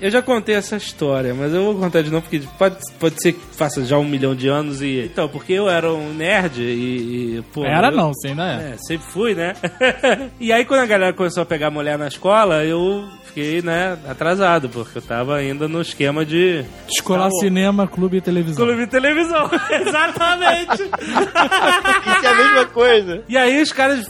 Eu 0.00 0.10
já 0.10 0.20
contei 0.22 0.54
essa 0.54 0.76
história, 0.76 1.34
mas 1.34 1.52
eu 1.54 1.64
vou 1.64 1.74
contar 1.76 2.02
de 2.02 2.10
novo 2.10 2.22
porque 2.22 2.46
pode, 2.58 2.76
pode 3.00 3.20
ser 3.20 3.32
que 3.32 3.40
faça 3.56 3.82
já 3.84 3.96
um 3.98 4.04
milhão 4.04 4.34
de 4.34 4.46
anos 4.48 4.82
e. 4.82 5.00
Então, 5.06 5.28
porque 5.28 5.54
eu 5.54 5.68
era 5.68 5.90
um 5.92 6.12
nerd 6.12 6.60
e. 6.76 7.36
e, 7.38 7.42
pô, 7.52 7.64
Era 7.64 7.88
eu- 7.88 7.96
não, 7.96 8.12
você 8.12 8.28
ainda 8.28 8.44
é. 8.44 8.72
É, 8.72 8.76
sempre 8.78 9.06
fui, 9.06 9.34
né? 9.34 9.54
e 10.40 10.52
aí, 10.52 10.64
quando 10.64 10.80
a 10.80 10.86
galera 10.86 11.12
começou 11.12 11.42
a 11.42 11.46
pegar 11.46 11.70
mulher 11.70 11.98
na 11.98 12.08
escola, 12.08 12.64
eu 12.64 13.04
fiquei, 13.24 13.60
né, 13.62 13.98
atrasado, 14.08 14.68
porque 14.68 14.96
eu 14.98 15.02
tava 15.02 15.36
ainda 15.36 15.68
no 15.68 15.80
esquema 15.82 16.24
de 16.24 16.64
Escolar 16.88 17.24
Tá 17.30 17.36
cinema, 17.40 17.86
clube 17.86 18.16
e 18.16 18.20
televisão. 18.20 18.64
clube 18.66 18.84
de 18.86 18.90
televisão. 18.90 19.50
Exatamente. 19.70 20.82
Isso 20.82 22.24
é 22.24 22.28
a 22.28 22.34
mesma 22.34 22.66
coisa. 22.66 23.22
E 23.28 23.36
aí 23.36 23.60
os 23.60 23.72
caras 23.72 24.06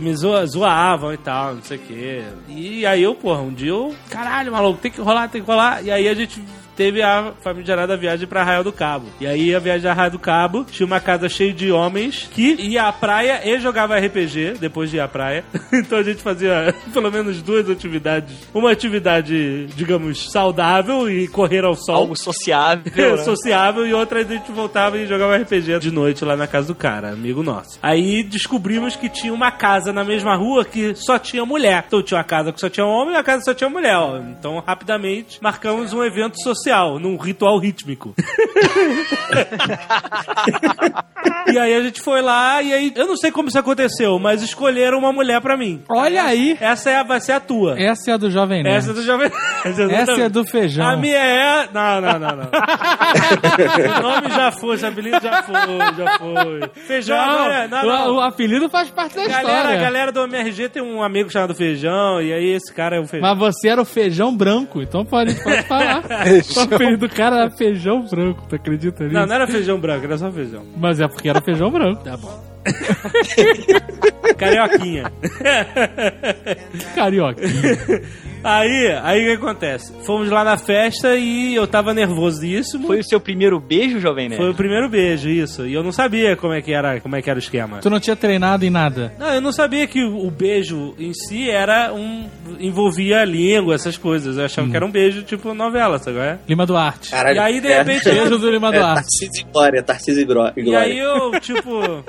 me 0.00 0.14
zoa- 0.14 0.46
zoavam 0.46 1.12
e 1.12 1.16
tal, 1.18 1.54
não 1.54 1.62
sei 1.62 1.76
o 1.78 1.80
quê. 1.80 2.22
E 2.48 2.84
aí 2.86 3.02
eu, 3.02 3.14
porra, 3.14 3.40
um 3.40 3.52
dia 3.52 3.70
eu, 3.70 3.94
caralho, 4.10 4.52
maluco, 4.52 4.80
tem 4.80 4.90
que 4.90 5.00
rolar, 5.00 5.28
tem 5.28 5.40
que 5.42 5.46
rolar. 5.50 5.82
E 5.84 5.90
aí 5.90 6.08
a 6.08 6.14
gente 6.14 6.42
teve 6.78 7.02
a 7.02 7.32
famigerada 7.40 7.96
viagem 7.96 8.28
pra 8.28 8.42
Arraial 8.42 8.62
do 8.62 8.70
Cabo. 8.72 9.08
E 9.20 9.26
aí 9.26 9.52
a 9.52 9.58
viagem 9.58 9.90
a 9.90 9.92
Arraial 9.92 10.12
do 10.12 10.18
Cabo 10.20 10.64
tinha 10.64 10.86
uma 10.86 11.00
casa 11.00 11.28
cheia 11.28 11.52
de 11.52 11.72
homens 11.72 12.30
que 12.32 12.54
ia 12.54 12.84
à 12.84 12.92
praia 12.92 13.40
e 13.44 13.58
jogava 13.58 13.98
RPG 13.98 14.54
depois 14.60 14.88
de 14.88 14.98
ir 14.98 15.00
à 15.00 15.08
praia. 15.08 15.44
então 15.74 15.98
a 15.98 16.04
gente 16.04 16.22
fazia 16.22 16.72
pelo 16.94 17.10
menos 17.10 17.42
duas 17.42 17.68
atividades. 17.68 18.32
Uma 18.54 18.70
atividade, 18.70 19.66
digamos, 19.74 20.30
saudável 20.30 21.10
e 21.10 21.26
correr 21.26 21.64
ao 21.64 21.74
sol. 21.74 21.96
Algo 21.96 22.16
sociável. 22.16 22.84
né? 22.94 23.24
sociável 23.24 23.84
e 23.84 23.92
outra 23.92 24.20
a 24.20 24.24
gente 24.24 24.52
voltava 24.52 24.98
e 24.98 25.06
jogava 25.06 25.36
RPG 25.36 25.80
de 25.80 25.90
noite 25.90 26.24
lá 26.24 26.36
na 26.36 26.46
casa 26.46 26.68
do 26.68 26.76
cara, 26.76 27.10
amigo 27.10 27.42
nosso. 27.42 27.80
Aí 27.82 28.22
descobrimos 28.22 28.94
que 28.94 29.08
tinha 29.08 29.34
uma 29.34 29.50
casa 29.50 29.92
na 29.92 30.04
mesma 30.04 30.36
rua 30.36 30.64
que 30.64 30.94
só 30.94 31.18
tinha 31.18 31.44
mulher. 31.44 31.84
Então 31.88 32.04
tinha 32.04 32.18
uma 32.18 32.24
casa 32.24 32.52
que 32.52 32.60
só 32.60 32.68
tinha 32.68 32.86
homem 32.86 33.14
e 33.14 33.16
uma 33.16 33.24
casa 33.24 33.40
que 33.40 33.46
só 33.46 33.54
tinha 33.54 33.68
mulher. 33.68 33.96
ó. 33.96 34.18
Então 34.18 34.62
rapidamente 34.64 35.42
marcamos 35.42 35.92
um 35.92 36.04
evento 36.04 36.40
social, 36.40 36.67
num 37.00 37.16
ritual 37.16 37.58
rítmico. 37.58 38.14
e 41.52 41.58
aí 41.58 41.74
a 41.74 41.82
gente 41.82 42.00
foi 42.00 42.20
lá 42.22 42.62
e 42.62 42.72
aí 42.72 42.92
eu 42.94 43.06
não 43.06 43.16
sei 43.16 43.30
como 43.30 43.48
isso 43.48 43.58
aconteceu, 43.58 44.18
mas 44.18 44.42
escolheram 44.42 44.98
uma 44.98 45.12
mulher 45.12 45.40
pra 45.40 45.56
mim. 45.56 45.82
Olha 45.88 46.24
aí. 46.24 46.56
Essa 46.60 46.90
é 46.90 46.96
a, 46.98 47.02
vai 47.02 47.20
ser 47.20 47.32
a 47.32 47.40
tua. 47.40 47.78
Essa 47.78 48.10
é 48.10 48.14
a 48.14 48.16
do 48.16 48.30
Jovem 48.30 48.62
Nerd. 48.62 48.76
Essa 48.76 48.90
é 48.90 48.94
do 48.94 49.02
Jovem 49.02 49.30
Essa 49.64 50.12
é 50.22 50.28
do 50.28 50.44
feijão. 50.44 50.86
A 50.86 50.96
minha 50.96 51.16
é. 51.18 51.68
Não, 51.72 52.00
não, 52.00 52.18
não, 52.18 52.36
não. 52.36 52.48
o 53.98 54.02
nome 54.02 54.30
já 54.30 54.52
foi, 54.52 54.74
esse 54.76 54.86
apelido 54.86 55.18
já 55.20 55.42
foi, 55.42 55.54
já 55.96 56.18
foi. 56.18 56.60
Feijão 56.86 57.16
Não, 57.16 57.24
agora 57.24 57.64
é. 57.64 57.68
Não, 57.68 57.82
o- 57.82 57.86
não. 57.86 58.16
O, 58.16 58.20
apelido 58.20 58.68
faz 58.68 58.90
parte 58.90 59.16
da 59.16 59.26
Galera, 59.26 59.48
a 59.48 59.56
história. 59.56 59.80
galera 59.80 60.12
do 60.12 60.20
MRG 60.24 60.68
tem 60.68 60.82
um 60.82 61.02
amigo 61.02 61.30
chamado 61.30 61.54
Feijão, 61.54 62.20
e 62.20 62.32
aí 62.32 62.50
esse 62.54 62.72
cara 62.72 62.96
é 62.96 63.00
o 63.00 63.06
Feijão. 63.06 63.28
Mas 63.28 63.38
você 63.38 63.68
era 63.68 63.80
o 63.80 63.84
feijão 63.84 64.34
branco, 64.36 64.82
então 64.82 65.04
pode, 65.04 65.34
pode 65.42 65.62
falar. 65.62 66.02
O 66.58 66.74
apelido 66.74 67.08
do 67.08 67.14
cara 67.14 67.36
era 67.40 67.50
feijão 67.50 68.02
branco, 68.02 68.44
tu 68.48 68.54
acredita 68.54 69.04
nisso? 69.04 69.14
Não, 69.14 69.26
não 69.26 69.34
era 69.34 69.46
feijão 69.46 69.78
branco, 69.78 70.04
era 70.04 70.18
só 70.18 70.30
feijão. 70.30 70.62
Mas 70.76 71.00
é 71.00 71.08
porque 71.08 71.28
era 71.28 71.40
feijão 71.40 71.70
branco. 71.70 72.02
Tá 72.04 72.16
bom. 72.16 72.57
Carioquinha. 74.36 75.10
Carioca. 76.94 77.42
Aí, 78.44 78.92
aí 79.02 79.22
o 79.24 79.26
que 79.26 79.44
acontece? 79.44 79.92
Fomos 80.04 80.30
lá 80.30 80.44
na 80.44 80.56
festa 80.56 81.16
e 81.16 81.54
eu 81.56 81.66
tava 81.66 81.92
nervosíssimo. 81.92 82.86
Foi 82.86 83.00
o 83.00 83.04
seu 83.04 83.18
primeiro 83.18 83.58
beijo, 83.58 83.98
Jovem 83.98 84.28
Nerd? 84.28 84.40
Foi 84.40 84.50
o 84.50 84.54
primeiro 84.54 84.88
beijo, 84.88 85.28
isso. 85.28 85.66
E 85.66 85.74
eu 85.74 85.82
não 85.82 85.90
sabia 85.90 86.36
como 86.36 86.54
é 86.54 86.62
que 86.62 86.72
era, 86.72 87.00
como 87.00 87.16
é 87.16 87.22
que 87.22 87.28
era 87.28 87.36
o 87.36 87.42
esquema. 87.42 87.78
Tu 87.78 87.90
não 87.90 87.98
tinha 87.98 88.14
treinado 88.14 88.64
em 88.64 88.70
nada. 88.70 89.12
Não, 89.18 89.34
eu 89.34 89.40
não 89.40 89.50
sabia 89.50 89.86
que 89.88 90.04
o 90.04 90.30
beijo 90.30 90.94
em 90.98 91.12
si 91.12 91.50
era 91.50 91.92
um. 91.92 92.28
envolvia 92.60 93.22
a 93.22 93.24
língua, 93.24 93.74
essas 93.74 93.96
coisas. 93.96 94.36
Eu 94.38 94.44
achava 94.44 94.68
que 94.68 94.76
era 94.76 94.86
um 94.86 94.90
beijo 94.90 95.22
tipo 95.24 95.52
novela, 95.52 95.98
sabe? 95.98 96.18
é? 96.18 96.38
Lima 96.48 96.64
Duarte. 96.64 97.10
Caralho. 97.10 97.36
E 97.36 97.38
aí, 97.40 97.60
de 97.60 97.66
é. 97.66 97.78
repente, 97.78 98.04
Beijo 98.04 98.38
do 98.38 98.50
Lima 98.50 98.68
É, 98.68 98.78
Duarte. 98.78 98.94
Tarcísio 99.02 99.40
e 99.48 99.52
Glória, 99.52 99.82
Tarcísio 99.82 100.22
e 100.22 100.24
Gló- 100.24 100.52
e 100.56 100.62
Glória. 100.62 100.80
aí 100.86 100.98
eu, 100.98 101.32
tipo. 101.40 102.04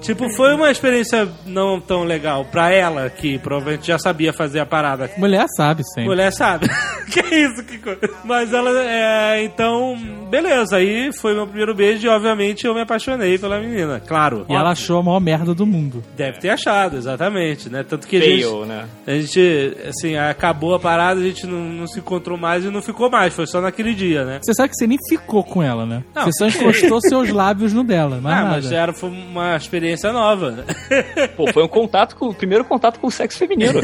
Tipo, 0.00 0.30
foi 0.30 0.54
uma 0.54 0.70
experiência 0.70 1.28
não 1.44 1.80
tão 1.80 2.04
legal 2.04 2.44
pra 2.44 2.70
ela, 2.70 3.10
que 3.10 3.38
provavelmente 3.38 3.86
já 3.86 3.98
sabia 3.98 4.32
fazer 4.32 4.60
a 4.60 4.66
parada. 4.66 5.10
Mulher 5.16 5.46
sabe 5.56 5.82
sempre. 5.84 6.04
Mulher 6.04 6.32
sabe. 6.32 6.68
que 7.10 7.20
isso, 7.20 7.64
que 7.64 7.78
coisa. 7.78 8.00
Mas 8.24 8.52
ela, 8.52 8.70
é, 8.84 9.42
então, 9.44 9.96
beleza. 10.30 10.76
Aí 10.76 11.12
foi 11.12 11.34
meu 11.34 11.46
primeiro 11.46 11.74
beijo 11.74 12.06
e, 12.06 12.08
obviamente, 12.08 12.66
eu 12.66 12.74
me 12.74 12.80
apaixonei 12.80 13.38
pela 13.38 13.60
menina. 13.60 14.00
Claro. 14.00 14.46
E 14.48 14.54
ela 14.54 14.70
achou 14.70 15.00
a 15.00 15.02
maior 15.02 15.20
merda 15.20 15.54
do 15.54 15.66
mundo. 15.66 16.02
Deve 16.16 16.38
ter 16.38 16.50
achado, 16.50 16.96
exatamente, 16.96 17.68
né? 17.68 17.82
Tanto 17.82 18.06
que 18.06 18.16
a 18.16 18.20
gente, 18.20 18.42
Fail, 18.42 18.66
né? 18.66 18.86
a 19.06 19.12
gente, 19.12 19.76
assim, 19.88 20.16
acabou 20.16 20.74
a 20.74 20.80
parada, 20.80 21.20
a 21.20 21.24
gente 21.24 21.46
não, 21.46 21.60
não 21.60 21.86
se 21.86 21.98
encontrou 21.98 22.38
mais 22.38 22.64
e 22.64 22.70
não 22.70 22.80
ficou 22.80 23.10
mais. 23.10 23.34
Foi 23.34 23.46
só 23.46 23.60
naquele 23.60 23.94
dia, 23.94 24.24
né? 24.24 24.38
Você 24.42 24.54
sabe 24.54 24.70
que 24.70 24.76
você 24.76 24.86
nem 24.86 24.98
ficou 25.08 25.42
com 25.42 25.62
ela, 25.62 25.84
né? 25.84 26.04
Não, 26.14 26.24
você 26.24 26.32
só 26.32 26.46
encostou 26.46 27.00
seus 27.08 27.30
lábios 27.30 27.72
no 27.72 27.82
dela, 27.82 28.18
ah, 28.18 28.20
nada. 28.20 28.50
mas 28.50 28.70
era, 28.70 28.92
foi 28.92 29.10
uma 29.10 29.56
experiência 29.56 29.87
nova. 30.12 30.64
Pô, 31.36 31.52
foi 31.52 31.62
um 31.62 31.68
contato 31.68 32.16
com, 32.16 32.28
o 32.28 32.34
primeiro 32.34 32.64
contato 32.64 32.98
com 32.98 33.06
o 33.06 33.10
sexo 33.10 33.38
feminino. 33.38 33.80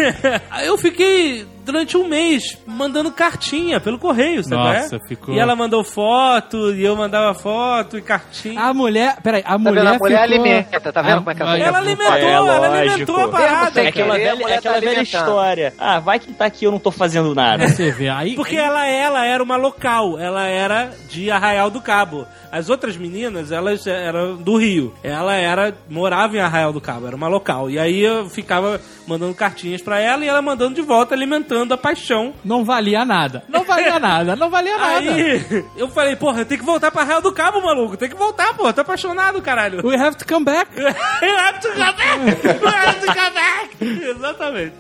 Aí 0.51 0.67
eu 0.69 0.77
fiquei 0.77 1.47
durante 1.65 1.97
um 1.97 2.07
mês 2.07 2.59
mandando 2.67 3.11
cartinha 3.11 3.81
pelo 3.81 3.99
correio, 3.99 4.43
sabe? 4.45 4.79
Nossa, 4.79 4.97
é? 4.97 5.09
ficou- 5.09 5.35
E 5.35 5.39
ela 5.39 5.57
mandou 5.57 5.83
foto, 5.83 6.75
e 6.75 6.85
eu 6.85 6.95
mandava 6.95 7.35
foto 7.35 7.97
e 7.99 8.03
cartinha. 8.03 8.61
A 8.61 8.75
mulher... 8.75 9.17
Peraí, 9.23 9.43
a 9.45 9.53
Tá 9.53 9.59
mulher 9.59 9.83
vendo? 9.85 9.95
A 9.95 9.99
mulher 9.99 10.19
ficou... 10.29 10.37
alimenta, 10.37 10.93
tá 10.93 11.03
vendo 11.03 11.19
como 11.19 11.31
é 11.31 11.35
que 11.35 11.43
ela 11.43 11.51
Ai, 11.53 11.63
ela 11.63 11.79
ai, 11.79 11.85
alimentou, 11.85 12.15
É, 12.17 12.31
ela 12.33 12.79
alimentou 12.81 13.21
a 13.21 13.29
parada. 13.29 13.71
Sem 13.73 13.85
É 13.85 13.89
aquela 13.89 14.15
a 14.15 14.19
velha, 14.19 14.29
é 14.49 14.57
aquela 14.57 14.75
tá 14.75 14.81
velha 14.81 15.03
história. 15.03 15.75
Ah, 15.79 15.99
vai 16.01 16.19
que 16.19 16.33
tá 16.33 16.45
aqui, 16.45 16.65
eu 16.65 16.71
não 16.71 16.79
tô 16.79 16.91
fazendo 16.91 17.35
nada. 17.35 17.67
Você 17.69 17.91
vê, 17.91 18.09
aí... 18.09 18.35
Porque 18.35 18.57
ela, 18.57 18.87
ela 18.87 19.25
era 19.25 19.43
uma 19.43 19.57
local, 19.57 20.19
ela 20.19 20.47
era 20.47 20.91
de 21.09 21.31
Arraial 21.31 21.71
do 21.71 21.81
Cabo. 21.81 22.27
As 22.53 22.69
outras 22.69 22.97
meninas, 22.97 23.51
elas 23.51 23.85
eram 23.87 24.37
do 24.37 24.57
Rio. 24.57 24.95
Ela 25.03 25.35
era 25.35 25.75
morava 25.91 26.37
em 26.37 26.41
Arraial 26.41 26.73
do 26.73 26.81
Cabo, 26.81 27.07
era 27.07 27.17
uma 27.17 27.27
local. 27.27 27.69
E 27.69 27.79
aí 27.81 28.01
eu 28.01 28.29
ficava 28.29 28.81
mandando 29.09 29.35
cartinhas 29.35 29.83
pra 29.83 29.99
ela 29.99 30.25
e 30.25 30.29
ela 30.29 30.41
mandando 30.41 30.75
de 30.75 30.83
volta, 30.83 31.15
alimentando 31.15 31.54
a 31.63 31.77
paixão. 31.79 32.35
Não 32.45 32.65
valia 32.65 33.05
nada. 33.05 33.45
Não 33.49 33.65
valia 33.65 33.99
nada, 33.99 34.37
não 34.37 34.51
valia 34.51 34.77
nada. 34.77 34.99
Aí 35.15 35.65
eu 35.77 35.89
falei, 35.89 36.17
porra, 36.17 36.45
tenho 36.45 36.61
que 36.61 36.67
voltar 36.67 36.91
pra 36.91 37.03
Arraial 37.03 37.23
do 37.23 37.33
Cabo, 37.33 37.63
maluco. 37.63 37.97
Tem 37.97 38.09
que 38.09 38.17
voltar, 38.17 38.55
porra. 38.55 38.73
Tô 38.73 38.81
apaixonado, 38.81 39.41
caralho. 39.41 39.87
We 39.87 39.97
have 39.97 40.17
to 40.17 40.25
come 40.27 40.45
back. 40.45 40.71
You 41.25 41.37
have 41.37 41.61
to 41.61 41.69
come 41.69 41.97
back! 41.97 42.19
You 42.45 42.69
have 42.69 43.01
to 43.01 43.07
come 43.07 43.35
back! 43.35 43.77
Exatamente. 43.81 44.75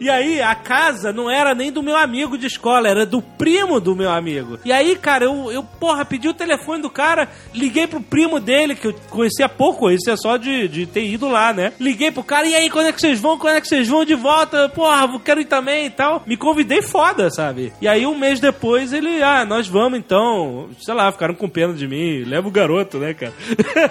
E 0.00 0.08
aí, 0.08 0.40
a 0.40 0.54
casa 0.54 1.12
não 1.12 1.30
era 1.30 1.54
nem 1.54 1.72
do 1.72 1.82
meu 1.82 1.96
amigo 1.96 2.38
de 2.38 2.46
escola, 2.46 2.88
era 2.88 3.04
do 3.04 3.20
primo 3.20 3.80
do 3.80 3.96
meu 3.96 4.10
amigo. 4.10 4.58
E 4.64 4.72
aí, 4.72 4.96
cara, 4.96 5.24
eu, 5.24 5.50
eu 5.50 5.62
porra, 5.62 6.04
pedi 6.04 6.28
o 6.28 6.34
telefone 6.34 6.82
do 6.82 6.90
cara, 6.90 7.28
liguei 7.52 7.86
pro 7.86 8.00
primo 8.00 8.38
dele, 8.38 8.74
que 8.74 8.86
eu 8.86 8.94
conhecia 9.10 9.48
pouco, 9.48 9.80
conhecia 9.80 10.16
só 10.16 10.36
de, 10.36 10.68
de 10.68 10.86
ter 10.86 11.04
ido 11.04 11.28
lá, 11.28 11.52
né? 11.52 11.72
Liguei 11.80 12.10
pro 12.10 12.22
cara, 12.22 12.46
e 12.46 12.54
aí, 12.54 12.70
quando 12.70 12.88
é 12.88 12.92
que 12.92 13.00
vocês 13.00 13.18
vão? 13.18 13.38
Quando 13.38 13.56
é 13.56 13.60
que 13.60 13.68
vocês 13.68 13.88
vão 13.88 14.04
de 14.04 14.14
volta? 14.14 14.68
Porra, 14.68 15.08
quero 15.20 15.40
ir 15.40 15.46
também 15.46 15.86
e 15.86 15.90
tal. 15.90 16.22
Me 16.26 16.36
convidei 16.36 16.82
foda, 16.82 17.30
sabe? 17.30 17.72
E 17.80 17.88
aí, 17.88 18.06
um 18.06 18.16
mês 18.16 18.40
depois, 18.40 18.92
ele, 18.92 19.22
ah, 19.22 19.44
nós 19.44 19.66
vamos 19.66 19.98
então. 19.98 20.70
Sei 20.80 20.94
lá, 20.94 21.10
ficaram 21.10 21.34
com 21.34 21.48
pena 21.48 21.72
de 21.72 21.86
mim. 21.88 22.24
Leva 22.24 22.46
o 22.46 22.52
garoto, 22.52 22.98
né, 22.98 23.14
cara? 23.14 23.32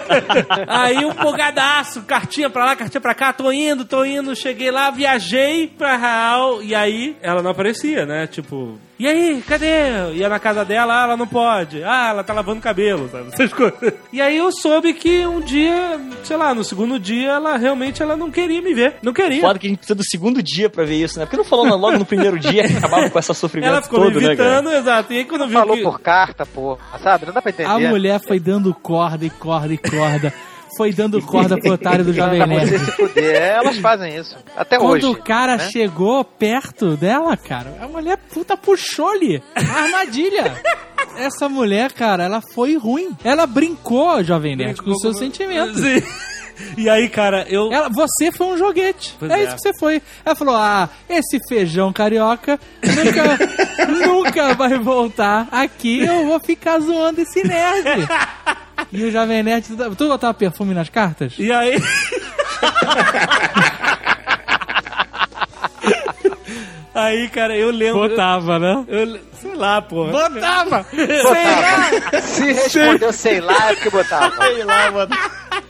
aí, 0.66 1.04
um 1.04 1.10
empolgadaço, 1.10 2.02
cartinha 2.02 2.48
pra 2.48 2.64
lá, 2.64 2.76
cartinha 2.76 3.00
pra 3.00 3.14
cá, 3.14 3.32
tô 3.32 3.52
indo, 3.52 3.84
tô 3.84 4.04
indo. 4.04 4.34
Cheguei 4.34 4.70
lá, 4.70 4.90
viajei 4.90 5.66
pra 5.66 5.97
Real, 5.98 6.62
e 6.62 6.74
aí, 6.74 7.16
ela 7.20 7.42
não 7.42 7.50
aparecia, 7.50 8.06
né? 8.06 8.26
Tipo, 8.26 8.78
e 8.98 9.06
aí, 9.06 9.40
cadê? 9.46 10.12
Ia 10.14 10.28
na 10.28 10.40
casa 10.40 10.64
dela, 10.64 11.00
ah, 11.00 11.04
ela 11.04 11.16
não 11.16 11.26
pode. 11.26 11.84
Ah, 11.84 12.08
ela 12.10 12.24
tá 12.24 12.32
lavando 12.32 12.60
cabelo, 12.60 13.08
sabe? 13.08 13.28
Essas 13.32 13.52
coisas. 13.52 13.94
E 14.12 14.20
aí 14.20 14.36
eu 14.36 14.50
soube 14.50 14.92
que 14.92 15.24
um 15.24 15.40
dia, 15.40 16.00
sei 16.24 16.36
lá, 16.36 16.52
no 16.52 16.64
segundo 16.64 16.98
dia, 16.98 17.30
ela 17.30 17.56
realmente 17.56 18.02
ela 18.02 18.16
não 18.16 18.28
queria 18.28 18.60
me 18.60 18.74
ver. 18.74 18.96
Não 19.00 19.12
queria. 19.12 19.40
Foda 19.40 19.58
que 19.58 19.68
a 19.68 19.70
gente 19.70 19.78
precisa 19.78 19.94
do 19.94 20.04
segundo 20.04 20.42
dia 20.42 20.68
pra 20.68 20.84
ver 20.84 20.96
isso, 20.96 21.16
né? 21.16 21.26
Porque 21.26 21.36
não 21.36 21.44
falou 21.44 21.64
logo 21.76 21.96
no 21.96 22.04
primeiro 22.04 22.40
dia 22.40 22.66
que 22.66 22.76
acabava 22.76 23.08
com 23.08 23.18
essa 23.18 23.32
sofrimento 23.32 23.70
Ela 23.70 23.82
ficou 23.82 24.00
todo, 24.00 24.16
me 24.16 24.26
né, 24.26 24.32
evitando, 24.32 24.72
exato. 24.72 25.12
E 25.12 25.18
aí 25.18 25.24
quando 25.24 25.46
viu 25.46 25.58
Falou 25.60 25.76
que... 25.76 25.82
por 25.84 26.00
carta, 26.00 26.44
porra, 26.44 26.98
sabe? 27.00 27.26
Não 27.26 27.32
dá 27.32 27.40
pra 27.40 27.50
entender. 27.50 27.70
A 27.70 27.78
mulher 27.78 28.20
foi 28.20 28.40
dando 28.40 28.74
corda 28.74 29.24
e 29.24 29.30
corda 29.30 29.72
e 29.72 29.78
corda. 29.78 30.34
Foi 30.76 30.92
dando 30.92 31.20
corda 31.22 31.56
pro 31.58 31.72
otário 31.72 32.04
do 32.04 32.12
Jovem 32.14 32.38
Pra 32.38 32.46
Nerd. 32.46 32.78
se 32.78 32.92
fuder. 32.92 33.34
É, 33.34 33.48
Elas 33.56 33.78
fazem 33.78 34.16
isso. 34.16 34.36
Até 34.56 34.78
Quando 34.78 35.04
hoje. 35.04 35.06
o 35.20 35.22
cara 35.22 35.56
né? 35.56 35.70
chegou 35.70 36.22
perto 36.24 36.96
dela, 36.96 37.36
cara, 37.36 37.76
a 37.80 37.88
mulher 37.88 38.18
puta 38.32 38.56
puxou-lhe 38.56 39.42
a 39.54 39.60
armadilha. 39.82 40.54
Essa 41.16 41.48
mulher, 41.48 41.92
cara, 41.92 42.24
ela 42.24 42.40
foi 42.54 42.76
ruim. 42.76 43.10
Ela 43.24 43.46
brincou, 43.46 44.22
Jovem 44.22 44.54
Nerd, 44.56 44.80
com 44.82 44.90
os 44.90 45.00
seus 45.00 45.18
sentimentos. 45.18 45.80
Sim. 45.80 46.02
E 46.76 46.88
aí, 46.90 47.08
cara, 47.08 47.46
eu... 47.48 47.72
Ela, 47.72 47.88
você 47.88 48.32
foi 48.32 48.48
um 48.48 48.56
joguete. 48.58 49.16
É, 49.22 49.32
é. 49.32 49.44
isso 49.44 49.54
que 49.56 49.62
você 49.62 49.72
foi. 49.78 50.02
Ela 50.24 50.34
falou: 50.34 50.56
Ah, 50.56 50.88
esse 51.08 51.38
feijão 51.48 51.92
carioca 51.92 52.58
nunca, 52.82 53.86
nunca 54.08 54.54
vai 54.54 54.76
voltar 54.78 55.46
aqui. 55.52 56.00
Eu 56.04 56.26
vou 56.26 56.40
ficar 56.40 56.80
zoando 56.80 57.20
esse 57.20 57.46
nerd. 57.46 58.08
E 58.92 59.04
o 59.04 59.10
Jovem 59.10 59.42
Nerd. 59.42 59.66
Tu 59.96 60.08
botava 60.08 60.34
perfume 60.34 60.74
nas 60.74 60.88
cartas? 60.88 61.34
E 61.38 61.52
aí... 61.52 61.76
Aí, 66.98 67.28
cara, 67.28 67.56
eu 67.56 67.70
lembro. 67.70 68.08
Botava, 68.08 68.58
né? 68.58 68.84
Eu, 68.88 69.20
sei 69.40 69.54
lá, 69.54 69.80
porra. 69.82 70.12
Botava! 70.12 70.86
Botava. 70.90 72.20
Se 72.22 72.44
respondeu 72.52 73.12
sei 73.12 73.40
lá, 73.40 73.70
é 73.70 73.74
porque 73.74 73.90
botava. 73.90 74.36
Sei 74.36 74.64
lá, 74.64 74.90
mano. 74.90 75.16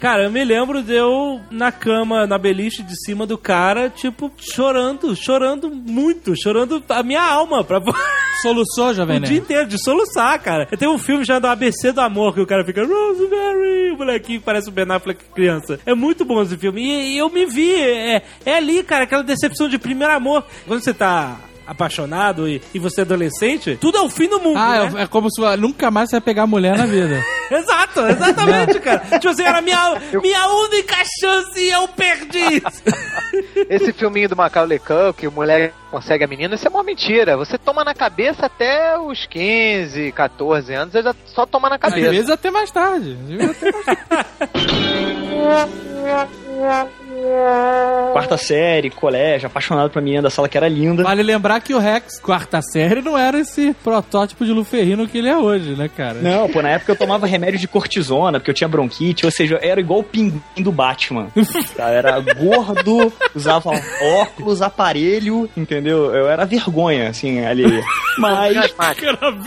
Cara, 0.00 0.24
eu 0.24 0.30
me 0.30 0.44
lembro 0.44 0.80
de 0.82 0.94
eu 0.94 1.40
na 1.50 1.72
cama, 1.72 2.24
na 2.24 2.38
beliche 2.38 2.84
de 2.84 2.94
cima 3.04 3.26
do 3.26 3.36
cara, 3.36 3.90
tipo, 3.90 4.30
chorando, 4.38 5.14
chorando 5.16 5.68
muito, 5.70 6.34
chorando 6.40 6.82
a 6.88 7.02
minha 7.02 7.22
alma 7.22 7.64
pra 7.64 7.80
Soluçou, 8.40 8.94
Jovem 8.94 9.16
o 9.16 9.20
dia 9.20 9.30
Nerd? 9.30 9.42
inteiro, 9.42 9.66
de 9.66 9.82
soluçar, 9.82 10.40
cara. 10.40 10.68
Eu 10.70 10.78
tenho 10.78 10.92
um 10.92 10.98
filme 10.98 11.26
chamado 11.26 11.46
ABC 11.46 11.90
do 11.90 12.00
Amor, 12.00 12.32
que 12.32 12.40
o 12.40 12.46
cara 12.46 12.64
fica 12.64 12.86
Rosemary, 12.86 13.90
o 13.90 13.96
molequinho 13.96 14.38
que 14.38 14.44
parece 14.44 14.68
o 14.68 14.72
Ben 14.72 14.86
Affleck 14.88 15.24
criança. 15.34 15.80
É 15.84 15.92
muito 15.92 16.24
bom 16.24 16.40
esse 16.42 16.56
filme. 16.56 16.80
E, 16.80 17.14
e 17.14 17.18
eu 17.18 17.28
me 17.28 17.46
vi, 17.46 17.74
é, 17.74 18.22
é 18.46 18.54
ali, 18.54 18.84
cara, 18.84 19.02
aquela 19.02 19.24
decepção 19.24 19.68
de 19.68 19.78
primeiro 19.78 20.12
amor. 20.14 20.44
Quando 20.68 20.84
você 20.84 20.94
tá 20.94 21.36
apaixonado 21.68 22.48
e, 22.48 22.60
e 22.74 22.78
você 22.78 23.02
é 23.02 23.04
adolescente, 23.04 23.76
tudo 23.80 23.98
é 23.98 24.00
o 24.02 24.08
fim 24.10 24.28
do 24.28 24.40
mundo, 24.40 24.58
Ah, 24.58 24.88
né? 24.90 25.00
é, 25.00 25.02
é 25.02 25.06
como 25.06 25.30
se 25.30 25.40
nunca 25.58 25.90
mais 25.90 26.08
você 26.10 26.16
vai 26.16 26.20
pegar 26.22 26.46
mulher 26.46 26.76
na 26.76 26.86
vida. 26.86 27.22
Exato, 27.50 28.00
exatamente, 28.00 28.78
cara. 28.84 28.98
Tipo 29.18 29.28
assim, 29.30 29.42
era 29.42 29.62
minha, 29.62 29.98
minha 30.22 30.46
única 30.48 30.96
chance 31.18 31.58
e 31.58 31.70
eu 31.70 31.88
perdi. 31.88 32.62
Esse 33.70 33.90
filminho 33.92 34.28
do 34.28 34.36
Macaulay 34.36 34.78
Culkin, 34.78 35.12
que 35.18 35.26
o 35.26 35.32
moleque 35.32 35.72
consegue 35.90 36.24
a 36.24 36.26
menina, 36.26 36.54
isso 36.56 36.66
é 36.66 36.70
uma 36.70 36.82
mentira. 36.82 37.38
Você 37.38 37.56
toma 37.56 37.82
na 37.84 37.94
cabeça 37.94 38.44
até 38.46 38.98
os 38.98 39.24
15, 39.26 40.12
14 40.12 40.74
anos, 40.74 40.92
você 40.92 41.02
já 41.02 41.14
só 41.26 41.46
toma 41.46 41.70
na 41.70 41.76
Às 41.76 41.80
cabeça. 41.80 42.10
vezes 42.10 42.30
até 42.30 42.50
mais 42.50 42.70
tarde. 42.70 43.16
Às 43.22 43.28
vezes 43.28 43.50
até 43.50 43.72
mais 43.72 43.86
tarde. 43.86 44.28
Quarta 48.12 48.36
série, 48.36 48.90
colégio, 48.90 49.46
apaixonado 49.46 49.90
pra 49.90 50.00
menina 50.02 50.22
da 50.22 50.30
sala 50.30 50.48
que 50.48 50.56
era 50.56 50.68
linda. 50.68 51.02
Vale 51.02 51.22
lembrar 51.22 51.60
que 51.60 51.74
o 51.74 51.78
Rex, 51.78 52.18
quarta 52.20 52.60
série, 52.62 53.00
não 53.00 53.16
era 53.16 53.38
esse 53.38 53.74
protótipo 53.84 54.44
de 54.44 54.52
Luferrino 54.52 55.06
que 55.06 55.18
ele 55.18 55.28
é 55.28 55.36
hoje, 55.36 55.74
né, 55.76 55.88
cara? 55.94 56.14
Não, 56.20 56.48
pô, 56.48 56.60
na 56.62 56.70
época 56.70 56.92
eu 56.92 56.96
tomava 56.96 57.26
remédio 57.26 57.58
de 57.60 57.68
cortisona, 57.68 58.38
porque 58.40 58.50
eu 58.50 58.54
tinha 58.54 58.68
bronquite, 58.68 59.24
ou 59.24 59.30
seja, 59.32 59.56
eu 59.56 59.70
era 59.70 59.80
igual 59.80 60.00
o 60.00 60.04
pinguim 60.04 60.40
do 60.58 60.72
Batman. 60.72 61.28
Tá? 61.76 61.90
Era 61.90 62.18
gordo, 62.20 63.12
usava 63.34 63.70
óculos, 64.20 64.62
aparelho, 64.62 65.48
entendeu? 65.56 66.12
Eu 66.14 66.28
era 66.28 66.44
vergonha, 66.44 67.08
assim, 67.10 67.44
ali. 67.44 67.64
Mas. 68.18 68.56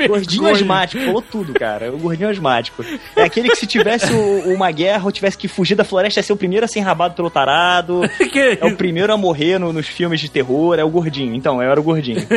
Gordinho 0.08 0.48
asmático, 0.48 1.04
falou 1.04 1.22
tudo, 1.22 1.54
cara. 1.54 1.92
O 1.92 1.98
gordinho 1.98 2.30
asmático. 2.30 2.86
É 3.16 3.24
aquele 3.24 3.50
que 3.50 3.56
se 3.58 3.68
tivesse 3.68 4.14
o- 4.14 4.54
uma 4.54 4.72
guerra 4.72 5.04
ou 5.06 5.12
tivesse 5.12 5.38
que 5.38 5.48
fugir 5.48 5.76
da 5.76 5.84
floresta, 5.84 6.20
ia 6.20 6.24
ser 6.24 6.32
o 6.34 6.38
primeiro 6.38 6.64
a 6.66 6.68
ser 6.70 6.80
enrabado 6.80 7.16
pelo 7.16 7.30
tarado. 7.30 7.61
Que 8.32 8.58
É 8.62 8.66
o 8.66 8.76
primeiro 8.76 9.14
a 9.14 9.18
morrer 9.18 9.58
no- 9.60 9.72
nos 9.74 9.88
filmes 9.88 10.20
de 10.20 10.30
terror, 10.30 10.78
é 10.80 10.84
o 10.84 10.90
gordinho. 10.90 11.34
Então, 11.36 11.62
eu 11.62 11.70
era 11.72 11.80
o 11.80 11.84
gordinho. 11.84 12.22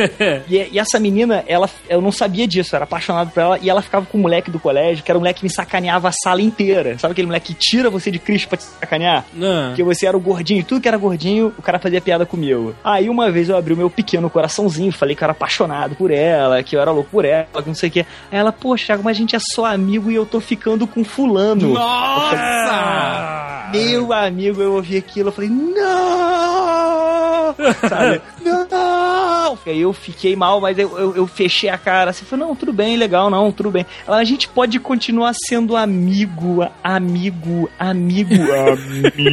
E, 0.49 0.69
e 0.73 0.79
essa 0.79 0.99
menina, 0.99 1.43
ela, 1.47 1.69
eu 1.89 2.01
não 2.01 2.11
sabia 2.11 2.47
disso, 2.47 2.73
eu 2.73 2.77
era 2.77 2.83
apaixonado 2.85 3.31
por 3.31 3.39
ela, 3.41 3.59
e 3.61 3.69
ela 3.69 3.81
ficava 3.81 4.05
com 4.05 4.17
o 4.17 4.21
moleque 4.21 4.51
do 4.51 4.59
colégio, 4.59 5.03
que 5.03 5.11
era 5.11 5.17
um 5.17 5.21
moleque 5.21 5.39
que 5.39 5.45
me 5.45 5.49
sacaneava 5.53 6.09
a 6.09 6.11
sala 6.11 6.41
inteira. 6.41 6.97
Sabe 6.99 7.13
aquele 7.13 7.27
moleque 7.27 7.53
que 7.53 7.59
tira 7.71 7.89
você 7.89 8.11
de 8.11 8.19
Cristo 8.19 8.47
pra 8.49 8.57
te 8.57 8.63
sacanear? 8.63 9.25
Não. 9.33 9.67
Porque 9.69 9.83
você 9.83 10.05
era 10.05 10.15
o 10.15 10.19
gordinho, 10.19 10.63
tudo 10.63 10.81
que 10.81 10.87
era 10.87 10.97
gordinho, 10.97 11.53
o 11.57 11.61
cara 11.61 11.79
fazia 11.79 11.99
piada 12.01 12.25
comigo. 12.25 12.75
Aí 12.83 13.09
uma 13.09 13.31
vez 13.31 13.49
eu 13.49 13.57
abri 13.57 13.73
o 13.73 13.77
meu 13.77 13.89
pequeno 13.89 14.29
coraçãozinho, 14.29 14.91
falei 14.91 15.15
que 15.15 15.23
eu 15.23 15.25
era 15.25 15.31
apaixonado 15.31 15.95
por 15.95 16.11
ela, 16.11 16.61
que 16.63 16.75
eu 16.75 16.81
era 16.81 16.91
louco 16.91 17.09
por 17.11 17.25
ela, 17.25 17.47
que 17.61 17.67
não 17.67 17.75
sei 17.75 17.89
o 17.89 17.91
quê. 17.91 18.05
Aí 18.31 18.37
ela, 18.39 18.51
poxa, 18.51 18.85
Thiago, 18.87 19.03
mas 19.03 19.17
a 19.17 19.19
gente 19.19 19.35
é 19.35 19.39
só 19.39 19.65
amigo 19.65 20.11
e 20.11 20.15
eu 20.15 20.25
tô 20.25 20.39
ficando 20.39 20.85
com 20.87 21.03
fulano. 21.03 21.73
Nossa! 21.73 23.69
Meu 23.71 24.13
amigo, 24.13 24.61
eu 24.61 24.73
ouvi 24.75 24.97
aquilo, 25.15 25.29
eu 25.29 25.33
falei, 25.33 25.49
não! 25.49 27.55
Sabe? 27.87 28.21
Não! 28.43 29.57
Aí 29.65 29.81
eu 29.81 29.93
fiquei 29.93 30.35
mal, 30.35 30.59
mas 30.59 30.77
eu, 30.77 30.97
eu, 30.97 31.15
eu 31.15 31.27
fechei 31.27 31.69
a 31.69 31.77
cara 31.77 32.09
assim, 32.11 32.25
falei, 32.25 32.45
não, 32.45 32.55
tudo 32.55 32.73
bem, 32.73 32.97
legal, 32.97 33.29
não, 33.29 33.51
tudo 33.51 33.71
bem. 33.71 33.85
Ela, 34.05 34.17
a 34.17 34.23
gente 34.23 34.47
pode 34.49 34.79
continuar 34.79 35.33
sendo 35.47 35.75
amigo, 35.77 36.67
amigo, 36.83 37.69
amigo, 37.79 38.33
amigo. 38.51 39.23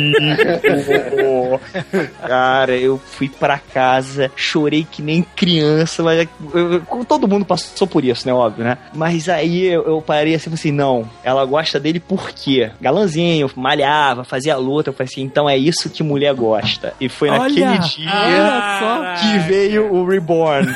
Cara, 2.27 2.77
eu 2.77 2.99
fui 2.99 3.29
pra 3.29 3.59
casa, 3.59 4.31
chorei 4.37 4.87
que 4.91 5.03
nem 5.03 5.23
criança, 5.23 6.03
mas 6.03 6.27
eu- 6.55 6.83
eu- 6.91 7.05
todo 7.05 7.29
mundo 7.29 7.45
passou 7.45 7.87
por 7.87 8.05
isso, 8.05 8.27
né, 8.27 8.33
óbvio, 8.33 8.65
né? 8.65 8.79
Mas 8.95 9.29
aí 9.29 9.67
eu, 9.67 10.01
parei 10.03 10.35
assim, 10.35 10.45
falei 10.45 10.55
assim, 10.55 10.73
não, 10.73 11.09
ela 11.25 11.45
gosta 11.45 11.79
dele 11.81 12.01
por 12.01 12.31
quê? 12.31 12.71
Galanzinho, 12.81 13.51
malhava, 13.57 14.25
fazia 14.25 14.57
luta, 14.57 14.91
eu 14.91 14.95
falei 14.95 15.09
assim, 15.11 15.23
então 15.23 15.49
é 15.49 15.57
isso 15.67 15.91
que 15.91 16.03
mulher 16.03 16.35
gosta. 16.35 16.95
E 17.01 17.09
foi 17.09 17.31
naquele 17.31 17.65
Olha, 17.65 17.79
dia 17.79 18.11
olha 18.11 18.79
só. 18.81 19.15
que 19.23 19.39
veio 19.41 19.93
o 19.93 20.07
Reborn. 20.07 20.67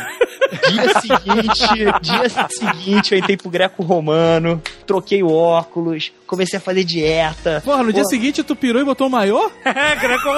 Dia 0.70 0.88
seguinte, 1.00 1.84
dia 2.00 2.28
seguinte, 2.48 3.12
eu 3.12 3.18
entrei 3.18 3.36
pro 3.36 3.50
greco-romano, 3.50 4.62
troquei 4.86 5.22
o 5.22 5.32
óculos, 5.32 6.12
comecei 6.26 6.58
a 6.58 6.60
fazer 6.60 6.84
dieta. 6.84 7.60
Porra, 7.64 7.82
no 7.82 7.92
dia 7.92 8.04
seguinte 8.04 8.42
tu 8.42 8.54
pirou 8.54 8.80
e 8.80 8.84
botou 8.84 9.08
o 9.08 9.10
maiô? 9.10 9.50
É, 9.64 9.96
Greco 9.96 10.28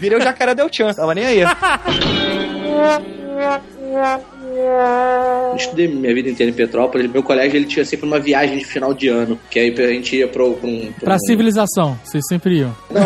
Virei 0.00 0.18
o 0.18 0.22
jacaré 0.22 0.54
Del 0.54 0.68
Chan, 0.70 0.92
tava 0.92 1.14
nem 1.14 1.24
aí. 1.24 1.42
Eu 4.58 5.56
estudei 5.56 5.88
minha 5.88 6.14
vida 6.14 6.28
inteira 6.30 6.50
em 6.50 6.54
Petrópolis. 6.54 7.10
Meu 7.10 7.22
colégio 7.22 7.56
ele 7.56 7.66
tinha 7.66 7.84
sempre 7.84 8.06
uma 8.06 8.18
viagem 8.18 8.58
de 8.58 8.64
final 8.64 8.92
de 8.94 9.08
ano. 9.08 9.38
Que 9.50 9.58
aí 9.58 9.74
a 9.78 9.88
gente 9.92 10.16
ia 10.16 10.28
pro, 10.28 10.54
pra 10.54 10.68
um. 10.68 10.92
Pra 11.00 11.14
um- 11.14 11.18
civilização, 11.18 11.98
vocês 12.04 12.24
sempre 12.28 12.58
iam. 12.58 12.74
Não, 12.90 13.02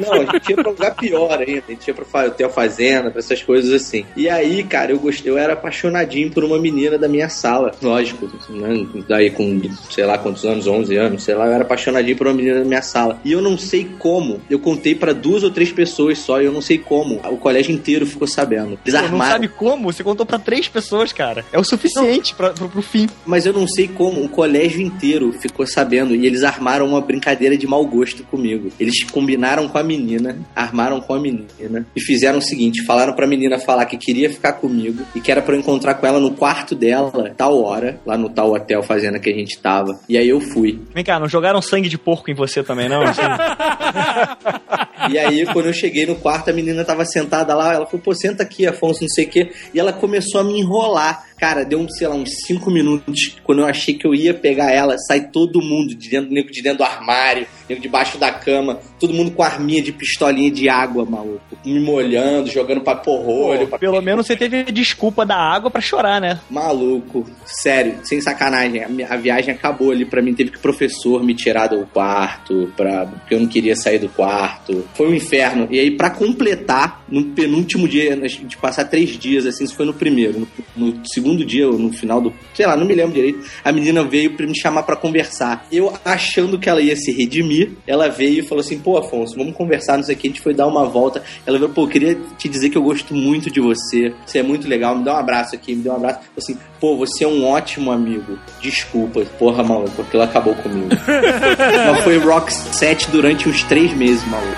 não, 0.00 0.22
a 0.28 0.32
gente 0.32 0.50
ia 0.50 0.56
pra 0.56 0.68
um 0.68 0.72
lugar 0.72 0.94
pior 0.94 1.38
ainda. 1.38 1.62
A 1.68 1.70
gente 1.72 1.88
ia 1.88 1.94
pra 1.94 2.26
hotel 2.26 2.50
fazenda, 2.50 3.10
pra 3.10 3.20
essas 3.20 3.42
coisas 3.42 3.72
assim. 3.72 4.04
E 4.16 4.28
aí, 4.28 4.62
cara, 4.64 4.92
eu 4.92 4.98
gostei, 4.98 5.30
eu 5.30 5.38
era 5.38 5.52
apaixonadinho 5.54 6.30
por 6.30 6.44
uma 6.44 6.58
menina 6.58 6.98
da 6.98 7.08
minha 7.08 7.28
sala. 7.28 7.72
Lógico, 7.82 8.28
né? 8.50 8.86
Daí 9.08 9.30
com, 9.30 9.60
sei 9.90 10.04
lá 10.04 10.18
quantos 10.18 10.44
anos, 10.44 10.66
11 10.66 10.96
anos, 10.96 11.22
sei 11.22 11.34
lá, 11.34 11.46
eu 11.46 11.52
era 11.52 11.62
apaixonadinho 11.64 12.16
por 12.16 12.26
uma 12.26 12.34
menina 12.34 12.58
da 12.60 12.64
minha 12.64 12.82
sala. 12.82 13.20
E 13.24 13.32
eu 13.32 13.40
não 13.40 13.56
sei 13.58 13.88
como, 13.98 14.40
eu 14.50 14.58
contei 14.58 14.94
pra 14.94 15.12
duas 15.12 15.42
ou 15.42 15.50
três 15.50 15.72
pessoas 15.72 16.18
só, 16.18 16.40
e 16.40 16.44
eu 16.46 16.52
não 16.52 16.60
sei 16.60 16.78
como. 16.78 17.16
O 17.30 17.36
colégio 17.36 17.72
inteiro 17.74 18.06
ficou 18.06 18.26
sabendo. 18.26 18.78
Eles 18.86 19.00
Pô, 19.00 19.08
não 19.08 19.18
sabe 19.20 19.48
como? 19.48 19.92
Você 19.92 20.02
contou 20.02 20.26
pra 20.26 20.38
três 20.38 20.57
pessoas, 20.66 21.12
cara. 21.12 21.44
É 21.52 21.58
o 21.58 21.64
suficiente 21.64 22.34
pra, 22.34 22.50
pro, 22.50 22.68
pro 22.68 22.82
fim. 22.82 23.08
Mas 23.26 23.46
eu 23.46 23.52
não 23.52 23.68
sei 23.68 23.86
como, 23.86 24.24
o 24.24 24.28
colégio 24.28 24.80
inteiro 24.80 25.32
ficou 25.32 25.66
sabendo 25.66 26.14
e 26.14 26.26
eles 26.26 26.42
armaram 26.42 26.86
uma 26.86 27.00
brincadeira 27.00 27.56
de 27.56 27.66
mau 27.66 27.84
gosto 27.84 28.24
comigo. 28.24 28.70
Eles 28.80 29.04
combinaram 29.04 29.68
com 29.68 29.78
a 29.78 29.82
menina, 29.82 30.38
armaram 30.56 31.00
com 31.00 31.14
a 31.14 31.20
menina 31.20 31.86
e 31.94 32.00
fizeram 32.00 32.38
o 32.38 32.42
seguinte: 32.42 32.84
falaram 32.84 33.12
pra 33.12 33.26
menina 33.26 33.58
falar 33.58 33.84
que 33.86 33.96
queria 33.96 34.30
ficar 34.30 34.54
comigo 34.54 35.04
e 35.14 35.20
que 35.20 35.30
era 35.30 35.42
pra 35.42 35.54
eu 35.54 35.60
encontrar 35.60 35.94
com 35.94 36.06
ela 36.06 36.18
no 36.18 36.32
quarto 36.32 36.74
dela, 36.74 37.32
tal 37.36 37.62
hora, 37.62 38.00
lá 38.06 38.16
no 38.16 38.30
tal 38.30 38.52
hotel 38.52 38.82
fazenda 38.82 39.18
que 39.18 39.28
a 39.28 39.34
gente 39.34 39.58
tava. 39.58 39.98
E 40.08 40.16
aí 40.16 40.28
eu 40.28 40.40
fui. 40.40 40.80
Vem 40.94 41.04
cá, 41.04 41.20
não 41.20 41.28
jogaram 41.28 41.60
sangue 41.60 41.88
de 41.88 41.98
porco 41.98 42.30
em 42.30 42.34
você 42.34 42.62
também, 42.62 42.88
não? 42.88 43.02
Assim, 43.02 43.20
E 45.10 45.18
aí, 45.18 45.46
quando 45.46 45.66
eu 45.66 45.72
cheguei 45.72 46.06
no 46.06 46.16
quarto, 46.16 46.50
a 46.50 46.52
menina 46.52 46.84
tava 46.84 47.04
sentada 47.04 47.54
lá, 47.54 47.74
ela 47.74 47.86
falou, 47.86 48.02
pô, 48.02 48.14
senta 48.14 48.42
aqui, 48.42 48.66
Afonso, 48.66 49.02
não 49.02 49.08
sei 49.08 49.24
o 49.24 49.28
quê. 49.28 49.52
E 49.72 49.80
ela 49.80 49.92
começou 49.92 50.40
a 50.40 50.44
me 50.44 50.58
enrolar. 50.60 51.27
Cara, 51.38 51.64
deu, 51.64 51.78
um, 51.78 51.88
sei 51.88 52.08
lá, 52.08 52.14
uns 52.14 52.30
cinco 52.46 52.70
minutos. 52.70 53.36
Quando 53.44 53.60
eu 53.60 53.66
achei 53.66 53.94
que 53.94 54.06
eu 54.06 54.14
ia 54.14 54.34
pegar 54.34 54.72
ela, 54.72 54.96
sai 54.98 55.28
todo 55.30 55.62
mundo 55.62 55.94
de 55.94 56.10
dentro, 56.10 56.32
nego 56.32 56.50
de 56.50 56.62
dentro 56.62 56.78
do 56.78 56.84
armário, 56.84 57.46
nego 57.68 57.80
debaixo 57.80 58.18
da 58.18 58.30
cama, 58.30 58.80
todo 58.98 59.14
mundo 59.14 59.30
com 59.30 59.42
arminha 59.42 59.82
de 59.82 59.92
pistolinha 59.92 60.50
de 60.50 60.68
água, 60.68 61.04
maluco. 61.04 61.40
Me 61.64 61.78
molhando, 61.78 62.50
jogando 62.50 62.80
paporrolho, 62.80 63.68
Pô, 63.68 63.78
pelo 63.78 64.00
menos 64.00 64.26
você 64.26 64.36
teve 64.36 64.60
a 64.60 64.64
desculpa 64.64 65.24
da 65.24 65.36
água 65.36 65.70
pra 65.70 65.80
chorar, 65.80 66.20
né? 66.20 66.40
Maluco, 66.50 67.26
sério, 67.44 67.98
sem 68.02 68.20
sacanagem. 68.20 68.82
A, 68.82 69.14
a 69.14 69.16
viagem 69.16 69.54
acabou 69.54 69.90
ali 69.90 70.04
pra 70.04 70.22
mim. 70.22 70.34
Teve 70.34 70.50
que 70.50 70.58
o 70.58 70.60
professor 70.60 71.22
me 71.22 71.34
tirar 71.34 71.68
do 71.68 71.86
quarto, 71.86 72.72
pra, 72.76 73.06
porque 73.06 73.34
eu 73.34 73.40
não 73.40 73.46
queria 73.46 73.76
sair 73.76 73.98
do 73.98 74.08
quarto. 74.08 74.86
Foi 74.94 75.08
um 75.08 75.14
inferno. 75.14 75.68
E 75.70 75.78
aí, 75.78 75.90
pra 75.90 76.10
completar, 76.10 77.04
no 77.08 77.24
penúltimo 77.26 77.86
dia, 77.86 78.16
de 78.16 78.56
passar 78.56 78.84
três 78.84 79.10
dias, 79.18 79.46
assim, 79.46 79.64
isso 79.64 79.74
foi 79.74 79.86
no 79.86 79.94
primeiro. 79.94 80.46
No, 80.76 80.88
no 80.88 81.06
segundo 81.06 81.27
dia, 81.36 81.68
ou 81.68 81.78
no 81.78 81.92
final 81.92 82.20
do. 82.20 82.32
Sei 82.54 82.66
lá, 82.66 82.76
não 82.76 82.86
me 82.86 82.94
lembro 82.94 83.14
direito. 83.14 83.44
A 83.64 83.72
menina 83.72 84.04
veio 84.04 84.36
pra 84.36 84.46
me 84.46 84.58
chamar 84.58 84.82
pra 84.82 84.96
conversar. 84.96 85.66
Eu, 85.70 85.92
achando 86.04 86.58
que 86.58 86.68
ela 86.68 86.80
ia 86.80 86.96
se 86.96 87.12
redimir, 87.12 87.72
ela 87.86 88.08
veio 88.08 88.40
e 88.40 88.46
falou 88.46 88.60
assim: 88.60 88.78
pô, 88.78 88.96
Afonso, 88.96 89.36
vamos 89.36 89.54
conversar, 89.54 89.96
não 89.96 90.04
sei 90.04 90.14
o 90.14 90.18
que. 90.18 90.28
A 90.28 90.30
gente 90.30 90.40
foi 90.40 90.54
dar 90.54 90.66
uma 90.66 90.84
volta. 90.84 91.22
Ela 91.46 91.58
veio, 91.58 91.70
pô, 91.70 91.82
eu 91.82 91.88
queria 91.88 92.14
te 92.36 92.48
dizer 92.48 92.70
que 92.70 92.78
eu 92.78 92.82
gosto 92.82 93.14
muito 93.14 93.50
de 93.50 93.60
você. 93.60 94.12
Você 94.24 94.38
é 94.38 94.42
muito 94.42 94.68
legal. 94.68 94.96
Me 94.96 95.04
dá 95.04 95.14
um 95.14 95.18
abraço 95.18 95.54
aqui, 95.54 95.74
me 95.74 95.82
dá 95.82 95.92
um 95.92 95.96
abraço. 95.96 96.20
Falei 96.20 96.32
assim, 96.36 96.58
pô, 96.80 96.96
você 96.96 97.24
é 97.24 97.28
um 97.28 97.46
ótimo 97.46 97.90
amigo. 97.90 98.38
Desculpa, 98.60 99.24
porra, 99.38 99.62
maluco, 99.62 100.02
aquilo 100.02 100.22
acabou 100.22 100.54
comigo. 100.56 100.88
Mas 101.06 102.04
foi 102.04 102.18
rock 102.18 102.52
set 102.52 103.10
durante 103.10 103.48
uns 103.48 103.62
três 103.64 103.92
meses, 103.94 104.24
maluco. 104.26 104.56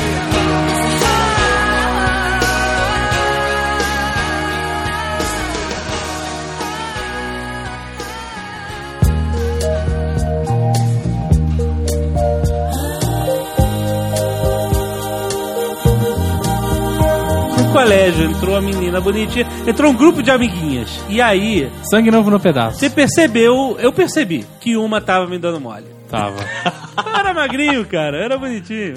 colégio 17.75 18.23
entrou 18.23 18.55
a 18.55 18.61
menina 18.61 19.01
bonitinha, 19.01 19.45
entrou 19.67 19.91
um 19.91 19.93
grupo 19.93 20.23
de 20.23 20.31
amiguinhas. 20.31 21.03
E 21.09 21.21
aí, 21.21 21.69
Sangue 21.89 22.09
novo 22.09 22.31
no 22.31 22.39
pedaço. 22.39 22.79
você 22.79 22.89
percebeu, 22.89 23.75
eu 23.77 23.91
percebi, 23.91 24.45
que 24.61 24.77
uma 24.77 25.01
tava 25.01 25.27
me 25.27 25.37
dando 25.37 25.59
mole. 25.59 25.83
Tava. 26.15 27.09
Eu 27.09 27.15
era 27.19 27.33
magrinho, 27.33 27.85
cara, 27.85 28.17
eu 28.17 28.23
era 28.23 28.37
bonitinho. 28.37 28.95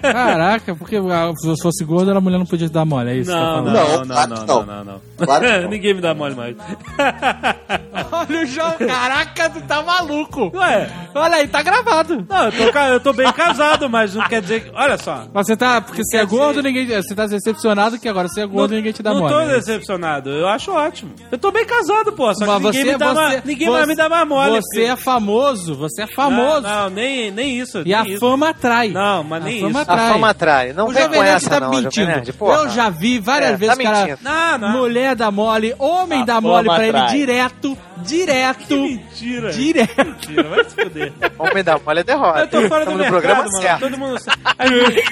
Caraca, 0.00 0.74
porque 0.74 0.96
se 1.00 1.48
eu 1.48 1.56
fosse 1.62 1.84
gordo, 1.84 2.10
a 2.10 2.20
mulher 2.20 2.38
não 2.38 2.46
podia 2.46 2.68
te 2.68 2.72
dar 2.72 2.84
mole, 2.84 3.10
é 3.10 3.16
isso 3.16 3.30
que 3.30 3.36
Não, 3.36 3.64
tá 3.64 3.70
não, 3.70 3.72
não, 3.72 4.04
Não, 4.04 4.04
não, 4.04 4.26
não, 4.26 4.46
não. 4.46 4.66
não, 4.66 4.84
não. 4.84 5.00
Claro 5.18 5.44
que 5.44 5.58
não. 5.60 5.68
Ninguém 5.68 5.94
me 5.94 6.00
dá 6.00 6.14
mole 6.14 6.34
mais. 6.34 6.56
Olha 8.12 8.42
o 8.42 8.46
João, 8.46 8.72
caraca, 8.78 9.50
tu 9.50 9.60
tá 9.62 9.82
maluco. 9.82 10.50
Ué, 10.54 10.90
Olha 11.14 11.36
aí, 11.36 11.48
tá 11.48 11.62
gravado. 11.62 12.24
não, 12.28 12.44
eu 12.46 12.52
tô, 12.72 12.78
eu 12.78 13.00
tô 13.00 13.12
bem 13.12 13.30
casado, 13.32 13.88
mas 13.88 14.14
não 14.14 14.26
quer 14.28 14.40
dizer 14.42 14.64
que. 14.64 14.70
Olha 14.74 14.96
só. 14.98 15.26
Mas 15.32 15.46
você 15.46 15.56
tá, 15.56 15.80
porque 15.80 16.02
você 16.04 16.18
é 16.18 16.24
gordo, 16.26 16.62
dizer- 16.62 16.68
ninguém. 16.68 17.02
Você 17.02 17.14
tá 17.14 17.26
decepcionado 17.26 17.98
que 17.98 18.08
agora 18.08 18.28
você 18.28 18.42
é 18.42 18.46
gordo 18.46 18.70
não, 18.70 18.76
ninguém 18.78 18.92
te 18.92 19.02
dá 19.02 19.12
não 19.12 19.20
mole. 19.20 19.32
tô 19.34 19.40
é 19.40 19.46
decepcionado, 19.48 20.30
eu 20.30 20.48
acho 20.48 20.72
ótimo. 20.72 21.12
Eu 21.30 21.38
tô 21.38 21.50
bem 21.50 21.64
casado, 21.66 22.12
pô, 22.12 22.32
só 22.34 22.44
que 22.44 22.50
Mas 22.50 22.62
ninguém, 22.62 22.84
você, 22.84 22.92
me 22.92 22.98
dá, 22.98 23.14
você, 23.14 23.42
ninguém 23.44 23.66
você, 23.68 23.72
mais 23.72 23.86
me 23.88 23.94
dá 23.96 24.08
mais 24.08 24.28
mole. 24.28 24.50
Você 24.60 24.80
porque- 24.80 24.90
é 24.92 24.96
famoso, 24.96 25.74
você 25.76 26.02
é 26.02 26.06
famoso. 26.14 26.53
Não, 26.60 26.82
não, 26.84 26.90
nem, 26.90 27.30
nem 27.30 27.58
isso. 27.58 27.82
E 27.84 27.92
a 27.94 28.02
nem 28.02 28.12
isso. 28.12 28.20
fama 28.20 28.48
atrai. 28.50 28.88
Não, 28.88 29.22
mas 29.24 29.42
A 29.42 29.44
nem 29.46 29.60
fama 29.60 29.70
isso. 29.70 29.90
atrai. 29.90 30.06
A 30.08 30.12
fama 30.12 30.28
atrai. 30.30 30.72
Não 30.72 30.86
o 30.86 30.92
vem 30.92 31.02
Jovem 31.02 31.18
com 31.18 31.24
Nerd 31.24 31.36
essa, 31.36 31.50
tá 31.50 31.60
não, 31.60 31.70
mentindo. 31.70 31.90
Jovem 31.94 32.06
Nerd. 32.16 32.34
Eu 32.40 32.68
já 32.70 32.88
vi 32.90 33.18
várias 33.18 33.50
É, 33.52 33.56
vezes 33.56 33.76
tá 33.76 33.82
cara. 33.82 34.18
Não, 34.22 34.58
não. 34.58 34.70
Mulher 34.78 35.14
dá 35.16 35.30
mole, 35.30 35.74
homem 35.78 36.22
A 36.22 36.24
dá 36.24 36.40
mole 36.40 36.68
pra 36.68 36.86
ele 36.86 36.96
atrai. 36.98 37.16
direto, 37.16 37.78
direto, 37.98 38.74
Mentira. 38.76 39.52
direto. 39.52 40.04
Mentira, 40.06 40.42
vai 40.48 40.64
se 40.64 40.70
fuder. 40.74 41.12
Homem 41.38 41.64
da 41.64 41.78
mole 41.78 42.00
é 42.00 42.04
derrota. 42.04 42.40
Eu 42.40 42.48
tô 42.48 42.68
fora 42.68 42.84
do 42.84 42.90
Estamos 42.90 42.92
no 42.92 42.98
mercado, 42.98 43.10
programa 43.10 43.42
mano. 43.44 43.62
certo. 43.62 43.80
Todo 43.80 43.98
mundo 43.98 44.18
sabe. 44.20 45.04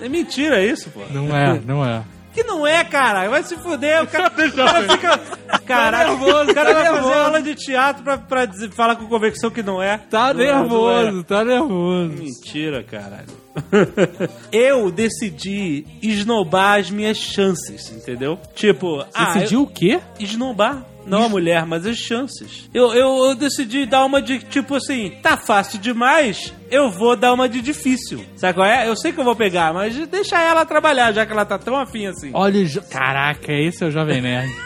É 0.00 0.08
mentira 0.08 0.64
isso, 0.64 0.90
pô. 0.90 1.00
Não 1.10 1.36
é, 1.36 1.60
não 1.64 1.84
é. 1.84 2.02
Que 2.34 2.42
não 2.44 2.66
é, 2.66 2.82
cara. 2.84 3.28
Vai 3.28 3.42
se 3.42 3.56
fuder. 3.56 4.02
O 4.02 4.06
cara, 4.06 4.26
o 4.32 4.52
cara 4.52 4.82
fica... 4.88 5.18
Caraca, 5.66 6.10
nervoso, 6.10 6.50
o 6.50 6.54
cara 6.54 6.68
tá 6.68 6.74
vai 6.74 6.84
fazer 6.86 6.92
nervoso. 7.02 7.14
aula 7.20 7.42
de 7.42 7.54
teatro 7.54 8.02
pra, 8.02 8.18
pra 8.18 8.44
dizer- 8.46 8.70
falar 8.72 8.96
com 8.96 9.06
convicção 9.06 9.50
que 9.50 9.62
não 9.62 9.82
é. 9.82 9.98
Tá 9.98 10.32
Não 10.34 10.40
é, 10.42 10.52
não 10.52 10.60
nervoso, 10.62 11.24
tá 11.24 11.44
nervoso. 11.44 12.08
Mentira, 12.18 12.82
caralho. 12.82 13.42
eu 14.50 14.90
decidi 14.90 15.86
esnobar 16.02 16.80
as 16.80 16.90
minhas 16.90 17.16
chances, 17.18 17.90
entendeu? 17.92 18.38
Tipo, 18.54 19.04
ah, 19.14 19.34
Decidiu 19.34 19.62
o 19.62 19.66
quê? 19.66 20.00
eu- 20.18 20.24
esnobar. 20.24 20.84
Não 21.06 21.24
a 21.24 21.28
mulher, 21.28 21.66
mas 21.66 21.86
as 21.86 21.96
chances. 21.96 22.68
Eu, 22.72 22.92
eu, 22.94 23.24
eu 23.26 23.34
decidi 23.34 23.86
dar 23.86 24.04
uma 24.04 24.20
de, 24.20 24.38
tipo 24.38 24.76
assim, 24.76 25.12
tá 25.22 25.36
fácil 25.36 25.78
demais, 25.78 26.52
eu 26.70 26.90
vou 26.90 27.16
dar 27.16 27.32
uma 27.32 27.48
de 27.48 27.60
difícil. 27.60 28.24
Sabe 28.36 28.54
qual 28.54 28.66
é? 28.66 28.88
Eu 28.88 28.96
sei 28.96 29.12
que 29.12 29.20
eu 29.20 29.24
vou 29.24 29.36
pegar, 29.36 29.72
mas 29.72 29.94
deixa 30.08 30.40
ela 30.40 30.64
trabalhar, 30.64 31.12
já 31.12 31.26
que 31.26 31.32
ela 31.32 31.44
tá 31.44 31.58
tão 31.58 31.76
afim 31.76 32.06
assim. 32.06 32.30
Olha 32.32 32.60
o. 32.60 32.66
Jo... 32.66 32.82
Caraca, 32.82 33.52
esse 33.52 33.84
é 33.84 33.86
o 33.86 33.90
Jovem 33.90 34.20
Nerd. 34.20 34.52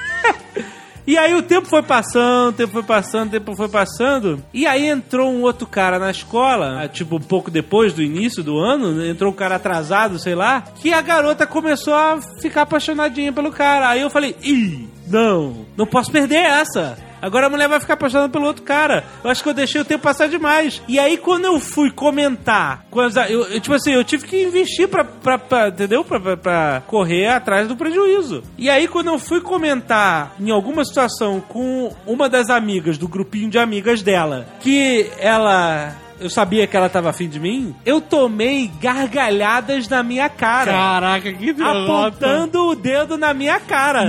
E 1.06 1.16
aí 1.16 1.36
o 1.36 1.42
tempo 1.42 1.68
foi 1.68 1.84
passando, 1.84 2.48
o 2.48 2.52
tempo 2.52 2.72
foi 2.72 2.82
passando, 2.82 3.28
o 3.28 3.30
tempo 3.30 3.54
foi 3.54 3.68
passando. 3.68 4.42
E 4.52 4.66
aí 4.66 4.86
entrou 4.88 5.30
um 5.30 5.42
outro 5.42 5.64
cara 5.64 6.00
na 6.00 6.10
escola, 6.10 6.82
ah, 6.82 6.88
tipo 6.88 7.16
um 7.16 7.20
pouco 7.20 7.48
depois 7.48 7.92
do 7.92 8.02
início 8.02 8.42
do 8.42 8.58
ano, 8.58 8.90
né? 8.90 9.08
entrou 9.08 9.30
um 9.30 9.34
cara 9.34 9.54
atrasado, 9.54 10.18
sei 10.18 10.34
lá, 10.34 10.62
que 10.80 10.92
a 10.92 11.00
garota 11.00 11.46
começou 11.46 11.94
a 11.94 12.18
ficar 12.42 12.62
apaixonadinha 12.62 13.32
pelo 13.32 13.52
cara. 13.52 13.88
Aí 13.88 14.00
eu 14.00 14.10
falei, 14.10 14.34
ih, 14.42 14.88
não, 15.06 15.66
não 15.76 15.86
posso 15.86 16.10
perder 16.10 16.36
essa. 16.36 16.98
Agora 17.20 17.46
a 17.46 17.50
mulher 17.50 17.68
vai 17.68 17.80
ficar 17.80 17.94
apaixonada 17.94 18.28
pelo 18.28 18.46
outro 18.46 18.62
cara. 18.62 19.04
Eu 19.24 19.30
acho 19.30 19.42
que 19.42 19.48
eu 19.48 19.54
deixei 19.54 19.80
o 19.80 19.84
tempo 19.84 20.02
passar 20.02 20.28
demais. 20.28 20.82
E 20.86 20.98
aí, 20.98 21.16
quando 21.16 21.46
eu 21.46 21.58
fui 21.58 21.90
comentar, 21.90 22.84
eu, 23.28 23.42
eu, 23.46 23.60
tipo 23.60 23.74
assim, 23.74 23.92
eu 23.92 24.04
tive 24.04 24.26
que 24.26 24.42
investir 24.42 24.86
pra, 24.88 25.04
pra, 25.04 25.38
pra 25.38 25.68
entendeu? 25.68 26.04
Pra, 26.04 26.20
pra, 26.20 26.36
pra 26.36 26.82
correr 26.86 27.26
atrás 27.28 27.66
do 27.66 27.76
prejuízo. 27.76 28.42
E 28.58 28.68
aí, 28.68 28.86
quando 28.86 29.08
eu 29.08 29.18
fui 29.18 29.40
comentar 29.40 30.34
em 30.38 30.50
alguma 30.50 30.84
situação 30.84 31.40
com 31.40 31.92
uma 32.06 32.28
das 32.28 32.50
amigas, 32.50 32.98
do 32.98 33.08
grupinho 33.08 33.50
de 33.50 33.58
amigas 33.58 34.02
dela, 34.02 34.46
que 34.60 35.10
ela. 35.18 35.96
Eu 36.18 36.30
sabia 36.30 36.66
que 36.66 36.76
ela 36.76 36.88
tava 36.88 37.10
afim 37.10 37.28
de 37.28 37.38
mim. 37.38 37.74
Eu 37.84 38.00
tomei 38.00 38.70
gargalhadas 38.80 39.86
na 39.88 40.02
minha 40.02 40.28
cara. 40.28 40.72
Caraca, 40.72 41.32
que 41.32 41.52
derrota. 41.52 42.06
Apontando 42.06 42.68
o 42.68 42.74
dedo 42.74 43.18
na 43.18 43.34
minha 43.34 43.60
cara. 43.60 44.04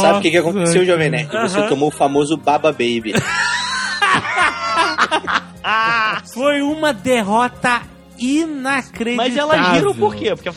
Sabe 0.00 0.18
o 0.18 0.22
que, 0.22 0.30
que 0.30 0.38
aconteceu, 0.38 0.84
Jovem 0.84 1.10
Nerd? 1.10 1.30
Você 1.30 1.62
tomou 1.68 1.88
o 1.88 1.92
famoso 1.92 2.36
Baba 2.36 2.72
Baby. 2.72 3.14
Foi 6.34 6.60
uma 6.62 6.92
derrota 6.92 7.82
inacreditável. 8.18 9.16
Mas 9.16 9.36
elas 9.36 9.68
riram 9.72 9.94
por 9.94 10.14
quê? 10.14 10.34
Porque 10.34 10.48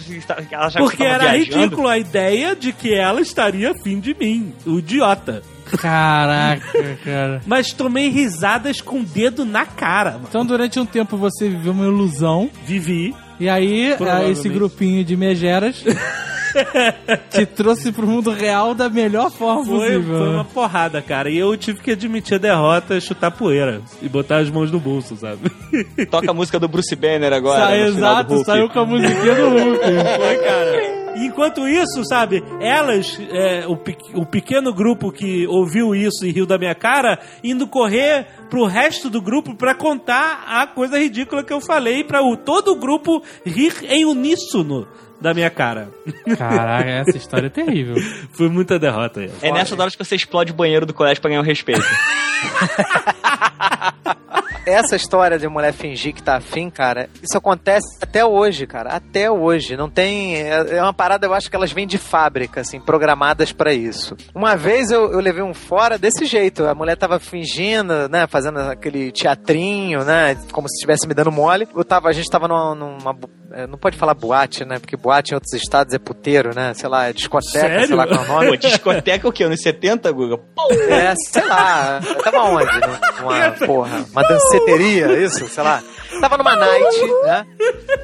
ela 0.51 0.69
já 0.69 0.79
Porque 0.79 1.03
era 1.03 1.31
viajando. 1.31 1.55
ridículo 1.55 1.87
a 1.87 1.97
ideia 1.97 2.55
de 2.55 2.71
que 2.73 2.93
ela 2.93 3.21
estaria 3.21 3.71
afim 3.71 3.99
de 3.99 4.13
mim. 4.13 4.53
O 4.65 4.79
idiota. 4.79 5.41
Caraca, 5.77 6.97
cara. 7.03 7.41
Mas 7.45 7.71
tomei 7.73 8.09
risadas 8.09 8.81
com 8.81 8.99
o 8.99 9.03
dedo 9.03 9.45
na 9.45 9.65
cara, 9.65 10.11
mano. 10.13 10.25
Então, 10.29 10.45
durante 10.45 10.79
um 10.79 10.85
tempo 10.85 11.17
você 11.17 11.47
viveu 11.49 11.73
uma 11.73 11.85
ilusão. 11.85 12.49
Vivi. 12.65 13.15
E 13.39 13.49
aí, 13.49 13.93
Provavelmente. 13.97 14.39
esse 14.39 14.47
grupinho 14.49 15.03
de 15.03 15.17
megeras 15.17 15.83
te 17.31 17.45
trouxe 17.45 17.91
pro 17.91 18.07
mundo 18.07 18.31
real 18.31 18.73
da 18.73 18.87
melhor 18.89 19.29
forma 19.29 19.65
Foi, 19.65 19.77
possível. 19.79 20.17
foi 20.17 20.27
né? 20.29 20.35
uma 20.35 20.45
porrada, 20.45 21.01
cara. 21.01 21.29
E 21.29 21.37
eu 21.37 21.55
tive 21.57 21.81
que 21.81 21.91
admitir 21.91 22.35
a 22.35 22.37
derrota, 22.37 22.97
chutar 23.01 23.31
poeira. 23.31 23.81
E 24.01 24.07
botar 24.07 24.37
as 24.37 24.49
mãos 24.49 24.71
no 24.71 24.79
bolso, 24.79 25.17
sabe? 25.17 25.49
Toca 26.09 26.31
a 26.31 26.33
música 26.33 26.57
do 26.57 26.67
Bruce 26.69 26.95
Banner 26.95 27.33
agora. 27.33 27.59
Sa- 27.59 27.65
no 27.69 27.75
final 27.75 27.89
do 27.91 27.97
exato, 27.97 28.33
Hulk. 28.35 28.45
saiu 28.45 28.69
com 28.69 28.79
a 28.79 28.85
musiquinha 28.85 29.35
do 29.35 29.49
Hulk. 29.49 29.79
Foi, 29.83 30.37
cara. 30.37 31.04
E 31.15 31.25
Enquanto 31.25 31.67
isso, 31.67 32.03
sabe, 32.05 32.43
elas, 32.61 33.19
é, 33.31 33.65
o, 33.67 33.75
pe- 33.75 33.97
o 34.13 34.25
pequeno 34.25 34.73
grupo 34.73 35.11
que 35.11 35.45
ouviu 35.47 35.93
isso 35.95 36.25
e 36.25 36.31
riu 36.31 36.45
da 36.45 36.57
minha 36.57 36.75
cara, 36.75 37.19
indo 37.43 37.67
correr 37.67 38.25
pro 38.49 38.65
resto 38.65 39.09
do 39.09 39.21
grupo 39.21 39.55
pra 39.55 39.75
contar 39.75 40.43
a 40.47 40.65
coisa 40.67 40.97
ridícula 40.99 41.43
que 41.43 41.51
eu 41.51 41.59
falei 41.59 42.03
pra 42.03 42.21
o, 42.23 42.37
todo 42.37 42.71
o 42.71 42.75
grupo 42.79 43.21
rir 43.45 43.73
em 43.83 44.05
uníssono 44.05 44.87
da 45.19 45.33
minha 45.33 45.49
cara. 45.49 45.89
Caraca, 46.37 46.89
essa 47.07 47.17
história 47.17 47.47
é 47.47 47.49
terrível. 47.49 47.95
Foi 48.31 48.47
muita 48.49 48.77
derrota 48.77 49.21
aí. 49.21 49.31
É 49.41 49.51
nessa 49.51 49.73
hora 49.79 49.89
que 49.91 49.97
você 49.97 50.15
explode 50.15 50.51
o 50.51 50.55
banheiro 50.55 50.85
do 50.85 50.93
colégio 50.93 51.21
pra 51.21 51.29
ganhar 51.29 51.41
o 51.41 51.45
respeito. 51.45 51.81
Essa 54.65 54.95
história 54.95 55.37
de 55.37 55.47
mulher 55.47 55.73
fingir 55.73 56.13
que 56.13 56.23
tá 56.23 56.37
afim, 56.37 56.69
cara, 56.69 57.09
isso 57.21 57.37
acontece 57.37 57.97
até 58.01 58.25
hoje, 58.25 58.65
cara. 58.67 58.91
Até 58.91 59.29
hoje. 59.31 59.77
Não 59.77 59.89
tem. 59.89 60.35
É 60.35 60.75
é 60.75 60.81
uma 60.81 60.93
parada, 60.93 61.25
eu 61.25 61.33
acho 61.33 61.49
que 61.49 61.55
elas 61.55 61.71
vêm 61.71 61.87
de 61.87 61.97
fábrica, 61.97 62.61
assim, 62.61 62.79
programadas 62.79 63.51
pra 63.51 63.73
isso. 63.73 64.15
Uma 64.33 64.55
vez 64.55 64.91
eu, 64.91 65.11
eu 65.11 65.19
levei 65.19 65.43
um 65.43 65.53
fora 65.53 65.97
desse 65.97 66.25
jeito. 66.25 66.65
A 66.65 66.75
mulher 66.75 66.95
tava 66.97 67.19
fingindo, 67.19 68.09
né? 68.09 68.27
Fazendo 68.27 68.59
aquele 68.59 69.11
teatrinho, 69.11 70.03
né? 70.03 70.35
Como 70.51 70.67
se 70.67 70.75
estivesse 70.75 71.07
me 71.07 71.13
dando 71.13 71.31
mole. 71.31 71.67
Eu 71.75 71.83
tava, 71.83 72.09
a 72.09 72.13
gente 72.13 72.29
tava 72.29 72.47
numa. 72.47 72.75
numa 72.75 73.15
é, 73.51 73.65
não 73.67 73.77
pode 73.77 73.97
falar 73.97 74.13
boate, 74.13 74.65
né? 74.65 74.79
Porque 74.79 74.97
boate 74.97 75.31
em 75.31 75.35
outros 75.35 75.53
estados 75.53 75.93
é 75.93 75.99
puteiro, 75.99 76.53
né? 76.53 76.73
Sei 76.73 76.89
lá, 76.89 77.07
é 77.07 77.13
discoteca, 77.13 77.59
Sério? 77.59 77.87
sei 77.87 77.95
lá 77.95 78.07
qual 78.07 78.19
é 78.19 78.23
o 78.23 78.27
nome. 78.27 78.47
Pô, 78.49 78.55
discoteca 78.57 79.27
o 79.27 79.31
quê? 79.31 79.43
Anos 79.43 79.61
70, 79.61 80.11
Guga? 80.11 80.39
É, 80.89 81.13
sei 81.31 81.45
lá. 81.45 82.01
Eu 82.03 82.23
tava 82.23 82.43
onde? 82.43 82.79
Numa, 83.21 83.51
porra, 83.65 84.05
uma 84.11 84.27
danceteria, 84.59 85.07
isso? 85.23 85.47
Sei 85.47 85.63
lá. 85.63 85.81
Tava 86.21 86.37
numa 86.37 86.55
night, 86.55 87.05
né? 87.25 87.45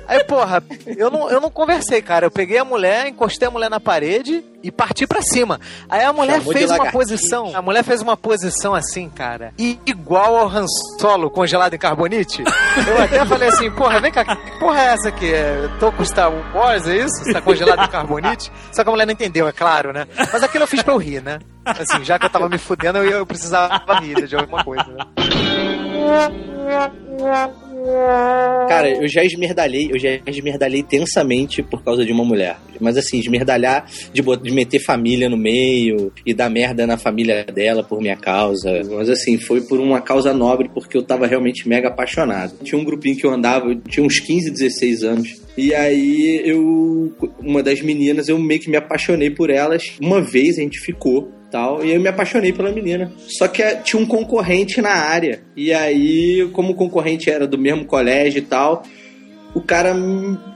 Aí, 0.08 0.22
porra, 0.26 0.62
eu 0.98 1.10
não, 1.10 1.30
eu 1.30 1.40
não 1.40 1.50
conversei, 1.50 2.02
cara. 2.02 2.26
Eu 2.26 2.32
peguei 2.32 2.58
a 2.58 2.66
mulher, 2.66 3.08
encostei 3.08 3.48
a 3.48 3.52
mulher 3.52 3.70
na 3.70 3.80
parede 3.80 4.44
e 4.62 4.70
parti 4.70 5.08
pra 5.08 5.22
cima. 5.22 5.62
Aí 5.90 6.04
a 6.04 6.12
mulher 6.12 6.40
Chamou 6.40 6.52
fez 6.54 6.70
uma 6.72 6.92
posição. 6.92 7.56
A 7.56 7.62
mulher 7.62 7.84
fez 7.86 8.02
uma 8.02 8.18
posição 8.18 8.74
assim, 8.76 9.10
cara. 9.10 9.54
i- 9.58 9.80
Igual 9.86 10.36
ao 10.36 10.50
Han 10.50 10.66
Solo 11.00 11.30
congelado 11.30 11.74
em 11.74 11.78
carbonite. 11.78 12.44
Eu 12.86 13.02
até 13.02 13.26
falei 13.26 13.48
assim, 13.48 13.72
porra, 13.72 14.02
vem 14.02 14.12
cá, 14.12 14.26
que 14.26 14.60
porra 14.60 14.82
é 14.82 14.86
essa 14.88 15.08
aqui? 15.08 15.34
É, 15.34 15.70
tô 15.80 15.90
com 15.94 16.04
Star 16.04 16.30
Wars, 16.54 16.86
é 16.88 16.98
isso? 16.98 17.24
Você 17.24 17.32
tá 17.32 17.42
congelado 17.42 17.86
em 17.86 17.88
carbonite? 17.90 18.52
Só 18.74 18.84
que 18.84 18.90
a 18.90 18.92
mulher 18.92 19.06
não 19.06 19.14
entendeu, 19.14 19.48
é 19.48 19.54
claro, 19.54 19.94
né? 19.94 20.06
Mas 20.34 20.44
aquilo 20.44 20.66
eu 20.66 20.68
fiz 20.68 20.84
pra 20.84 20.94
eu 20.94 20.98
rir, 20.98 21.22
né? 21.22 21.40
Assim, 21.64 22.04
já 22.04 22.20
que 22.20 22.26
eu 22.26 22.30
tava 22.30 22.50
me 22.50 22.58
fudendo, 22.58 22.98
eu, 22.98 23.20
eu 23.20 23.26
precisava 23.26 24.00
rir 24.02 24.28
de 24.28 24.36
alguma 24.36 24.64
coisa, 24.66 24.84
né? 24.88 25.06
Cara, 28.68 28.90
eu 28.90 29.08
já 29.08 29.24
esmerdalhei, 29.24 29.90
eu 29.92 30.00
já 30.00 30.20
esmerdalhei 30.28 30.84
tensamente 30.84 31.64
por 31.64 31.84
causa 31.84 32.06
de 32.06 32.12
uma 32.12 32.24
mulher. 32.24 32.58
Mas 32.80 32.98
assim, 32.98 33.20
esmerdalhar 33.20 33.86
de, 34.14 34.22
de 34.22 34.52
meter 34.52 34.80
família 34.80 35.30
no 35.30 35.38
meio 35.38 36.12
e 36.26 36.34
dar 36.34 36.50
merda 36.50 36.86
na 36.86 36.98
família 36.98 37.44
dela 37.44 37.84
por 37.84 38.00
minha 38.02 38.16
causa. 38.16 38.82
Mas 38.90 39.10
assim, 39.10 39.38
foi 39.38 39.62
por 39.62 39.80
uma 39.80 40.02
causa 40.02 40.34
nobre 40.34 40.70
porque 40.74 40.98
eu 40.98 41.04
tava 41.04 41.28
realmente 41.28 41.68
mega 41.68 41.88
apaixonado. 41.90 42.54
Tinha 42.64 42.80
um 42.80 42.86
grupinho 42.86 43.16
que 43.16 43.26
eu 43.26 43.32
andava, 43.32 43.70
eu 43.70 43.80
tinha 43.82 44.06
uns 44.06 44.20
15, 44.20 44.52
16 44.52 45.04
anos. 45.04 45.42
E 45.58 45.74
aí 45.74 46.42
eu, 46.46 47.14
uma 47.40 47.62
das 47.62 47.82
meninas, 47.82 48.30
eu 48.30 48.40
meio 48.40 48.60
que 48.60 48.70
me 48.70 48.78
apaixonei 48.78 49.30
por 49.30 49.50
elas. 49.50 49.94
Uma 50.00 50.22
vez 50.22 50.58
a 50.58 50.62
gente 50.62 50.80
ficou 50.80 51.32
tal, 51.52 51.84
e 51.84 51.94
eu 51.94 52.00
me 52.00 52.08
apaixonei 52.08 52.54
pela 52.54 52.72
menina. 52.72 53.12
Só 53.28 53.48
que 53.48 53.62
eh, 53.62 53.76
tinha 53.76 54.02
um 54.02 54.06
concorrente 54.06 54.82
na 54.82 54.93
área. 54.93 55.41
E 55.56 55.74
aí, 55.74 56.49
como 56.54 56.72
o 56.72 56.76
concorrente 56.76 57.30
era 57.30 57.45
do 57.45 57.58
mesmo 57.58 57.86
colégio 57.86 58.39
e 58.39 58.41
tal, 58.41 58.84
o 59.54 59.62
cara, 59.62 59.93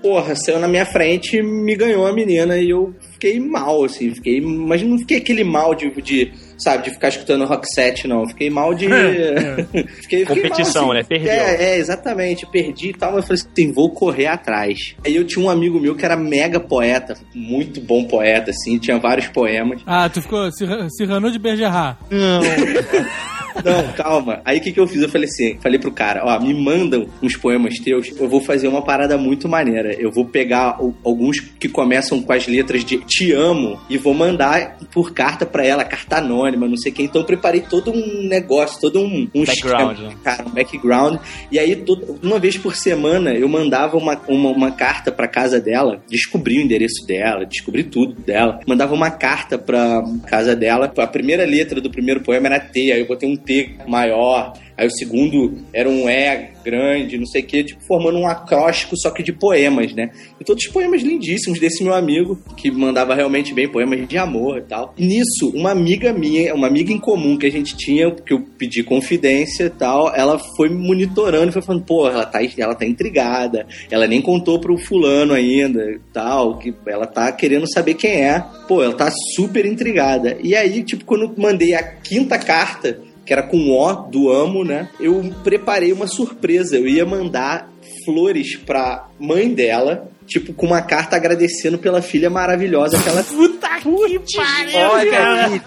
porra, 0.02 0.36
saiu 0.36 0.60
na 0.60 0.68
minha 0.68 0.86
frente 0.86 1.38
e 1.38 1.43
me 1.43 1.76
ganhou 1.76 2.08
a 2.08 2.14
menina 2.14 2.58
e 2.58 2.70
eu 2.70 2.96
fiquei 3.12 3.39
mal, 3.39 3.84
assim, 3.84 4.16
fiquei, 4.16 4.39
mas 4.39 4.82
não 4.82 4.98
fiquei 4.98 5.18
aquele 5.18 5.43
mal 5.43 5.76
de, 5.76 5.89
de 6.02 6.32
sabe, 6.58 6.84
de 6.84 6.91
ficar 6.91 7.10
escutando 7.10 7.45
rock 7.45 7.68
set, 7.74 8.08
não. 8.08 8.28
Fiquei 8.28 8.49
mal 8.49 8.74
de. 8.74 8.88
fiquei, 10.01 10.26
fiquei 10.26 10.26
Competição, 10.26 10.86
mal, 10.86 10.93
né? 10.93 11.03
Perdeu. 11.03 11.32
É, 11.32 11.64
é, 11.64 11.78
exatamente. 11.78 12.45
Perdi 12.45 12.89
e 12.89 12.93
tal, 12.93 13.14
mas 13.14 13.24
eu 13.24 13.28
falei 13.28 13.43
assim, 13.53 13.72
vou 13.72 13.89
correr 13.91 14.28
atrás. 14.28 14.95
Aí 15.06 15.16
eu 15.16 15.26
tinha 15.26 15.43
um 15.43 15.49
amigo 15.49 15.80
meu 15.80 15.95
que 15.95 16.06
era 16.06 16.16
mega 16.16 16.60
poeta, 16.60 17.18
muito 17.34 17.82
bom 17.82 18.06
poeta, 18.06 18.51
assim, 18.51 18.78
tinha 18.78 18.97
vários 18.99 19.28
poemas. 19.28 19.82
Ah, 19.86 20.10
tu 20.10 20.22
ficou 20.22 20.49
Cyrano 20.51 21.32
de 21.32 21.39
Bergerrat. 21.39 21.97
Não. 22.10 22.41
Não, 23.64 23.93
calma. 23.93 24.41
Aí 24.45 24.58
o 24.58 24.62
que, 24.62 24.72
que 24.72 24.80
eu 24.80 24.88
fiz? 24.88 25.01
Eu 25.01 25.10
falei 25.10 25.28
assim, 25.28 25.58
falei 25.62 25.80
pro 25.80 25.91
cara, 25.91 26.22
ó, 26.26 26.39
me 26.39 26.53
mandam 26.53 27.08
uns 27.22 27.36
poemas 27.36 27.76
teus, 27.80 28.12
eu 28.20 28.28
vou 28.28 28.41
fazer 28.41 28.68
uma 28.68 28.82
parada 28.82 29.18
muito 29.18 29.47
maneira. 29.47 29.93
Eu 29.93 30.12
vou 30.12 30.26
pegar 30.26 30.84
o- 30.84 30.95
alguns 31.03 31.39
que 31.39 31.70
começam 31.70 32.22
com 32.22 32.34
as 32.34 32.47
letras 32.47 32.84
de 32.84 32.97
te 32.97 33.32
amo 33.32 33.80
e 33.89 33.97
vou 33.97 34.14
mandar 34.14 34.78
por 34.93 35.14
carta 35.14 35.45
pra 35.45 35.66
ela, 35.66 35.84
carta 35.84 36.18
anônima, 36.18 36.68
não 36.68 36.78
sei 36.78 36.91
quem. 36.91 37.06
Então 37.06 37.22
eu 37.22 37.26
preparei 37.28 37.62
todo 37.62 37.91
um 37.91 38.28
negócio, 38.28 38.80
todo 38.82 38.99
um, 38.99 39.28
um 39.34 39.45
Background, 39.45 39.97
esquema, 39.97 40.14
cara, 40.24 40.45
um 40.47 40.51
background. 40.51 41.18
E 41.51 41.60
aí, 41.60 41.76
todo- 41.76 42.20
uma 42.22 42.39
vez 42.39 42.58
por 42.58 42.76
semana, 42.76 43.34
eu 43.34 43.47
mandava 43.47 43.97
uma, 43.97 44.20
uma, 44.28 44.49
uma 44.49 44.72
carta 44.72 45.12
pra 45.12 45.28
casa 45.28 45.60
dela, 45.60 46.01
descobri 46.10 46.58
o 46.58 46.62
endereço 46.62 47.06
dela, 47.08 47.45
descobri 47.45 47.84
tudo 47.84 48.14
dela. 48.22 48.60
Mandava 48.68 48.93
uma 48.93 49.12
carta 49.12 49.58
pra 49.58 50.03
casa 50.28 50.56
dela. 50.56 50.91
A 50.97 51.08
primeira 51.08 51.45
letra 51.45 51.80
do 51.82 51.89
primeiro 51.89 52.22
poema 52.22 52.47
era 52.47 52.60
T, 52.60 52.91
aí 52.91 52.99
eu 52.99 53.08
botei 53.08 53.30
um 53.30 53.36
T 53.46 53.76
maior. 53.88 54.54
Aí 54.78 54.88
o 54.88 54.91
segundo 54.91 55.58
era 55.72 55.89
um 55.89 56.10
E 56.10 56.50
grande, 56.66 57.18
não 57.18 57.26
sei 57.26 57.43
o 57.43 57.46
que, 57.46 57.64
tipo, 57.64 57.82
formando 57.86 58.18
um 58.18 58.28
acróstico, 58.28 58.98
só 58.98 59.12
que 59.12 59.22
de 59.22 59.32
poemas, 59.32 59.93
né? 59.93 60.10
E 60.39 60.43
todos 60.43 60.66
os 60.66 60.72
poemas 60.72 61.02
lindíssimos 61.04 61.60
desse 61.60 61.84
meu 61.84 61.93
amigo, 61.93 62.38
que 62.58 62.72
mandava 62.72 63.14
realmente 63.14 63.54
bem 63.54 63.70
poemas 63.70 64.06
de 64.08 64.18
amor 64.18 64.58
e 64.58 64.64
tal. 64.64 64.93
E 64.98 65.06
nisso, 65.06 65.52
uma 65.54 65.72
amiga 65.72 66.12
minha, 66.12 66.54
uma 66.54 66.68
amiga 66.68 66.91
em 66.91 66.98
comum 66.98 67.38
que 67.38 67.46
a 67.46 67.52
gente 67.52 67.78
tinha, 67.78 68.10
que 68.12 68.34
eu 68.34 68.41
pedi 68.58 68.84
confidência 68.84 69.66
e 69.66 69.70
tal, 69.70 70.14
ela 70.14 70.39
foi 70.58 70.68
monitorando, 70.68 71.54
foi 71.54 71.62
falando, 71.62 71.86
pô, 71.86 72.10
ela 72.10 72.26
tá, 72.26 72.39
ela 72.58 72.76
tá 72.76 72.86
intrigada, 72.86 73.68
ela 73.89 74.08
nem 74.08 74.22
contou 74.22 74.60
pro 74.60 74.78
fulano 74.78 75.34
ainda 75.34 75.84
e 75.91 76.00
tal, 76.12 76.58
que 76.58 76.74
ela 76.88 77.06
tá 77.06 77.32
querendo 77.32 77.72
saber 77.72 77.93
quem 77.93 78.24
é. 78.24 78.43
Pô, 78.68 78.84
ela 78.84 78.96
tá 78.96 79.12
super 79.36 79.66
intrigada. 79.66 80.38
E 80.43 80.56
aí, 80.56 80.84
tipo, 80.84 81.06
quando 81.06 81.34
mandei 81.38 81.76
a 81.76 81.84
quinta 81.84 82.39
carta, 82.39 83.00
que 83.26 83.34
era 83.34 83.44
com 83.44 83.72
O 83.72 83.94
do 84.10 84.32
amo, 84.32 84.64
né? 84.64 84.90
Eu 85.00 85.34
preparei 85.44 85.92
uma 85.92 86.08
surpresa. 86.08 86.78
Eu 86.78 86.88
ia 86.88 87.06
mandar 87.06 87.70
flores 88.06 88.56
pra 88.56 89.08
mãe 89.20 89.52
dela, 89.54 90.08
tipo, 90.28 90.54
com 90.54 90.68
uma 90.68 90.82
carta 90.82 91.16
agradecendo 91.16 91.78
pela 91.78 92.02
filha 92.02 92.30
maravilhosa 92.30 93.02
que 93.02 93.10
ela. 93.10 93.24
Puta 93.26 93.68
que 93.80 94.36
pariu! 94.36 94.80
Olha. 94.92 95.62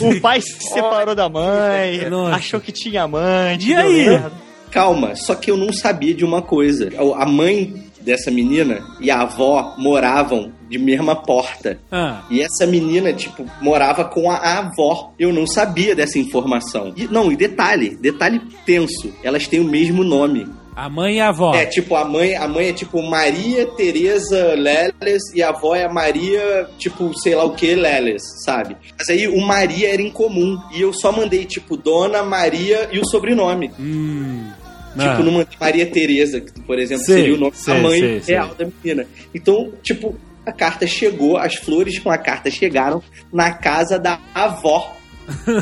O 0.00 0.20
pai 0.20 0.40
se 0.40 0.58
separou 0.60 1.14
da 1.14 1.28
mãe, 1.28 2.08
Nossa. 2.10 2.36
achou 2.36 2.60
que 2.60 2.72
tinha 2.72 3.04
amante. 3.04 3.68
E 3.70 3.74
aí? 3.74 4.06
merda. 4.06 4.48
Calma, 4.70 5.14
só 5.14 5.34
que 5.34 5.50
eu 5.50 5.56
não 5.56 5.72
sabia 5.72 6.12
de 6.14 6.24
uma 6.24 6.42
coisa. 6.42 6.90
A 7.16 7.24
mãe 7.24 7.74
dessa 8.00 8.30
menina 8.30 8.80
e 9.00 9.10
a 9.10 9.22
avó 9.22 9.74
moravam 9.78 10.52
de 10.68 10.78
mesma 10.78 11.16
porta. 11.16 11.78
Ah, 11.90 12.22
E 12.30 12.40
essa 12.42 12.66
menina, 12.66 13.12
tipo, 13.12 13.44
morava 13.60 14.04
com 14.04 14.30
a, 14.30 14.36
a 14.36 14.58
avó. 14.58 15.12
Eu 15.18 15.32
não 15.32 15.46
sabia 15.46 15.94
dessa 15.94 16.18
informação. 16.18 16.92
E, 16.96 17.06
não, 17.06 17.30
e 17.32 17.36
detalhe, 17.36 17.96
detalhe 17.96 18.40
tenso. 18.66 19.12
Elas 19.22 19.46
têm 19.46 19.60
o 19.60 19.64
mesmo 19.64 20.04
nome. 20.04 20.46
a 20.76 20.88
mãe 20.88 21.16
e 21.16 21.20
a 21.20 21.28
avó. 21.30 21.54
É 21.54 21.66
tipo, 21.66 21.96
a 21.96 22.04
mãe, 22.04 22.36
a 22.36 22.46
mãe 22.46 22.68
é 22.68 22.72
tipo 22.72 23.02
Maria 23.02 23.66
Teresa 23.66 24.54
Leles 24.54 25.22
e 25.34 25.42
a 25.42 25.48
avó 25.48 25.74
é 25.74 25.88
Maria, 25.88 26.68
tipo, 26.78 27.12
sei 27.18 27.34
lá 27.34 27.44
o 27.44 27.54
que, 27.54 27.74
Leles, 27.74 28.22
sabe? 28.44 28.76
Mas 28.96 29.08
aí 29.08 29.26
o 29.26 29.40
Maria 29.40 29.92
era 29.92 30.00
incomum. 30.02 30.56
E 30.72 30.80
eu 30.82 30.92
só 30.92 31.10
mandei, 31.10 31.44
tipo, 31.44 31.76
Dona 31.76 32.22
Maria 32.22 32.88
e 32.92 32.98
o 33.00 33.06
sobrenome. 33.08 33.72
Hum. 33.78 34.50
Tipo, 34.96 35.10
Ah. 35.10 35.18
não 35.18 35.32
mandei 35.32 35.56
Maria 35.60 35.86
Teresa, 35.86 36.40
que, 36.40 36.60
por 36.62 36.78
exemplo, 36.78 37.04
Sei, 37.04 37.16
seria 37.22 37.34
o 37.34 37.38
nome 37.38 37.52
sei, 37.54 37.74
da 37.74 37.80
mãe 37.80 38.00
sei. 38.20 38.34
real 38.34 38.50
da 38.58 38.66
menina. 38.82 39.06
Então, 39.34 39.72
tipo, 39.82 40.14
a 40.48 40.52
carta 40.52 40.86
chegou, 40.86 41.36
as 41.36 41.54
flores 41.56 41.98
com 41.98 42.10
a 42.10 42.18
carta 42.18 42.50
chegaram 42.50 43.02
na 43.32 43.52
casa 43.52 43.98
da 43.98 44.18
avó. 44.34 44.94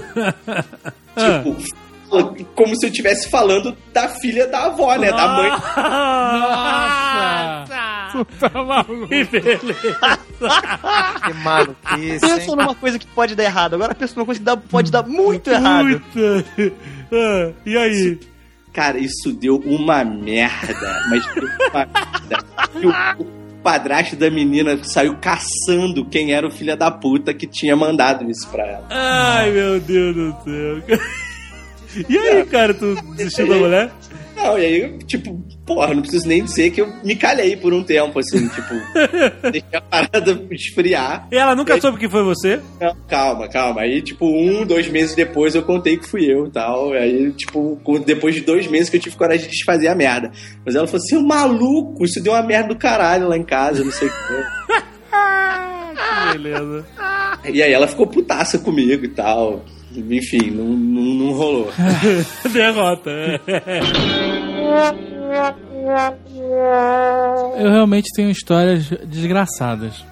Tipo, 1.16 1.57
como 2.55 2.76
se 2.78 2.87
eu 2.87 2.91
estivesse 2.91 3.28
falando 3.30 3.76
da 3.93 4.07
filha 4.09 4.47
da 4.47 4.66
avó, 4.66 4.95
né? 4.97 5.11
Da 5.11 5.28
mãe. 5.28 5.51
Nossa! 6.47 8.09
Puta 8.12 8.49
maluco. 8.62 9.09
Que 9.09 9.24
beleza. 9.24 9.74
Que 11.24 11.32
maluquice, 11.43 12.20
Pensa 12.20 12.41
hein? 12.43 12.47
numa 12.57 12.74
coisa 12.74 12.99
que 12.99 13.07
pode 13.09 13.34
dar 13.34 13.45
errado. 13.45 13.74
Agora 13.74 13.95
pensa 13.95 14.14
numa 14.14 14.26
coisa 14.26 14.39
que 14.41 14.45
dá- 14.45 14.57
pode 14.57 14.93
dar 14.93 15.03
muito 15.07 15.51
errado. 15.51 16.01
Puta. 16.12 16.45
Ah, 17.12 17.53
e 17.64 17.76
aí? 17.76 18.20
Cara, 18.72 18.99
isso 18.99 19.32
deu 19.32 19.57
uma 19.64 20.05
merda. 20.05 21.01
Mas 21.09 21.24
deu 21.34 21.45
uma 21.70 21.87
merda. 21.87 23.26
Padrasto 23.66 24.14
da 24.14 24.30
menina 24.30 24.78
saiu 24.84 25.16
caçando 25.16 26.04
quem 26.04 26.32
era 26.32 26.46
o 26.46 26.50
filho 26.52 26.76
da 26.76 26.88
puta 26.88 27.34
que 27.34 27.48
tinha 27.48 27.74
mandado 27.74 28.30
isso 28.30 28.48
pra 28.48 28.64
ela. 28.64 28.86
Ai, 28.88 29.50
meu 29.50 29.80
Deus 29.80 30.14
do 30.14 30.36
céu. 30.44 30.98
E 32.10 32.18
aí, 32.18 32.44
cara, 32.44 32.74
tu 32.74 32.94
desistiu 33.16 33.48
da 33.48 33.56
mulher? 33.56 33.90
Não, 34.37 34.59
e 34.59 34.64
aí, 34.64 34.99
tipo, 35.07 35.43
porra, 35.64 35.95
não 35.95 36.03
preciso 36.03 36.28
nem 36.28 36.45
dizer 36.45 36.70
que 36.70 36.82
eu 36.82 36.93
me 37.03 37.16
calhei 37.16 37.57
por 37.57 37.72
um 37.72 37.82
tempo, 37.82 38.18
assim, 38.18 38.47
tipo, 38.51 38.74
deixei 39.51 39.64
a 39.72 39.80
parada 39.80 40.47
esfriar. 40.51 41.26
E 41.32 41.37
ela 41.37 41.55
nunca 41.55 41.80
soube 41.80 41.99
que 41.99 42.09
foi 42.09 42.22
você? 42.22 42.61
Não, 42.78 42.95
calma, 43.09 43.49
calma. 43.49 43.80
Aí, 43.80 44.03
tipo, 44.03 44.26
um, 44.26 44.64
dois 44.66 44.89
meses 44.89 45.14
depois 45.14 45.55
eu 45.55 45.62
contei 45.62 45.97
que 45.97 46.07
fui 46.07 46.30
eu 46.30 46.47
e 46.47 46.51
tal. 46.51 46.93
Aí, 46.93 47.32
tipo, 47.32 47.80
depois 48.05 48.34
de 48.34 48.43
dois 48.43 48.66
meses 48.66 48.91
que 48.91 48.97
eu 48.97 49.01
tive 49.01 49.16
coragem 49.16 49.47
de 49.47 49.53
desfazer 49.53 49.89
a 49.89 49.95
merda. 49.95 50.30
Mas 50.64 50.74
ela 50.74 50.87
falou 50.87 51.03
assim: 51.03 51.16
"Ô, 51.16 51.22
maluco, 51.22 52.05
isso 52.05 52.22
deu 52.22 52.34
uma 52.34 52.43
merda 52.43 52.68
do 52.68 52.76
caralho 52.76 53.28
lá 53.28 53.37
em 53.37 53.43
casa, 53.45 53.82
não 53.82 53.93
sei 53.93 54.09
o 54.09 54.11
que. 54.11 54.76
Que 56.07 56.39
beleza. 56.39 56.87
E 57.53 57.62
aí 57.62 57.72
ela 57.72 57.87
ficou 57.87 58.07
putaça 58.07 58.59
comigo 58.59 59.05
e 59.05 59.09
tal. 59.09 59.64
Enfim, 59.97 60.51
não, 60.51 60.64
não, 60.64 61.03
não 61.03 61.32
rolou. 61.32 61.70
Derrota. 62.53 63.11
Eu 67.59 67.70
realmente 67.70 68.12
tenho 68.14 68.30
histórias 68.30 68.88
desgraçadas. 69.07 70.05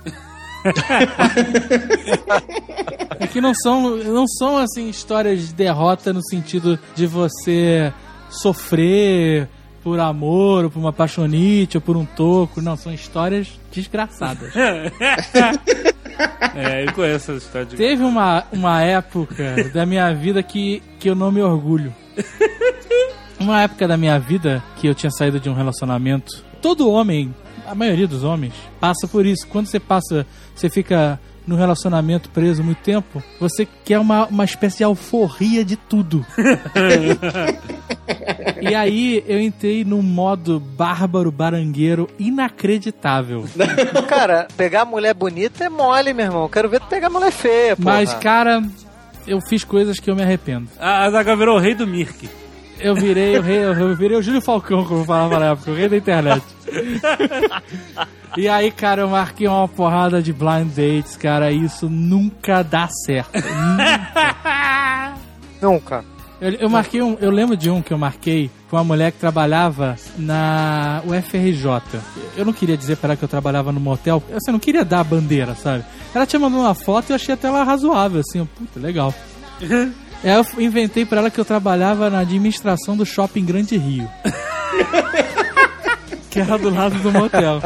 é 3.20 3.26
que 3.26 3.40
não 3.40 3.54
são, 3.54 3.96
não 3.98 4.26
são 4.26 4.56
assim 4.58 4.88
histórias 4.88 5.48
de 5.48 5.54
derrota 5.54 6.12
no 6.12 6.22
sentido 6.26 6.78
de 6.94 7.06
você 7.06 7.92
sofrer 8.30 9.48
por 9.82 10.00
amor, 10.00 10.64
ou 10.64 10.70
por 10.70 10.78
uma 10.78 10.92
paixonite, 10.92 11.76
ou 11.76 11.80
por 11.82 11.96
um 11.96 12.06
toco. 12.06 12.62
Não, 12.62 12.76
são 12.76 12.92
histórias 12.92 13.48
desgraçadas. 13.70 14.52
É, 16.54 16.84
eu 16.84 16.92
conheço 16.92 17.32
essa 17.32 17.44
história 17.44 17.66
de... 17.66 17.76
Teve 17.76 18.02
uma, 18.02 18.44
uma 18.52 18.82
época 18.82 19.70
da 19.72 19.84
minha 19.84 20.12
vida 20.14 20.42
que, 20.42 20.82
que 20.98 21.08
eu 21.08 21.14
não 21.14 21.32
me 21.32 21.42
orgulho. 21.42 21.92
Uma 23.38 23.62
época 23.62 23.88
da 23.88 23.96
minha 23.96 24.18
vida 24.18 24.62
que 24.76 24.86
eu 24.86 24.94
tinha 24.94 25.10
saído 25.10 25.40
de 25.40 25.50
um 25.50 25.54
relacionamento. 25.54 26.44
Todo 26.62 26.90
homem, 26.90 27.34
a 27.66 27.74
maioria 27.74 28.06
dos 28.06 28.22
homens, 28.22 28.54
passa 28.80 29.08
por 29.08 29.26
isso. 29.26 29.46
Quando 29.48 29.66
você 29.66 29.80
passa, 29.80 30.26
você 30.54 30.70
fica 30.70 31.18
no 31.46 31.56
relacionamento 31.56 32.30
preso 32.30 32.62
muito 32.62 32.78
tempo, 32.78 33.22
você 33.38 33.66
quer 33.84 33.98
uma, 33.98 34.26
uma 34.26 34.44
espécie 34.44 34.78
de 34.78 34.84
alforria 34.84 35.64
de 35.64 35.76
tudo. 35.76 36.24
e 38.60 38.74
aí 38.74 39.22
eu 39.26 39.40
entrei 39.40 39.84
num 39.84 40.02
modo 40.02 40.58
bárbaro, 40.58 41.30
barangueiro, 41.30 42.08
inacreditável. 42.18 43.44
Cara, 44.08 44.48
pegar 44.56 44.84
mulher 44.84 45.14
bonita 45.14 45.64
é 45.64 45.68
mole, 45.68 46.12
meu 46.12 46.26
irmão. 46.26 46.48
Quero 46.48 46.68
ver 46.68 46.80
tu 46.80 46.86
pegar 46.86 47.10
mulher 47.10 47.32
feia, 47.32 47.76
pô. 47.76 47.82
Mas, 47.84 48.14
cara, 48.14 48.62
eu 49.26 49.38
fiz 49.48 49.64
coisas 49.64 49.98
que 49.98 50.10
eu 50.10 50.16
me 50.16 50.22
arrependo. 50.22 50.68
A 50.78 51.08
Zaga 51.10 51.36
virou 51.36 51.56
o 51.56 51.60
rei 51.60 51.74
do 51.74 51.86
Mirk. 51.86 52.28
Eu 52.78 52.94
virei 52.94 53.38
o 53.38 53.42
rei, 53.42 53.64
eu 53.64 53.96
virei 53.96 54.16
o 54.16 54.22
Júlio 54.22 54.40
Falcão, 54.40 54.84
como 54.84 55.00
eu 55.00 55.04
falava 55.04 55.38
na 55.38 55.46
época, 55.52 55.70
o 55.70 55.74
rei 55.74 55.88
da 55.88 55.96
internet. 55.96 56.44
e 58.36 58.48
aí, 58.48 58.70
cara, 58.70 59.02
eu 59.02 59.08
marquei 59.08 59.46
uma 59.46 59.68
porrada 59.68 60.22
de 60.22 60.32
blind 60.32 60.68
dates, 60.68 61.16
cara, 61.16 61.50
e 61.52 61.64
isso 61.64 61.88
nunca 61.88 62.62
dá 62.62 62.88
certo. 62.88 63.32
Nunca. 65.62 66.04
Eu, 66.40 66.52
eu 66.52 66.68
marquei 66.68 67.00
um, 67.00 67.16
eu 67.20 67.30
lembro 67.30 67.56
de 67.56 67.70
um 67.70 67.80
que 67.80 67.92
eu 67.92 67.96
marquei 67.96 68.50
com 68.68 68.76
uma 68.76 68.84
mulher 68.84 69.12
que 69.12 69.18
trabalhava 69.18 69.96
na 70.18 71.00
UFRJ. 71.06 72.00
Eu 72.36 72.44
não 72.44 72.52
queria 72.52 72.76
dizer 72.76 72.96
para 72.96 73.10
ela 73.10 73.16
que 73.16 73.24
eu 73.24 73.28
trabalhava 73.28 73.72
no 73.72 73.80
motel, 73.80 74.22
eu 74.28 74.36
assim, 74.36 74.52
não 74.52 74.58
queria 74.58 74.84
dar 74.84 75.00
a 75.00 75.04
bandeira, 75.04 75.54
sabe? 75.54 75.84
Ela 76.14 76.26
tinha 76.26 76.40
mandado 76.40 76.60
uma 76.60 76.74
foto 76.74 77.08
e 77.08 77.12
eu 77.12 77.16
achei 77.16 77.34
até 77.34 77.48
ela 77.48 77.62
razoável, 77.64 78.20
assim, 78.20 78.44
puta, 78.44 78.78
legal. 78.78 79.14
Aí 80.24 80.30
eu 80.30 80.44
inventei 80.58 81.04
pra 81.04 81.18
ela 81.18 81.30
que 81.30 81.38
eu 81.38 81.44
trabalhava 81.44 82.08
na 82.08 82.20
administração 82.20 82.96
do 82.96 83.04
shopping 83.04 83.44
Grande 83.44 83.76
Rio. 83.76 84.08
que 86.30 86.40
era 86.40 86.56
do 86.56 86.70
lado 86.70 86.98
do 86.98 87.12
motel. 87.12 87.60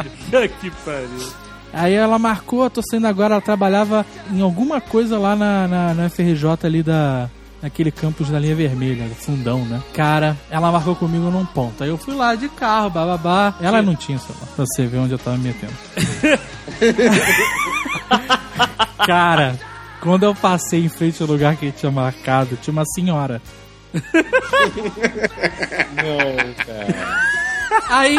que 0.59 0.69
pariu. 0.85 1.29
Aí 1.71 1.93
ela 1.93 2.19
marcou, 2.19 2.65
eu 2.65 2.69
tô 2.69 2.81
saindo 2.81 3.07
agora, 3.07 3.35
ela 3.35 3.41
trabalhava 3.41 4.05
em 4.31 4.41
alguma 4.41 4.81
coisa 4.81 5.17
lá 5.17 5.33
na, 5.35 5.67
na, 5.67 5.93
na 5.93 6.09
FRJ 6.09 6.57
ali 6.63 6.83
da. 6.83 7.29
Naquele 7.61 7.91
campus 7.91 8.29
da 8.29 8.39
linha 8.39 8.55
vermelha, 8.55 9.05
do 9.05 9.15
fundão, 9.15 9.65
né? 9.65 9.83
Cara, 9.93 10.37
ela 10.49 10.71
marcou 10.71 10.95
comigo 10.95 11.29
num 11.29 11.45
ponto. 11.45 11.83
Aí 11.83 11.89
eu 11.89 11.97
fui 11.97 12.15
lá 12.15 12.33
de 12.33 12.47
carro, 12.47 12.89
bababá. 12.89 13.53
Ela 13.59 13.81
não 13.81 13.97
tinha 13.97 14.17
celular, 14.17 14.47
pra 14.55 14.65
você 14.65 14.87
ver 14.87 14.99
onde 14.99 15.11
eu 15.11 15.19
tava 15.19 15.35
me 15.37 15.49
metendo. 15.49 15.73
Cara, 19.05 19.59
quando 20.01 20.23
eu 20.23 20.33
passei 20.35 20.83
em 20.85 20.89
frente 20.89 21.21
ao 21.21 21.27
lugar 21.27 21.55
que 21.55 21.65
ele 21.65 21.71
tinha 21.71 21.91
marcado, 21.91 22.57
tinha 22.61 22.71
uma 22.71 22.85
senhora. 22.85 23.41
Não, 25.95 26.53
cara. 26.65 27.19
Aí 27.89 28.17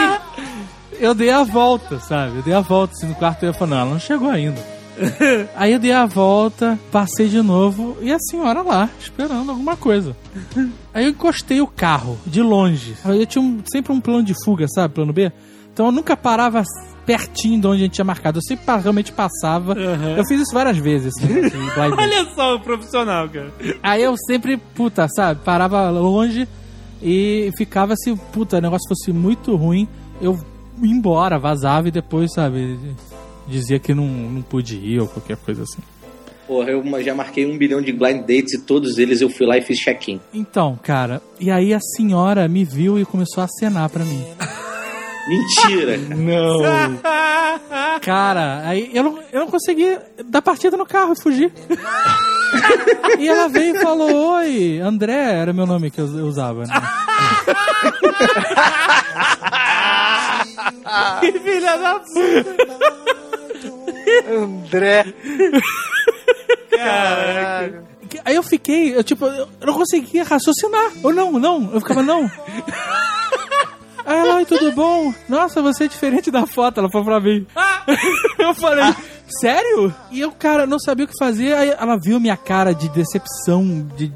eu 0.98 1.14
dei 1.14 1.30
a 1.30 1.42
volta, 1.44 1.98
sabe? 2.00 2.36
Eu 2.36 2.42
dei 2.42 2.54
a 2.54 2.60
volta 2.60 2.92
assim 2.94 3.06
no 3.06 3.14
quarto 3.14 3.44
e 3.44 3.48
eu 3.48 3.54
falei, 3.54 3.74
não, 3.74 3.80
ela 3.82 3.90
não 3.92 4.00
chegou 4.00 4.30
ainda. 4.30 4.60
Aí 5.56 5.72
eu 5.72 5.78
dei 5.78 5.92
a 5.92 6.04
volta, 6.04 6.78
passei 6.92 7.28
de 7.28 7.40
novo 7.40 7.96
e 8.02 8.12
a 8.12 8.18
senhora 8.18 8.60
lá, 8.62 8.88
esperando 8.98 9.50
alguma 9.50 9.76
coisa. 9.76 10.14
Aí 10.92 11.04
eu 11.04 11.10
encostei 11.10 11.60
o 11.60 11.66
carro 11.66 12.18
de 12.26 12.42
longe. 12.42 12.94
Eu 13.04 13.24
tinha 13.24 13.40
um- 13.42 13.62
sempre 13.72 13.92
um 13.92 14.00
plano 14.00 14.22
de 14.24 14.34
fuga, 14.44 14.66
sabe? 14.68 14.94
Plano 14.94 15.12
B. 15.12 15.32
Então 15.72 15.86
eu 15.86 15.92
nunca 15.92 16.16
parava 16.16 16.62
pertinho 17.10 17.60
de 17.60 17.66
onde 17.66 17.80
a 17.80 17.84
gente 17.86 17.94
tinha 17.94 18.04
marcado. 18.04 18.38
Eu 18.38 18.42
sempre 18.42 18.64
realmente 18.80 19.10
passava. 19.10 19.72
Uhum. 19.72 20.16
Eu 20.16 20.24
fiz 20.26 20.40
isso 20.40 20.54
várias 20.54 20.78
vezes. 20.78 21.12
Assim, 21.16 21.26
blind 21.26 21.50
date. 21.74 21.94
Olha 21.98 22.34
só 22.36 22.54
o 22.54 22.60
profissional, 22.60 23.28
cara. 23.28 23.52
Aí 23.82 24.00
eu 24.00 24.14
sempre, 24.28 24.56
puta, 24.56 25.08
sabe, 25.08 25.40
parava 25.44 25.90
longe 25.90 26.46
e 27.02 27.50
ficava 27.58 27.96
se, 27.96 28.14
puta, 28.32 28.58
o 28.58 28.60
negócio 28.60 28.88
fosse 28.88 29.12
muito 29.12 29.56
ruim, 29.56 29.88
eu 30.22 30.38
ia 30.80 30.92
embora, 30.92 31.36
vazava 31.36 31.88
e 31.88 31.90
depois, 31.90 32.32
sabe, 32.32 32.78
dizia 33.48 33.80
que 33.80 33.92
não, 33.92 34.06
não 34.06 34.42
pude 34.42 34.76
ir 34.76 35.00
ou 35.00 35.08
qualquer 35.08 35.36
coisa 35.38 35.64
assim. 35.64 35.82
Porra, 36.46 36.70
eu 36.70 37.02
já 37.02 37.14
marquei 37.14 37.44
um 37.44 37.58
bilhão 37.58 37.82
de 37.82 37.92
blind 37.92 38.20
dates 38.20 38.54
e 38.54 38.62
todos 38.62 38.98
eles 38.98 39.20
eu 39.20 39.30
fui 39.30 39.46
lá 39.46 39.56
e 39.56 39.62
fiz 39.62 39.78
check-in. 39.78 40.20
Então, 40.32 40.78
cara, 40.80 41.20
e 41.40 41.50
aí 41.50 41.74
a 41.74 41.80
senhora 41.80 42.46
me 42.46 42.64
viu 42.64 43.00
e 43.00 43.04
começou 43.04 43.40
a 43.42 43.46
acenar 43.46 43.88
pra 43.90 44.04
mim. 44.04 44.24
Mentira! 45.30 45.96
Não. 45.96 46.58
Cara, 48.02 48.62
aí 48.64 48.90
eu 48.92 49.04
não, 49.04 49.18
eu 49.32 49.40
não 49.40 49.46
consegui 49.48 49.96
dar 50.24 50.42
partida 50.42 50.76
no 50.76 50.84
carro 50.84 51.12
e 51.12 51.22
fugir. 51.22 51.52
e 53.18 53.28
ela 53.28 53.48
veio 53.48 53.76
e 53.76 53.80
falou: 53.80 54.34
Oi, 54.38 54.80
André 54.80 55.34
era 55.34 55.52
meu 55.52 55.66
nome 55.66 55.90
que 55.90 56.00
eu 56.00 56.18
eu 56.18 56.26
usava, 56.26 56.66
né? 56.66 56.74
Que 61.20 61.32
filha 61.38 61.76
da 61.78 62.00
puta. 62.00 62.56
André. 64.28 65.14
Caraca. 66.70 67.84
Aí 68.24 68.34
eu 68.34 68.42
fiquei, 68.42 68.96
eu 68.96 69.04
tipo, 69.04 69.26
eu 69.26 69.48
não 69.64 69.74
conseguia 69.74 70.24
raciocinar. 70.24 70.90
Ou 71.02 71.12
não, 71.12 71.32
não, 71.32 71.70
eu 71.72 71.80
ficava, 71.80 72.02
não. 72.02 72.30
Aí 74.10 74.18
ela, 74.18 74.36
oi, 74.36 74.44
tudo 74.44 74.72
bom? 74.72 75.14
Nossa, 75.28 75.62
você 75.62 75.84
é 75.84 75.88
diferente 75.88 76.32
da 76.32 76.44
foto, 76.44 76.80
ela 76.80 76.90
falou 76.90 77.06
pra 77.06 77.20
mim. 77.20 77.46
Eu 78.38 78.52
falei, 78.54 78.84
sério? 79.40 79.94
E 80.10 80.20
eu, 80.20 80.32
cara, 80.32 80.66
não 80.66 80.78
sabia 80.78 81.04
o 81.04 81.08
que 81.08 81.14
fazer. 81.18 81.54
Aí 81.54 81.70
ela 81.78 81.96
viu 81.96 82.18
minha 82.18 82.36
cara 82.36 82.72
de 82.74 82.88
decepção, 82.88 83.86
de 83.96 84.12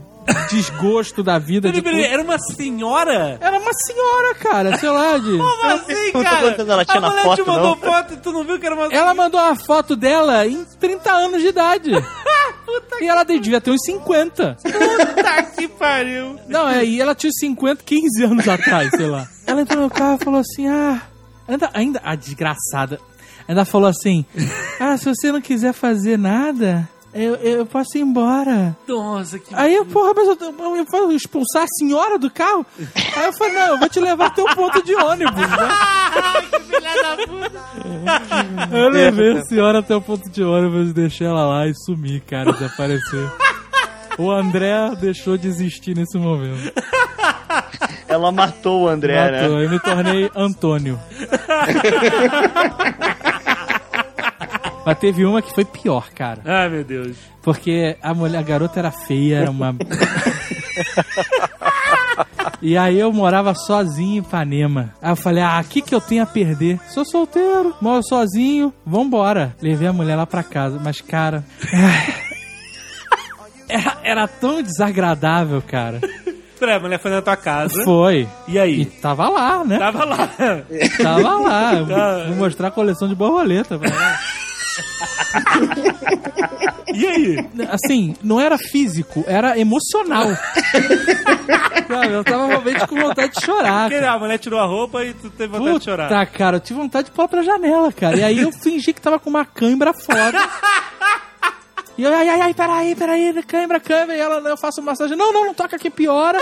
desgosto 0.50 1.22
da 1.22 1.38
vida. 1.38 1.68
Peraí, 1.68 1.80
De 1.80 1.82
peraí, 1.82 2.04
era 2.04 2.22
uma 2.22 2.38
senhora? 2.38 3.38
Era 3.40 3.58
uma 3.58 3.70
senhora, 3.86 4.34
cara, 4.34 4.76
sei 4.78 4.90
lá, 4.90 5.18
de... 5.18 5.36
Como 5.38 5.64
assim, 5.66 6.12
cara? 6.12 6.56
ela 6.58 6.84
tinha 6.84 6.98
a 6.98 7.00
na 7.00 7.10
mulher 7.10 7.22
foto, 7.24 7.42
te 7.42 7.48
mandou 7.48 7.70
não? 7.70 7.76
foto 7.76 8.14
e 8.14 8.16
tu 8.16 8.32
não 8.32 8.44
viu 8.44 8.58
que 8.58 8.66
era 8.66 8.74
uma 8.74 8.86
Ela 8.86 9.14
mandou 9.14 9.40
uma 9.40 9.54
foto 9.54 9.94
dela 9.94 10.46
em 10.46 10.64
30 10.80 11.12
anos 11.12 11.40
de 11.42 11.48
idade. 11.48 11.90
e 13.00 13.06
ela 13.06 13.24
devia 13.24 13.60
ter 13.60 13.70
uns 13.70 13.82
50. 13.84 14.56
Puta 14.62 15.42
que 15.56 15.68
pariu. 15.68 16.38
Não, 16.48 16.68
é, 16.68 16.84
e 16.84 17.00
ela 17.00 17.14
tinha 17.14 17.28
uns 17.28 17.38
50, 17.38 17.82
15 17.82 18.24
anos 18.24 18.48
atrás, 18.48 18.90
sei 18.90 19.06
lá. 19.06 19.28
Ela 19.46 19.62
entrou 19.62 19.82
no 19.82 19.90
carro 19.90 20.18
e 20.20 20.24
falou 20.24 20.40
assim: 20.40 20.68
ah. 20.68 21.02
Ainda, 21.46 21.70
ainda. 21.74 22.00
A 22.02 22.14
desgraçada. 22.14 23.00
Ainda 23.46 23.64
falou 23.64 23.88
assim: 23.88 24.24
ah, 24.80 24.96
se 24.96 25.04
você 25.04 25.30
não 25.30 25.40
quiser 25.40 25.72
fazer 25.72 26.18
nada, 26.18 26.88
eu, 27.14 27.34
eu 27.36 27.66
posso 27.66 27.96
ir 27.96 28.00
embora. 28.00 28.76
Nossa, 28.88 29.38
que 29.38 29.54
Aí 29.54 29.74
eu, 29.74 29.86
porra, 29.86 30.12
mas 30.14 30.28
eu, 30.28 30.36
eu, 30.40 30.76
eu 30.76 30.84
vou 30.84 31.12
expulsar 31.12 31.62
a 31.62 31.66
senhora 31.78 32.18
do 32.18 32.30
carro? 32.30 32.66
Aí 33.16 33.26
eu 33.26 33.32
falei: 33.32 33.54
não, 33.54 33.66
eu 33.68 33.78
vou 33.78 33.88
te 33.88 34.00
levar 34.00 34.26
até 34.26 34.42
o 34.42 34.54
ponto 34.54 34.82
de 34.84 34.94
ônibus, 34.94 35.34
né? 35.36 35.68
filha 36.66 37.02
da 37.02 37.16
puta. 37.26 37.64
Eu 38.76 38.88
levei 38.88 39.38
a 39.38 39.42
senhora 39.44 39.78
até 39.80 39.94
o 39.94 40.00
ponto 40.00 40.28
de 40.30 40.42
ônibus, 40.42 40.92
deixei 40.92 41.26
ela 41.26 41.46
lá 41.46 41.66
e 41.66 41.74
sumi, 41.74 42.20
cara, 42.20 42.52
desapareceu. 42.52 43.30
O 44.18 44.30
André 44.30 44.74
deixou 45.00 45.36
de 45.36 45.48
existir 45.48 45.96
nesse 45.96 46.16
momento. 46.18 46.72
Ela 48.06 48.30
matou 48.30 48.82
o 48.84 48.88
André, 48.88 49.16
Matou. 49.16 49.56
né? 49.56 49.64
Eu 49.64 49.70
me 49.70 49.80
tornei 49.80 50.30
Antônio. 50.36 51.00
Mas 54.84 54.98
teve 54.98 55.24
uma 55.24 55.40
que 55.40 55.54
foi 55.54 55.64
pior, 55.64 56.10
cara. 56.14 56.42
Ai, 56.44 56.68
meu 56.68 56.84
Deus. 56.84 57.16
Porque 57.42 57.96
a 58.02 58.12
mulher, 58.14 58.38
a 58.38 58.42
garota 58.42 58.78
era 58.78 58.90
feia, 58.90 59.38
era 59.38 59.50
uma. 59.50 59.74
E 62.62 62.78
aí 62.78 62.98
eu 62.98 63.12
morava 63.12 63.54
sozinho 63.54 64.14
em 64.14 64.18
Ipanema. 64.26 64.94
Aí 65.02 65.12
eu 65.12 65.16
falei, 65.16 65.42
ah, 65.42 65.60
o 65.62 65.68
que, 65.68 65.82
que 65.82 65.94
eu 65.94 66.00
tenho 66.00 66.22
a 66.22 66.26
perder? 66.26 66.80
Sou 66.88 67.04
solteiro, 67.04 67.74
moro 67.78 68.02
sozinho, 68.02 68.72
vambora. 68.86 69.54
Levei 69.60 69.86
a 69.86 69.92
mulher 69.92 70.16
lá 70.16 70.24
pra 70.26 70.42
casa, 70.42 70.80
mas 70.82 70.98
cara. 71.02 71.44
Era, 73.66 73.96
era 74.04 74.28
tão 74.28 74.62
desagradável, 74.62 75.60
cara. 75.62 75.98
Peraí, 76.60 76.76
a 76.76 76.80
mulher 76.80 76.98
foi 76.98 77.10
na 77.10 77.22
tua 77.22 77.36
casa. 77.36 77.82
Foi. 77.82 78.28
E 78.46 78.58
aí? 78.58 78.82
E 78.82 78.84
tava 78.84 79.28
lá, 79.28 79.64
né? 79.64 79.78
Tava 79.78 80.04
lá. 80.04 80.30
Tava 81.02 81.38
lá. 81.38 81.72
Eu. 81.80 82.26
Vou 82.28 82.36
mostrar 82.36 82.68
a 82.68 82.70
coleção 82.70 83.08
de 83.08 83.14
borboleta. 83.14 83.78
pra 83.78 83.88
ela. 83.88 84.18
E 86.94 87.06
aí? 87.06 87.36
Assim, 87.70 88.14
não 88.22 88.40
era 88.40 88.56
físico, 88.56 89.24
era 89.26 89.58
emocional. 89.58 90.28
Sabe, 91.88 92.12
eu 92.12 92.22
tava 92.22 92.46
realmente 92.46 92.86
com 92.86 92.96
vontade 92.96 93.32
de 93.32 93.44
chorar. 93.44 93.88
Porque 93.88 94.00
cara. 94.00 94.12
a 94.12 94.18
mulher 94.18 94.38
tirou 94.38 94.60
a 94.60 94.64
roupa 94.64 95.04
e 95.04 95.12
tu 95.12 95.28
teve 95.30 95.58
vontade 95.58 95.78
de 95.78 95.84
chorar. 95.84 96.08
Puta, 96.08 96.26
cara, 96.26 96.56
eu 96.56 96.60
tive 96.60 96.78
vontade 96.78 97.06
de 97.06 97.10
pular 97.10 97.28
pra 97.28 97.42
janela, 97.42 97.92
cara. 97.92 98.16
E 98.16 98.22
aí 98.22 98.38
eu 98.40 98.52
fingi 98.52 98.92
que 98.92 99.00
tava 99.00 99.18
com 99.18 99.28
uma 99.28 99.44
cãibra 99.44 99.92
foda. 99.92 100.38
E 101.96 102.02
eu, 102.02 102.12
ai, 102.12 102.28
ai, 102.28 102.40
ai, 102.40 102.54
peraí, 102.54 102.94
peraí, 102.94 103.42
cãibra, 103.42 103.80
cãibra. 103.80 104.16
E 104.16 104.20
ela, 104.20 104.48
eu 104.48 104.56
faço 104.56 104.82
massagem. 104.82 105.16
Não, 105.16 105.32
não, 105.32 105.46
não 105.46 105.54
toca 105.54 105.76
aqui, 105.76 105.90
piora. 105.90 106.40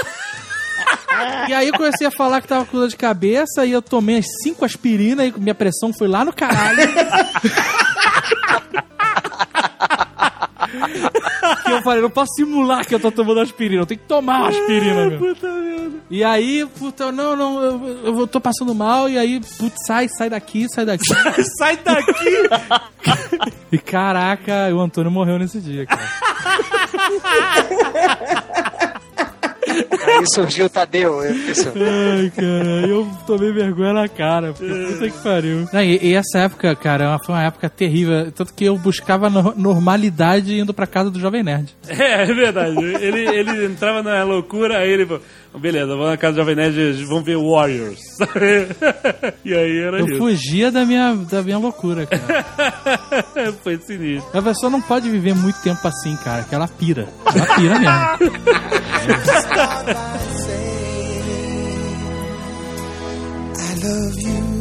E 1.48 1.54
aí 1.54 1.68
eu 1.68 1.74
comecei 1.74 2.06
a 2.06 2.10
falar 2.10 2.40
que 2.40 2.48
tava 2.48 2.64
com 2.64 2.76
dor 2.76 2.88
de 2.88 2.96
cabeça 2.96 3.64
e 3.64 3.72
eu 3.72 3.82
tomei 3.82 4.18
as 4.18 4.26
cinco 4.42 4.64
aspirinas 4.64 5.28
e 5.28 5.38
minha 5.38 5.54
pressão 5.54 5.92
foi 5.92 6.08
lá 6.08 6.24
no 6.24 6.32
caralho. 6.32 6.78
Que 11.64 11.72
eu 11.72 11.82
falei, 11.82 12.02
não 12.02 12.10
posso 12.10 12.32
simular 12.34 12.86
que 12.86 12.94
eu 12.94 13.00
tô 13.00 13.10
tomando 13.10 13.40
aspirina, 13.40 13.82
eu 13.82 13.86
tenho 13.86 14.00
que 14.00 14.06
tomar 14.06 14.48
aspirina, 14.48 15.06
meu. 15.06 15.18
Puta 15.18 15.48
merda. 15.48 15.96
E 16.10 16.22
aí, 16.22 16.66
puta, 16.78 17.10
não, 17.10 17.34
não, 17.36 17.62
eu, 17.62 18.18
eu 18.20 18.26
tô 18.26 18.40
passando 18.40 18.74
mal, 18.74 19.08
e 19.08 19.18
aí, 19.18 19.40
putz, 19.58 19.76
sai, 19.86 20.08
sai 20.08 20.28
daqui, 20.30 20.66
sai 20.68 20.84
daqui. 20.84 21.04
Sai 21.58 21.76
daqui! 21.78 22.48
e 23.72 23.78
caraca, 23.78 24.74
o 24.74 24.80
Antônio 24.80 25.10
morreu 25.10 25.38
nesse 25.38 25.60
dia, 25.60 25.86
cara. 25.86 26.02
Aí 29.72 30.24
surgiu 30.32 30.66
o 30.66 30.68
Tadeu. 30.68 31.24
Isso. 31.32 31.68
Ai, 31.68 32.30
cara, 32.34 32.86
eu 32.86 33.08
tomei 33.26 33.52
vergonha 33.52 33.92
na 33.92 34.08
cara, 34.08 34.52
porque 34.52 34.72
puta 34.72 35.10
que 35.10 35.18
pariu. 35.22 35.68
Não, 35.72 35.82
e, 35.82 35.98
e 36.02 36.14
essa 36.14 36.38
época, 36.40 36.74
cara, 36.76 37.18
foi 37.24 37.34
uma 37.34 37.44
época 37.44 37.68
terrível, 37.68 38.30
tanto 38.32 38.52
que 38.54 38.64
eu 38.64 38.76
buscava 38.78 39.28
no- 39.30 39.54
normalidade 39.56 40.58
indo 40.58 40.72
pra 40.74 40.86
casa 40.86 41.10
do 41.10 41.18
Jovem 41.20 41.42
Nerd. 41.42 41.74
É, 41.88 42.22
é 42.22 42.26
verdade. 42.26 42.76
Ele, 42.82 43.26
ele 43.28 43.66
entrava 43.66 44.02
na 44.02 44.22
loucura, 44.24 44.78
aí 44.78 44.90
ele 44.90 45.06
falou: 45.06 45.22
beleza, 45.58 45.88
vamos 45.88 46.06
na 46.10 46.16
casa 46.16 46.32
do 46.34 46.38
Jovem 46.40 46.54
Nerd, 46.56 47.04
vamos 47.04 47.24
ver 47.24 47.36
Warriors. 47.36 48.00
e 49.44 49.54
aí 49.54 49.78
era 49.78 49.98
Eu 50.00 50.06
isso. 50.06 50.18
fugia 50.18 50.70
da 50.70 50.84
minha, 50.84 51.14
da 51.14 51.42
minha 51.42 51.58
loucura, 51.58 52.06
cara. 52.06 52.44
Foi 53.62 53.76
sinistro. 53.78 54.38
A 54.38 54.42
pessoa 54.42 54.70
não 54.70 54.80
pode 54.80 55.10
viver 55.10 55.34
muito 55.34 55.60
tempo 55.62 55.86
assim, 55.86 56.16
cara, 56.16 56.44
que 56.44 56.54
ela 56.54 56.68
pira. 56.68 57.08
Ela 57.34 57.46
pira 57.54 57.78
mesmo. 57.78 57.92
I 63.54 63.84
love 63.84 64.22
you. 64.22 64.51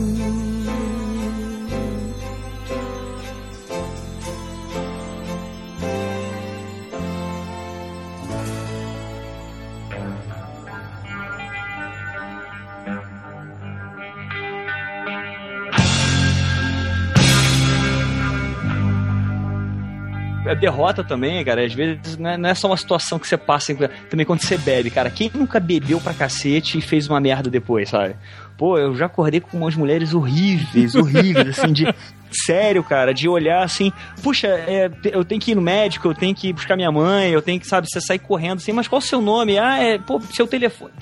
Derrota 20.55 21.03
também, 21.03 21.43
cara, 21.43 21.65
às 21.65 21.73
vezes 21.73 22.17
não 22.17 22.29
é, 22.29 22.37
não 22.37 22.49
é 22.49 22.53
só 22.53 22.67
uma 22.67 22.77
situação 22.77 23.19
que 23.19 23.27
você 23.27 23.37
passa 23.37 23.73
também 24.09 24.25
quando 24.25 24.41
você 24.41 24.57
bebe, 24.57 24.89
cara. 24.89 25.09
Quem 25.09 25.31
nunca 25.33 25.59
bebeu 25.59 25.99
pra 25.99 26.13
cacete 26.13 26.77
e 26.77 26.81
fez 26.81 27.07
uma 27.07 27.19
merda 27.19 27.49
depois, 27.49 27.89
sabe? 27.89 28.15
Pô, 28.57 28.77
eu 28.77 28.95
já 28.95 29.07
acordei 29.07 29.39
com 29.39 29.57
umas 29.57 29.75
mulheres 29.75 30.13
horríveis, 30.13 30.93
horríveis, 30.95 31.47
assim, 31.59 31.73
de. 31.73 31.93
Sério, 32.31 32.81
cara, 32.81 33.13
de 33.13 33.27
olhar 33.27 33.61
assim, 33.61 33.91
puxa, 34.23 34.47
é, 34.47 34.89
eu 35.11 35.25
tenho 35.25 35.41
que 35.41 35.51
ir 35.51 35.55
no 35.55 35.61
médico, 35.61 36.07
eu 36.07 36.15
tenho 36.15 36.33
que 36.33 36.47
ir 36.47 36.53
buscar 36.53 36.77
minha 36.77 36.89
mãe, 36.89 37.29
eu 37.29 37.41
tenho 37.41 37.59
que, 37.59 37.67
sabe, 37.67 37.89
você 37.89 37.99
sair 37.99 38.19
correndo 38.19 38.59
assim, 38.59 38.71
mas 38.71 38.87
qual 38.87 38.99
o 38.99 39.01
seu 39.01 39.21
nome? 39.21 39.59
Ah, 39.59 39.83
é, 39.83 39.97
pô, 39.97 40.21
seu 40.31 40.47
telefone. 40.47 40.93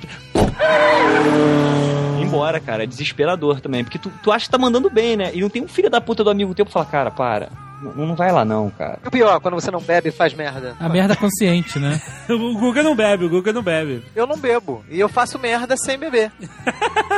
Embora, 2.19 2.59
cara, 2.59 2.83
é 2.83 2.87
desesperador 2.87 3.61
também, 3.61 3.83
porque 3.83 3.99
tu, 3.99 4.11
tu 4.23 4.31
acha 4.31 4.45
que 4.45 4.51
tá 4.51 4.57
mandando 4.57 4.89
bem, 4.89 5.17
né? 5.17 5.29
E 5.33 5.41
não 5.41 5.49
tem 5.49 5.61
um 5.61 5.67
filho 5.67 5.89
da 5.89 6.01
puta 6.01 6.23
do 6.23 6.31
amigo 6.31 6.55
teu 6.55 6.65
pra 6.65 6.73
falar, 6.73 6.85
cara, 6.85 7.11
para. 7.11 7.68
Não, 7.81 8.07
não 8.07 8.15
vai 8.15 8.31
lá 8.31 8.43
não, 8.43 8.69
cara. 8.69 8.99
E 9.03 9.07
o 9.07 9.11
pior, 9.11 9.39
quando 9.39 9.55
você 9.55 9.71
não 9.71 9.79
bebe 9.81 10.11
faz 10.11 10.33
merda. 10.33 10.75
A 10.79 10.89
merda 10.89 11.15
consciente, 11.15 11.79
né? 11.79 12.01
o 12.29 12.53
Guga 12.57 12.83
não 12.83 12.95
bebe, 12.95 13.25
o 13.25 13.29
Guga 13.29 13.53
não 13.53 13.61
bebe. 13.63 14.03
Eu 14.15 14.27
não 14.27 14.37
bebo. 14.37 14.83
E 14.89 14.99
eu 14.99 15.07
faço 15.09 15.39
merda 15.39 15.75
sem 15.77 15.97
beber. 15.97 16.31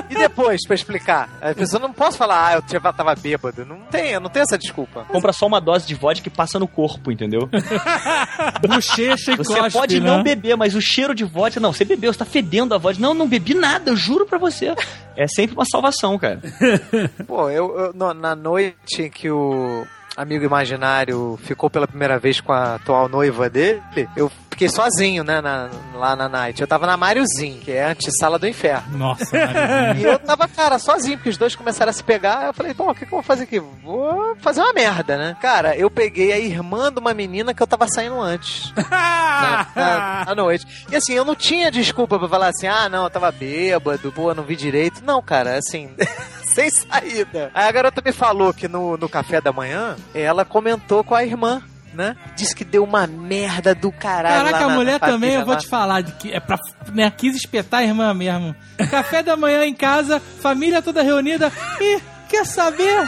e 0.10 0.16
depois, 0.16 0.60
pra 0.66 0.76
explicar? 0.76 1.30
A 1.42 1.54
pessoa 1.54 1.80
não 1.82 1.92
posso 1.94 2.18
falar, 2.18 2.48
ah, 2.48 2.54
eu 2.56 2.62
tava, 2.62 2.94
tava 2.94 3.16
bêbado. 3.16 3.66
Não 3.66 3.80
tem, 3.92 4.12
eu 4.12 4.20
não 4.20 4.30
tenho 4.30 4.44
essa 4.44 4.58
desculpa. 4.58 5.06
Compra 5.06 5.34
só 5.34 5.48
uma 5.48 5.60
dose 5.62 5.88
de 5.88 5.96
vodka 5.96 6.24
que 6.30 6.36
passa 6.36 6.60
no 6.60 6.68
corpo, 6.68 7.12
entendeu? 7.12 7.50
Bochecha 8.68 9.32
e 9.34 9.38
Você 9.38 9.56
cospe, 9.60 9.72
pode 9.72 10.00
né? 10.00 10.08
não 10.10 10.24
beber, 10.24 10.56
mas 10.56 10.76
o 10.76 10.82
cheiro 10.82 11.14
de 11.16 11.24
vodka, 11.24 11.60
não, 11.60 11.74
você 11.74 11.86
bebeu, 11.86 12.12
você 12.14 12.20
tá 12.20 12.26
fedendo 12.26 12.74
a 12.74 12.78
vodka. 12.78 13.02
Não, 13.02 13.14
não 13.14 13.28
bebi 13.28 13.54
nada, 13.54 13.90
eu 13.92 13.96
juro 13.96 14.26
pra 14.26 14.38
você. 14.38 14.74
É 15.16 15.28
sempre 15.28 15.56
uma 15.56 15.66
salvação, 15.66 16.18
cara. 16.18 16.40
Pô, 17.28 17.50
eu, 17.50 17.78
eu- 17.78 18.14
na 18.14 18.36
noite 18.36 19.04
em 19.04 19.10
que 19.10 19.30
o 19.30 19.86
amigo 20.16 20.44
imaginário 20.44 21.40
ficou 21.44 21.70
pela 21.70 21.88
primeira 21.88 22.20
vez 22.20 22.40
com 22.40 22.52
a 22.52 22.76
atual 22.76 23.08
noiva 23.08 23.50
dele, 23.50 23.82
eu 24.16 24.32
fiquei 24.62 24.70
sozinho, 24.70 25.24
né, 25.24 25.42
na- 25.42 25.70
lá 25.96 26.16
na 26.16 26.30
night. 26.30 26.62
Eu 26.62 26.68
tava 26.68 26.86
na 26.86 26.96
Mariozinho, 26.96 27.60
que 27.60 27.72
é 27.72 27.84
a 27.86 27.90
antessala 27.92 28.38
do 28.38 28.48
inferno. 28.48 28.96
Nossa. 28.98 29.26
E 29.98 30.04
eu 30.04 30.18
tava, 30.20 30.48
cara, 30.48 30.78
sozinho, 30.78 31.18
porque 31.18 31.30
os 31.30 31.38
dois 31.38 31.56
começaram 31.56 31.90
a 31.90 31.94
se 31.94 32.04
pegar. 32.04 32.46
Eu 32.48 32.54
falei, 32.54 32.74
bom, 32.74 32.90
o 32.90 32.94
que, 32.94 33.00
que 33.06 33.06
eu 33.08 33.18
vou 33.18 33.24
fazer 33.24 33.44
aqui? 33.44 33.60
Vou 33.60 34.36
fazer 34.40 34.62
uma 34.62 34.72
merda, 34.74 35.18
né? 35.18 35.36
Cara, 35.42 35.76
eu 35.76 35.90
peguei 35.90 36.32
a 36.32 36.38
irmã 36.40 36.92
de 36.92 37.00
uma 37.00 37.14
menina 37.14 37.54
que 37.54 37.62
eu 37.62 37.68
tava 37.68 37.88
saindo 37.88 38.20
antes. 38.22 38.72
na, 38.90 39.68
na- 39.76 40.24
à 40.28 40.36
noite. 40.36 40.66
E 40.92 40.96
assim, 40.96 41.14
eu 41.14 41.26
não 41.26 41.36
tinha 41.36 41.72
desculpa 41.72 42.20
pra 42.20 42.28
falar 42.30 42.48
assim, 42.50 42.68
ah, 42.68 42.88
não, 42.88 43.04
eu 43.06 43.10
tava 43.10 43.32
bêbado, 43.32 44.12
pô, 44.12 44.34
não 44.34 44.44
vi 44.44 44.56
direito. 44.56 45.04
Não, 45.04 45.22
cara, 45.22 45.58
assim. 45.58 45.90
Sem 46.46 46.70
saída. 46.70 47.50
Aí 47.54 47.68
a 47.68 47.72
garota 47.72 48.02
me 48.04 48.12
falou 48.12 48.54
que 48.54 48.68
no, 48.68 48.98
no 48.98 49.08
café 49.10 49.40
da 49.42 49.52
manhã, 49.54 49.96
ela 50.14 50.44
comentou 50.46 51.02
com 51.04 51.16
a 51.16 51.24
irmã, 51.24 51.62
né? 51.94 52.16
Disse 52.36 52.56
que 52.56 52.64
deu 52.64 52.84
uma 52.84 53.08
merda 53.08 53.74
do 53.76 53.92
caralho. 53.92 54.46
Caraca, 54.46 54.66
a 54.66 54.70
mulher 54.70 55.00
também, 55.00 55.34
eu 55.34 55.46
vou 55.46 55.54
lá. 55.54 55.60
te 55.60 55.68
falar, 55.68 56.02
de 56.02 56.12
que 56.14 56.32
é 56.32 56.40
pra. 56.40 56.58
Né, 56.94 57.12
quis 57.12 57.36
espetar 57.36 57.82
a 57.82 57.84
irmã 57.84 58.14
mesmo. 58.14 58.56
Café 58.90 59.24
da 59.24 59.38
manhã 59.38 59.66
em 59.66 59.74
casa, 59.74 60.20
família 60.20 60.82
toda 60.82 61.02
reunida. 61.02 61.52
E 61.80 62.00
quer 62.32 62.46
saber? 62.46 63.04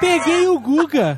Peguei 0.00 0.48
o 0.48 0.58
Guga. 0.58 1.16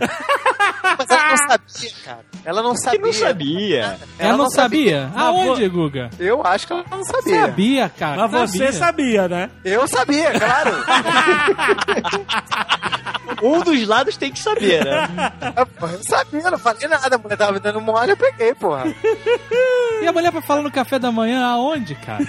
Mas 0.99 1.09
ela 1.09 1.31
não 1.31 1.37
sabia, 1.49 1.93
cara. 2.05 2.18
Ela 2.45 2.62
não 2.62 2.72
Que 2.72 2.78
sabia. 2.81 3.01
não 3.01 3.12
sabia. 3.12 3.99
Ela, 4.18 4.37
não 4.37 4.51
sabia? 4.51 5.11
Mas 5.14 5.22
Aonde, 5.24 5.68
Guga? 5.68 6.11
Eu 6.18 6.45
acho 6.45 6.66
que 6.66 6.72
ela 6.72 6.85
não 6.91 7.05
sabia. 7.05 7.41
Sabia, 7.41 7.89
cara. 7.89 8.28
Mas 8.28 8.51
você 8.51 8.72
sabia, 8.72 9.28
né? 9.28 9.51
Eu 9.64 9.87
sabia, 9.87 10.33
claro. 10.39 10.70
Um 13.43 13.61
dos 13.61 13.87
lados 13.87 14.16
tem 14.18 14.31
que 14.33 14.39
saber, 14.39 14.85
né? 14.85 15.09
eu 15.57 15.66
sabia, 16.03 16.51
não 16.51 16.59
falei 16.59 16.87
nada. 16.89 17.16
A 17.16 17.18
mulher 17.18 17.37
tava 17.37 17.53
me 17.53 17.61
dando 17.61 17.81
mole, 17.81 18.11
eu 18.11 18.16
peguei, 18.16 18.55
porra. 18.55 18.85
E 20.03 20.07
a 20.07 20.12
mulher 20.12 20.31
pra 20.31 20.43
falar 20.43 20.61
no 20.62 20.70
café 20.70 20.99
da 20.99 21.11
manhã, 21.11 21.47
aonde, 21.47 21.95
cara? 21.95 22.22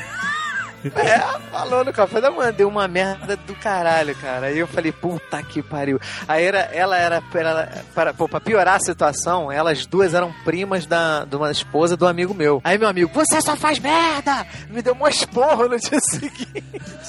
É, 0.96 1.20
falou 1.52 1.84
no 1.86 1.94
café 1.94 2.20
da 2.22 2.32
manhã, 2.32 2.52
deu 2.52 2.68
uma 2.68 2.88
merda 2.88 3.36
do 3.36 3.54
caralho, 3.56 4.16
cara. 4.16 4.48
Aí 4.48 4.58
eu 4.58 4.68
falei, 4.68 4.92
puta 4.92 5.42
que 5.44 5.62
pariu. 5.62 6.00
Aí 6.28 6.44
era, 6.46 6.60
ela 6.74 6.98
era, 6.98 7.22
ela, 7.34 7.70
para, 7.94 8.14
pô, 8.14 8.28
pra 8.28 8.40
piorar 8.40 8.76
a 8.76 8.80
situação, 8.80 9.52
elas 9.52 9.86
duas 9.86 10.14
eram 10.14 10.34
primas 10.44 10.86
da, 10.86 11.24
de 11.26 11.36
uma 11.36 11.52
esposa 11.52 11.96
do 11.96 12.08
amigo 12.08 12.34
meu. 12.34 12.62
Aí 12.64 12.78
meu 12.78 12.88
amigo, 12.90 13.12
você 13.14 13.42
só 13.42 13.56
faz 13.56 13.80
merda! 13.80 14.46
Me 14.70 14.82
deu 14.82 14.96
um 15.00 15.08
esporro 15.08 15.68
no 15.68 15.78
dia 15.80 16.00
seguinte. 16.10 16.64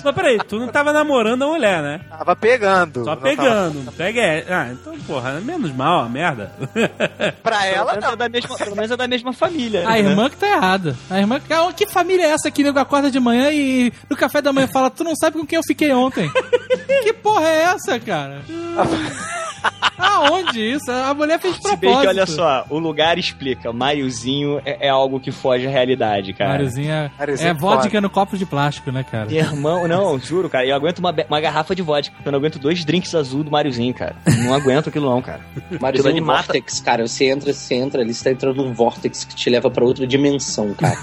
Mas 0.04 0.14
peraí, 0.14 0.38
tu 0.38 0.58
não 0.58 0.68
tava 0.68 0.92
namorando 0.92 1.42
a 1.44 1.46
mulher, 1.46 1.82
né? 1.82 2.00
Tava 2.10 2.34
pegando. 2.36 3.04
Só 3.04 3.14
Não 3.14 3.16
tava- 3.22 3.28
pegando. 3.28 3.92
Pega 3.92 4.20
é. 4.20 4.46
Ah, 4.52 4.68
então, 4.72 4.98
porra, 5.00 5.40
menos 5.40 5.70
mal, 5.72 6.00
a 6.04 6.08
merda. 6.08 6.52
Pra 7.42 7.66
ela, 7.66 7.92
Pelo 7.92 8.00
menos 8.00 8.04
não. 8.04 8.12
é 8.12 8.16
da 8.16 8.28
mesma, 8.28 8.56
pelo 8.56 8.76
menos 8.76 8.90
é 8.90 8.96
da 8.96 9.08
mesma 9.08 9.32
família. 9.32 9.86
A 9.86 9.92
né? 9.92 9.98
irmã 10.00 10.28
que 10.28 10.36
tá 10.36 10.48
errada. 10.48 10.96
A 11.10 11.18
irmã 11.18 11.38
que. 11.40 11.52
Ah, 11.52 11.72
Que 11.74 11.86
família 11.86 12.24
é 12.26 12.30
essa 12.30 12.50
que 12.50 12.62
nego 12.62 12.78
acorda 12.78 13.10
de 13.10 13.20
manhã 13.20 13.50
e 13.50 13.61
no 14.08 14.16
café 14.16 14.40
da 14.40 14.52
manhã 14.52 14.68
fala: 14.68 14.90
Tu 14.90 15.04
não 15.04 15.14
sabe 15.16 15.38
com 15.38 15.46
quem 15.46 15.56
eu 15.56 15.62
fiquei 15.66 15.92
ontem? 15.92 16.30
que 17.02 17.12
porra 17.12 17.48
é 17.48 17.62
essa, 17.62 17.98
cara? 18.00 18.42
Aonde 20.02 20.60
isso? 20.60 20.90
A 20.90 21.14
mulher 21.14 21.38
fez 21.38 21.54
Se 21.56 21.62
bem 21.62 21.78
propósito. 21.78 22.00
que, 22.02 22.08
olha 22.08 22.26
só, 22.26 22.66
o 22.68 22.78
lugar 22.78 23.18
explica. 23.18 23.72
Mariozinho 23.72 24.60
é, 24.64 24.86
é 24.86 24.90
algo 24.90 25.20
que 25.20 25.30
foge 25.30 25.66
à 25.66 25.70
realidade, 25.70 26.32
cara. 26.32 26.50
Mariozinho 26.52 26.90
é 26.92 27.54
vodka 27.54 27.88
foda. 27.88 28.00
no 28.00 28.10
copo 28.10 28.36
de 28.36 28.44
plástico, 28.46 28.90
né, 28.90 29.04
cara? 29.08 29.26
Meu 29.26 29.38
irmão, 29.38 29.86
não, 29.88 30.18
juro, 30.18 30.48
cara. 30.48 30.66
Eu 30.66 30.74
aguento 30.74 30.98
uma, 30.98 31.14
uma 31.28 31.40
garrafa 31.40 31.74
de 31.74 31.82
vodka. 31.82 32.14
Eu 32.24 32.32
não 32.32 32.38
aguento 32.38 32.58
dois 32.58 32.84
drinks 32.84 33.14
azul 33.14 33.44
do 33.44 33.50
Mariozinho, 33.50 33.94
cara. 33.94 34.16
Não 34.44 34.54
aguento 34.54 34.88
aquilo 34.88 35.08
não, 35.08 35.22
cara. 35.22 35.40
Mariozinho 35.80 36.12
ali 36.12 36.20
um 36.20 36.24
mata. 36.24 36.42
Vortex, 36.42 36.80
cara. 36.80 37.06
Você 37.06 37.26
entra, 37.26 37.52
você 37.52 37.74
entra 37.74 38.02
ali, 38.02 38.12
você 38.12 38.24
tá 38.24 38.30
entrando 38.30 38.62
num 38.64 38.72
Vortex 38.72 39.24
que 39.24 39.34
te 39.34 39.48
leva 39.50 39.70
pra 39.70 39.84
outra 39.84 40.06
dimensão, 40.06 40.74
cara. 40.74 40.96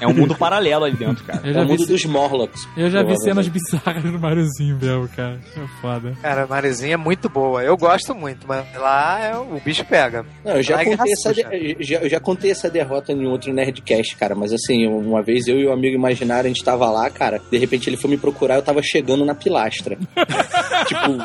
É 0.00 0.06
um 0.06 0.14
mundo 0.14 0.34
paralelo 0.34 0.84
ali 0.84 0.96
dentro, 0.96 1.24
cara. 1.24 1.40
Eu 1.44 1.54
é 1.54 1.62
o 1.62 1.66
vi, 1.66 1.72
mundo 1.72 1.86
dos 1.86 2.04
Morlocks. 2.04 2.66
eu 2.76 2.90
já 2.90 3.02
vi 3.02 3.16
cenas 3.22 3.48
bizarras 3.48 4.04
no 4.04 4.18
Mariozinho 4.18 4.78
mesmo, 4.80 5.08
cara. 5.08 5.38
É 5.56 5.66
foda. 5.80 6.12
Cara, 6.22 6.44
a 6.44 6.46
Marizinha 6.46 6.94
é 6.94 6.96
muito 6.96 7.28
boa. 7.28 7.62
Eu 7.62 7.76
gosto 7.76 8.14
muito, 8.14 8.21
mas 8.46 8.64
lá 8.76 9.20
é, 9.20 9.36
o 9.36 9.60
bicho 9.64 9.84
pega. 9.84 10.24
Não, 10.44 10.52
eu 10.56 10.62
já, 10.62 10.76
Lá 10.76 10.82
é 10.82 10.84
contei 10.84 11.12
essa 11.12 11.34
de- 11.34 11.76
já, 11.80 11.98
eu 12.00 12.08
já 12.08 12.20
contei 12.20 12.50
essa 12.50 12.70
derrota 12.70 13.12
em 13.12 13.26
outro 13.26 13.52
Nerdcast, 13.52 14.16
cara. 14.16 14.34
Mas 14.34 14.52
assim, 14.52 14.86
uma 14.86 15.22
vez 15.22 15.46
eu 15.48 15.58
e 15.58 15.66
o 15.66 15.72
amigo 15.72 15.94
imaginário, 15.94 16.46
a 16.46 16.52
gente 16.52 16.64
tava 16.64 16.90
lá, 16.90 17.08
cara. 17.10 17.40
De 17.50 17.58
repente 17.58 17.88
ele 17.90 17.96
foi 17.96 18.10
me 18.10 18.16
procurar, 18.18 18.56
eu 18.56 18.62
tava 18.62 18.82
chegando 18.82 19.24
na 19.24 19.34
pilastra. 19.34 19.96
tipo, 20.86 21.18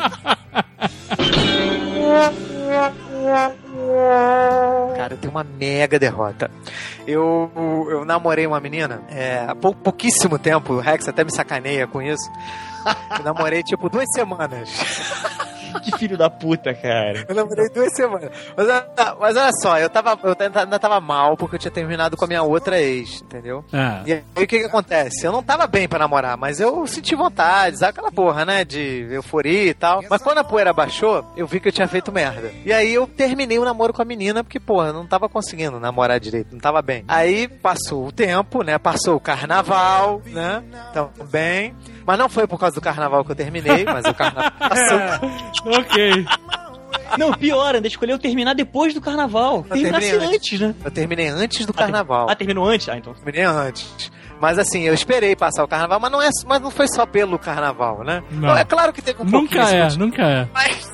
Cara, 4.95 5.13
eu 5.13 5.17
tenho 5.17 5.31
uma 5.31 5.43
mega 5.43 5.99
derrota. 5.99 6.49
Eu, 7.05 7.51
eu 7.89 8.03
namorei 8.05 8.45
uma 8.45 8.59
menina 8.59 9.01
é, 9.09 9.45
há 9.47 9.55
pou, 9.55 9.73
pouquíssimo 9.73 10.37
tempo, 10.37 10.73
o 10.73 10.79
Rex 10.79 11.07
até 11.07 11.23
me 11.23 11.31
sacaneia 11.31 11.87
com 11.87 12.01
isso. 12.01 12.29
Eu 13.17 13.23
namorei 13.23 13.63
tipo 13.63 13.89
duas 13.89 14.07
semanas. 14.13 14.69
Que 15.83 15.97
filho 15.97 16.17
da 16.17 16.29
puta, 16.29 16.73
cara. 16.73 17.25
Eu 17.27 17.35
namorei 17.35 17.69
duas 17.69 17.93
semanas. 17.95 18.29
Mas, 18.55 18.67
mas 19.19 19.37
olha 19.37 19.51
só, 19.61 19.79
eu 19.79 19.89
tava, 19.89 20.17
eu 20.23 20.35
ainda 20.39 20.79
tava 20.79 20.99
mal 20.99 21.37
porque 21.37 21.55
eu 21.55 21.59
tinha 21.59 21.71
terminado 21.71 22.17
com 22.17 22.25
a 22.25 22.27
minha 22.27 22.43
outra 22.43 22.79
ex, 22.79 23.21
entendeu? 23.21 23.63
Ah. 23.71 24.01
E 24.05 24.13
aí 24.13 24.23
o 24.35 24.47
que 24.47 24.59
que 24.59 24.65
acontece? 24.65 25.25
Eu 25.25 25.31
não 25.31 25.43
tava 25.43 25.67
bem 25.67 25.87
pra 25.87 25.99
namorar, 25.99 26.37
mas 26.37 26.59
eu 26.59 26.85
senti 26.87 27.15
vontade, 27.15 27.79
sabe 27.79 27.91
aquela 27.91 28.11
porra, 28.11 28.45
né? 28.45 28.63
De 28.65 29.07
euforia 29.11 29.69
e 29.69 29.73
tal. 29.73 30.01
Mas 30.09 30.21
quando 30.21 30.39
a 30.39 30.43
poeira 30.43 30.73
baixou, 30.73 31.25
eu 31.35 31.47
vi 31.47 31.59
que 31.59 31.67
eu 31.67 31.73
tinha 31.73 31.87
feito 31.87 32.11
merda. 32.11 32.51
E 32.65 32.73
aí 32.73 32.93
eu 32.93 33.07
terminei 33.07 33.59
o 33.59 33.65
namoro 33.65 33.93
com 33.93 34.01
a 34.01 34.05
menina, 34.05 34.43
porque, 34.43 34.59
porra, 34.59 34.87
eu 34.87 34.93
não 34.93 35.07
tava 35.07 35.29
conseguindo 35.29 35.79
namorar 35.79 36.19
direito, 36.19 36.51
não 36.51 36.59
tava 36.59 36.81
bem. 36.81 37.03
Aí 37.07 37.47
passou 37.47 38.07
o 38.07 38.11
tempo, 38.11 38.63
né? 38.63 38.77
Passou 38.77 39.15
o 39.15 39.19
carnaval, 39.19 40.21
né? 40.25 40.63
Então, 40.89 41.11
bem. 41.29 41.75
Mas 42.07 42.17
não 42.17 42.29
foi 42.29 42.47
por 42.47 42.57
causa 42.57 42.73
do 42.75 42.81
carnaval 42.81 43.23
que 43.25 43.31
eu 43.31 43.35
terminei, 43.35 43.83
mas 43.83 44.05
o 44.05 44.13
carnaval 44.13 44.49
passou. 44.57 45.77
ok. 45.77 46.25
Não, 47.17 47.33
pior, 47.33 47.75
ainda 47.75 47.87
escolheu 47.87 48.17
terminar 48.17 48.53
depois 48.55 48.93
do 48.93 49.01
carnaval. 49.01 49.57
Eu 49.69 49.75
Terminasse 49.75 50.09
terminei 50.11 50.35
antes, 50.35 50.59
né? 50.59 50.75
Eu 50.85 50.91
terminei 50.91 51.27
antes 51.27 51.65
do 51.65 51.73
carnaval. 51.73 52.27
Ah, 52.29 52.35
terminou 52.35 52.65
antes? 52.65 52.87
Ah, 52.89 52.97
então. 52.97 53.13
Terminei 53.13 53.43
antes. 53.43 54.09
Mas 54.39 54.57
assim, 54.59 54.83
eu 54.83 54.93
esperei 54.93 55.35
passar 55.35 55.63
o 55.63 55.67
carnaval, 55.67 55.99
mas 55.99 56.11
não, 56.11 56.21
é, 56.21 56.29
mas 56.45 56.61
não 56.61 56.69
foi 56.71 56.87
só 56.87 57.05
pelo 57.05 57.37
carnaval, 57.39 58.03
né? 58.03 58.23
Não. 58.31 58.55
É 58.55 58.63
claro 58.63 58.93
que 58.93 59.01
teve 59.01 59.21
um 59.21 59.25
Nunca 59.25 59.55
pouquinho 59.57 59.83
é, 59.83 59.87
de- 59.87 59.99
nunca 59.99 60.21
é. 60.21 60.47
Mas, 60.53 60.91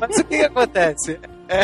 mas 0.00 0.18
o 0.18 0.24
que, 0.24 0.38
que 0.38 0.44
acontece? 0.44 1.20
É, 1.48 1.62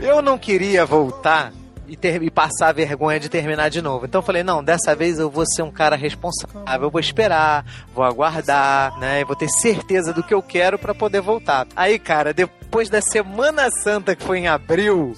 eu 0.00 0.22
não 0.22 0.38
queria 0.38 0.84
voltar 0.86 1.52
e, 1.88 1.96
ter, 1.96 2.22
e 2.22 2.30
passar 2.30 2.68
a 2.68 2.72
vergonha 2.72 3.20
de 3.20 3.28
terminar 3.28 3.68
de 3.68 3.80
novo. 3.82 4.06
Então 4.06 4.20
eu 4.20 4.24
falei, 4.24 4.42
não, 4.42 4.62
dessa 4.62 4.94
vez 4.94 5.18
eu 5.18 5.30
vou 5.30 5.44
ser 5.46 5.62
um 5.62 5.70
cara 5.70 5.96
responsável. 5.96 6.86
Eu 6.86 6.90
vou 6.90 7.00
esperar, 7.00 7.64
vou 7.94 8.04
aguardar, 8.04 8.98
né? 8.98 9.20
E 9.20 9.24
vou 9.24 9.36
ter 9.36 9.48
certeza 9.48 10.12
do 10.12 10.22
que 10.22 10.34
eu 10.34 10.42
quero 10.42 10.78
pra 10.78 10.94
poder 10.94 11.20
voltar. 11.20 11.66
Aí, 11.74 11.98
cara, 11.98 12.32
depois 12.32 12.88
da 12.88 13.00
Semana 13.00 13.70
Santa, 13.70 14.14
que 14.14 14.22
foi 14.22 14.38
em 14.38 14.48
abril, 14.48 15.14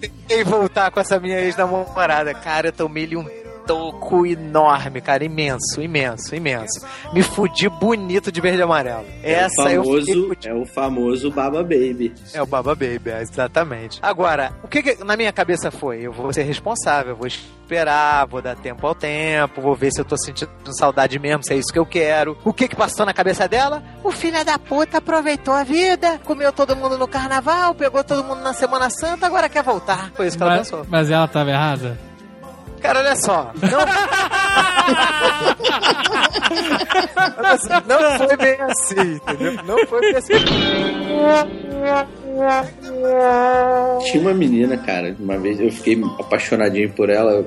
tentei 0.00 0.44
voltar 0.44 0.90
com 0.90 1.00
essa 1.00 1.18
minha 1.18 1.40
ex-namorada. 1.40 2.34
Cara, 2.34 2.68
eu 2.68 2.72
tomei-lhe 2.72 3.16
um 3.16 3.28
toco 3.68 4.24
enorme, 4.26 5.00
cara, 5.02 5.22
imenso, 5.24 5.80
imenso, 5.80 6.34
imenso. 6.34 6.80
Me 7.12 7.22
fudi 7.22 7.68
bonito 7.68 8.32
de 8.32 8.40
verde 8.40 8.60
e 8.60 8.62
amarelo. 8.62 9.04
Essa 9.22 9.68
é 9.70 9.76
eu 9.76 9.82
o 9.82 9.84
fiquei 9.84 10.14
famoso, 10.14 10.28
fudido. 10.28 10.48
é 10.48 10.54
o 10.54 10.66
famoso 10.66 11.30
Baba 11.30 11.62
Baby. 11.62 12.14
É 12.32 12.42
o 12.42 12.46
Baba 12.46 12.74
Baby, 12.74 13.10
é, 13.10 13.20
exatamente. 13.20 13.98
Agora, 14.02 14.52
o 14.64 14.68
que, 14.68 14.82
que 14.82 15.04
na 15.04 15.16
minha 15.16 15.32
cabeça 15.32 15.70
foi? 15.70 16.00
Eu 16.00 16.12
vou 16.12 16.32
ser 16.32 16.44
responsável, 16.44 17.12
eu 17.12 17.16
vou 17.16 17.26
esperar, 17.26 18.26
vou 18.26 18.40
dar 18.40 18.56
tempo 18.56 18.86
ao 18.86 18.94
tempo, 18.94 19.60
vou 19.60 19.74
ver 19.76 19.92
se 19.92 20.00
eu 20.00 20.04
tô 20.04 20.16
sentindo 20.16 20.50
saudade 20.78 21.18
mesmo, 21.18 21.44
se 21.44 21.52
é 21.52 21.56
isso 21.58 21.70
que 21.72 21.78
eu 21.78 21.84
quero. 21.86 22.38
O 22.44 22.52
que 22.54 22.66
que 22.68 22.74
passou 22.74 23.04
na 23.04 23.12
cabeça 23.12 23.46
dela? 23.46 23.82
O 24.02 24.10
filho 24.10 24.42
da 24.46 24.58
puta 24.58 24.96
aproveitou 24.98 25.52
a 25.52 25.62
vida, 25.62 26.18
comeu 26.24 26.50
todo 26.52 26.74
mundo 26.74 26.96
no 26.96 27.06
carnaval, 27.06 27.74
pegou 27.74 28.02
todo 28.02 28.24
mundo 28.24 28.40
na 28.40 28.54
Semana 28.54 28.88
Santa, 28.88 29.26
agora 29.26 29.48
quer 29.48 29.62
voltar. 29.62 30.10
Foi 30.14 30.26
isso 30.26 30.38
que 30.38 30.42
ela 30.42 30.56
Mas, 30.56 30.70
pensou. 30.70 30.86
mas 30.88 31.10
ela 31.10 31.28
tava 31.28 31.50
errada? 31.50 32.07
Cara, 32.80 33.00
olha 33.00 33.16
só. 33.16 33.52
Não... 33.62 33.80
Só, 37.58 37.82
não 37.86 38.18
foi 38.18 38.36
bem 38.36 38.56
assim, 38.60 39.14
entendeu? 39.14 39.64
Não 39.64 39.86
foi 39.86 40.00
bem 40.00 40.16
assim. 40.16 40.34
Tinha 44.04 44.22
uma 44.22 44.34
menina, 44.34 44.76
cara, 44.76 45.14
uma 45.18 45.38
vez 45.38 45.60
eu 45.60 45.70
fiquei 45.70 46.00
apaixonadinho 46.18 46.90
por 46.92 47.10
ela. 47.10 47.44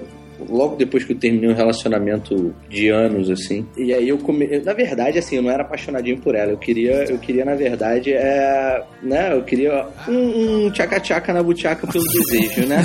Logo 0.50 0.76
depois 0.76 1.04
que 1.04 1.14
eu 1.14 1.20
terminei 1.20 1.52
um 1.52 1.54
relacionamento 1.54 2.52
de 2.68 2.90
anos, 2.90 3.30
assim. 3.30 3.64
E 3.78 3.94
aí 3.94 4.10
eu 4.10 4.18
come... 4.18 4.48
Na 4.62 4.74
verdade, 4.74 5.20
assim, 5.20 5.36
eu 5.36 5.44
não 5.44 5.52
era 5.52 5.62
apaixonadinho 5.62 6.20
por 6.20 6.34
ela. 6.34 6.52
Eu 6.52 6.58
queria, 6.58 7.04
eu 7.04 7.20
queria 7.20 7.46
na 7.46 7.54
verdade, 7.54 8.12
é... 8.12 8.84
né? 9.04 9.34
Eu 9.34 9.44
queria 9.44 9.86
um, 10.08 10.66
um 10.66 10.72
tchaca-tchaca 10.72 11.32
na 11.32 11.44
buchaca 11.44 11.86
pelo 11.86 12.04
desejo, 12.04 12.66
né? 12.66 12.82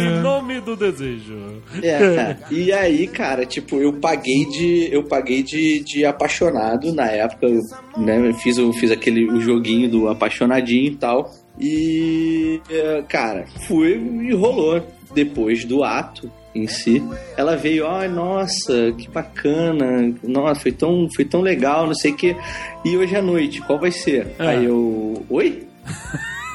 Em 0.00 0.20
nome 0.20 0.60
do 0.60 0.76
desejo. 0.76 1.62
É, 1.82 2.36
e 2.50 2.72
aí, 2.72 3.06
cara, 3.06 3.44
tipo, 3.44 3.76
eu 3.76 3.92
paguei 3.92 4.44
de. 4.46 4.88
Eu 4.92 5.04
paguei 5.04 5.42
de, 5.42 5.80
de 5.80 6.04
apaixonado 6.04 6.92
na 6.92 7.06
época. 7.06 7.46
Eu, 7.46 7.60
né, 7.96 8.28
eu 8.28 8.34
fiz, 8.34 8.58
eu 8.58 8.72
fiz 8.72 8.90
aquele 8.90 9.30
o 9.30 9.40
joguinho 9.40 9.88
do 9.88 10.08
apaixonadinho 10.08 10.92
e 10.92 10.96
tal. 10.96 11.30
E. 11.58 12.60
é, 12.70 13.02
Cara, 13.08 13.46
fui 13.66 13.92
e 14.28 14.32
rolou. 14.34 14.82
Depois 15.14 15.64
do 15.64 15.84
ato 15.84 16.28
em 16.54 16.66
si, 16.66 17.02
ela 17.36 17.56
veio, 17.56 17.86
ai, 17.86 18.08
nossa, 18.08 18.92
que 18.96 19.08
bacana, 19.08 20.14
nossa, 20.22 20.60
foi 20.60 20.72
tão, 20.72 21.08
foi 21.14 21.24
tão 21.24 21.40
legal, 21.40 21.86
não 21.86 21.94
sei 21.94 22.12
o 22.12 22.16
que. 22.16 22.36
E 22.84 22.96
hoje 22.96 23.16
à 23.16 23.22
noite, 23.22 23.60
qual 23.62 23.78
vai 23.78 23.90
ser? 23.90 24.28
É. 24.38 24.46
Aí 24.46 24.64
eu. 24.64 25.24
Oi? 25.28 25.66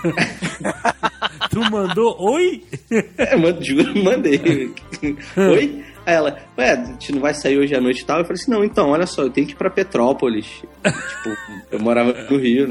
Tu 1.50 1.72
mandou 1.72 2.16
oi? 2.20 2.64
É, 3.18 3.36
juro, 3.64 4.04
mandei. 4.04 4.72
Oi? 5.36 5.84
Aí 6.06 6.16
ela, 6.16 6.38
ué, 6.58 6.72
a 6.72 6.86
gente 6.86 7.12
não 7.12 7.22
vai 7.22 7.34
sair 7.34 7.58
hoje 7.58 7.76
à 7.76 7.82
noite 7.82 8.02
e 8.02 8.06
tal? 8.06 8.20
Eu 8.20 8.26
falei 8.26 8.42
assim, 8.42 8.52
não, 8.52 8.64
então, 8.64 8.90
olha 8.90 9.06
só, 9.06 9.24
eu 9.24 9.30
tenho 9.30 9.46
que 9.46 9.54
ir 9.54 9.56
pra 9.56 9.70
Petrópolis. 9.70 10.46
tipo, 10.46 11.38
eu 11.72 11.80
morava 11.80 12.14
no 12.14 12.38
Rio 12.38 12.68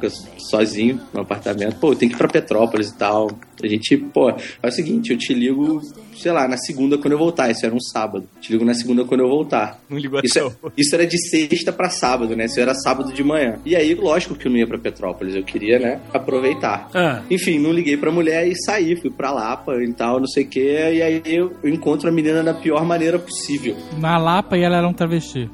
época, 0.00 0.08
sozinho, 0.38 1.00
no 1.12 1.20
apartamento. 1.20 1.78
Pô, 1.78 1.92
eu 1.92 1.96
tenho 1.96 2.10
que 2.10 2.16
ir 2.16 2.18
pra 2.18 2.28
Petrópolis 2.28 2.88
e 2.88 2.96
tal. 2.96 3.30
A 3.62 3.66
gente, 3.66 3.96
pô, 3.96 4.30
é 4.30 4.68
o 4.68 4.72
seguinte, 4.72 5.12
eu 5.12 5.18
te 5.18 5.34
ligo, 5.34 5.80
sei 6.20 6.32
lá, 6.32 6.46
na 6.46 6.56
segunda 6.56 6.98
quando 6.98 7.12
eu 7.12 7.18
voltar. 7.18 7.50
Isso 7.50 7.64
era 7.66 7.74
um 7.74 7.80
sábado. 7.80 8.24
Te 8.40 8.52
ligo 8.52 8.64
na 8.64 8.74
segunda 8.74 9.04
quando 9.04 9.20
eu 9.20 9.28
voltar. 9.28 9.80
Não 9.88 9.98
ligou 9.98 10.20
Isso, 10.22 10.38
é- 10.38 10.50
isso 10.76 10.94
era 10.94 11.06
de 11.06 11.18
sexta 11.28 11.72
pra 11.72 11.90
sábado, 11.90 12.36
né? 12.36 12.44
Isso 12.46 12.60
era 12.60 12.74
sábado 12.74 13.12
de 13.12 13.22
manhã. 13.24 13.58
E 13.64 13.74
aí, 13.76 13.94
lógico 13.94 14.34
que 14.34 14.46
eu 14.46 14.50
não 14.52 14.58
ia 14.58 14.66
pra 14.66 14.78
Petrópolis. 14.78 15.34
Eu 15.34 15.42
queria, 15.44 15.78
né, 15.78 16.00
aproveitar. 16.12 16.88
Ah, 16.94 17.22
Enfim, 17.30 17.58
não 17.58 17.72
liguei 17.72 17.96
pra 17.96 18.10
mulher 18.10 18.46
e 18.48 18.54
saí, 18.56 18.96
fui 19.00 19.10
pra 19.10 19.30
Lapa 19.32 19.74
e 19.82 19.92
tal, 19.92 20.18
não 20.20 20.26
sei 20.26 20.44
o 20.44 20.48
que. 20.48 20.60
E 20.60 21.02
aí 21.02 21.22
eu 21.24 21.52
encontro 21.64 22.08
a 22.08 22.12
menina 22.12 22.42
da 22.42 22.54
pior 22.54 22.84
maneira 22.84 23.18
possível. 23.18 23.76
Na 23.98 24.18
Lapa 24.18 24.56
e 24.56 24.62
ela 24.62 24.76
era 24.76 24.86
um 24.88 24.92
travesti. 24.92 25.48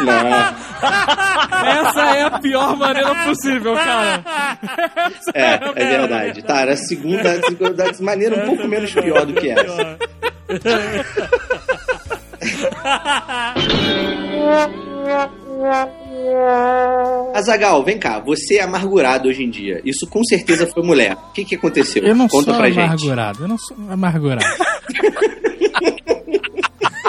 Não, 0.00 0.28
Essa 1.68 2.16
é 2.16 2.22
a 2.22 2.38
pior 2.38 2.76
maneira 2.76 3.14
possível, 3.26 3.74
cara. 3.74 4.22
é, 5.34 5.54
é 5.74 5.98
verdade. 5.98 6.42
Tá, 6.42 6.60
era 6.60 6.72
a 6.74 6.76
segunda, 6.76 7.32
a 7.32 7.42
segunda 7.42 7.84
maneira 8.00 8.42
um 8.42 8.46
pouco 8.46 8.66
menos 8.68 8.92
pior 8.92 9.24
do 9.26 9.34
que 9.34 9.50
essa. 9.50 9.98
Azagal, 17.34 17.84
vem 17.84 17.98
cá, 17.98 18.18
você 18.20 18.56
é 18.56 18.62
amargurado 18.62 19.28
hoje 19.28 19.42
em 19.44 19.50
dia. 19.50 19.80
Isso 19.84 20.06
com 20.06 20.22
certeza 20.24 20.66
foi 20.66 20.82
mulher. 20.82 21.14
O 21.14 21.32
que, 21.32 21.44
que 21.44 21.54
aconteceu? 21.54 22.02
Eu 22.02 22.14
não 22.14 22.28
Conta 22.28 22.46
sou 22.50 22.54
pra 22.54 22.68
gente. 22.68 22.80
amargurado. 22.80 23.44
Eu 23.44 23.48
não 23.48 23.58
sou 23.58 23.76
amargurado. 23.90 24.44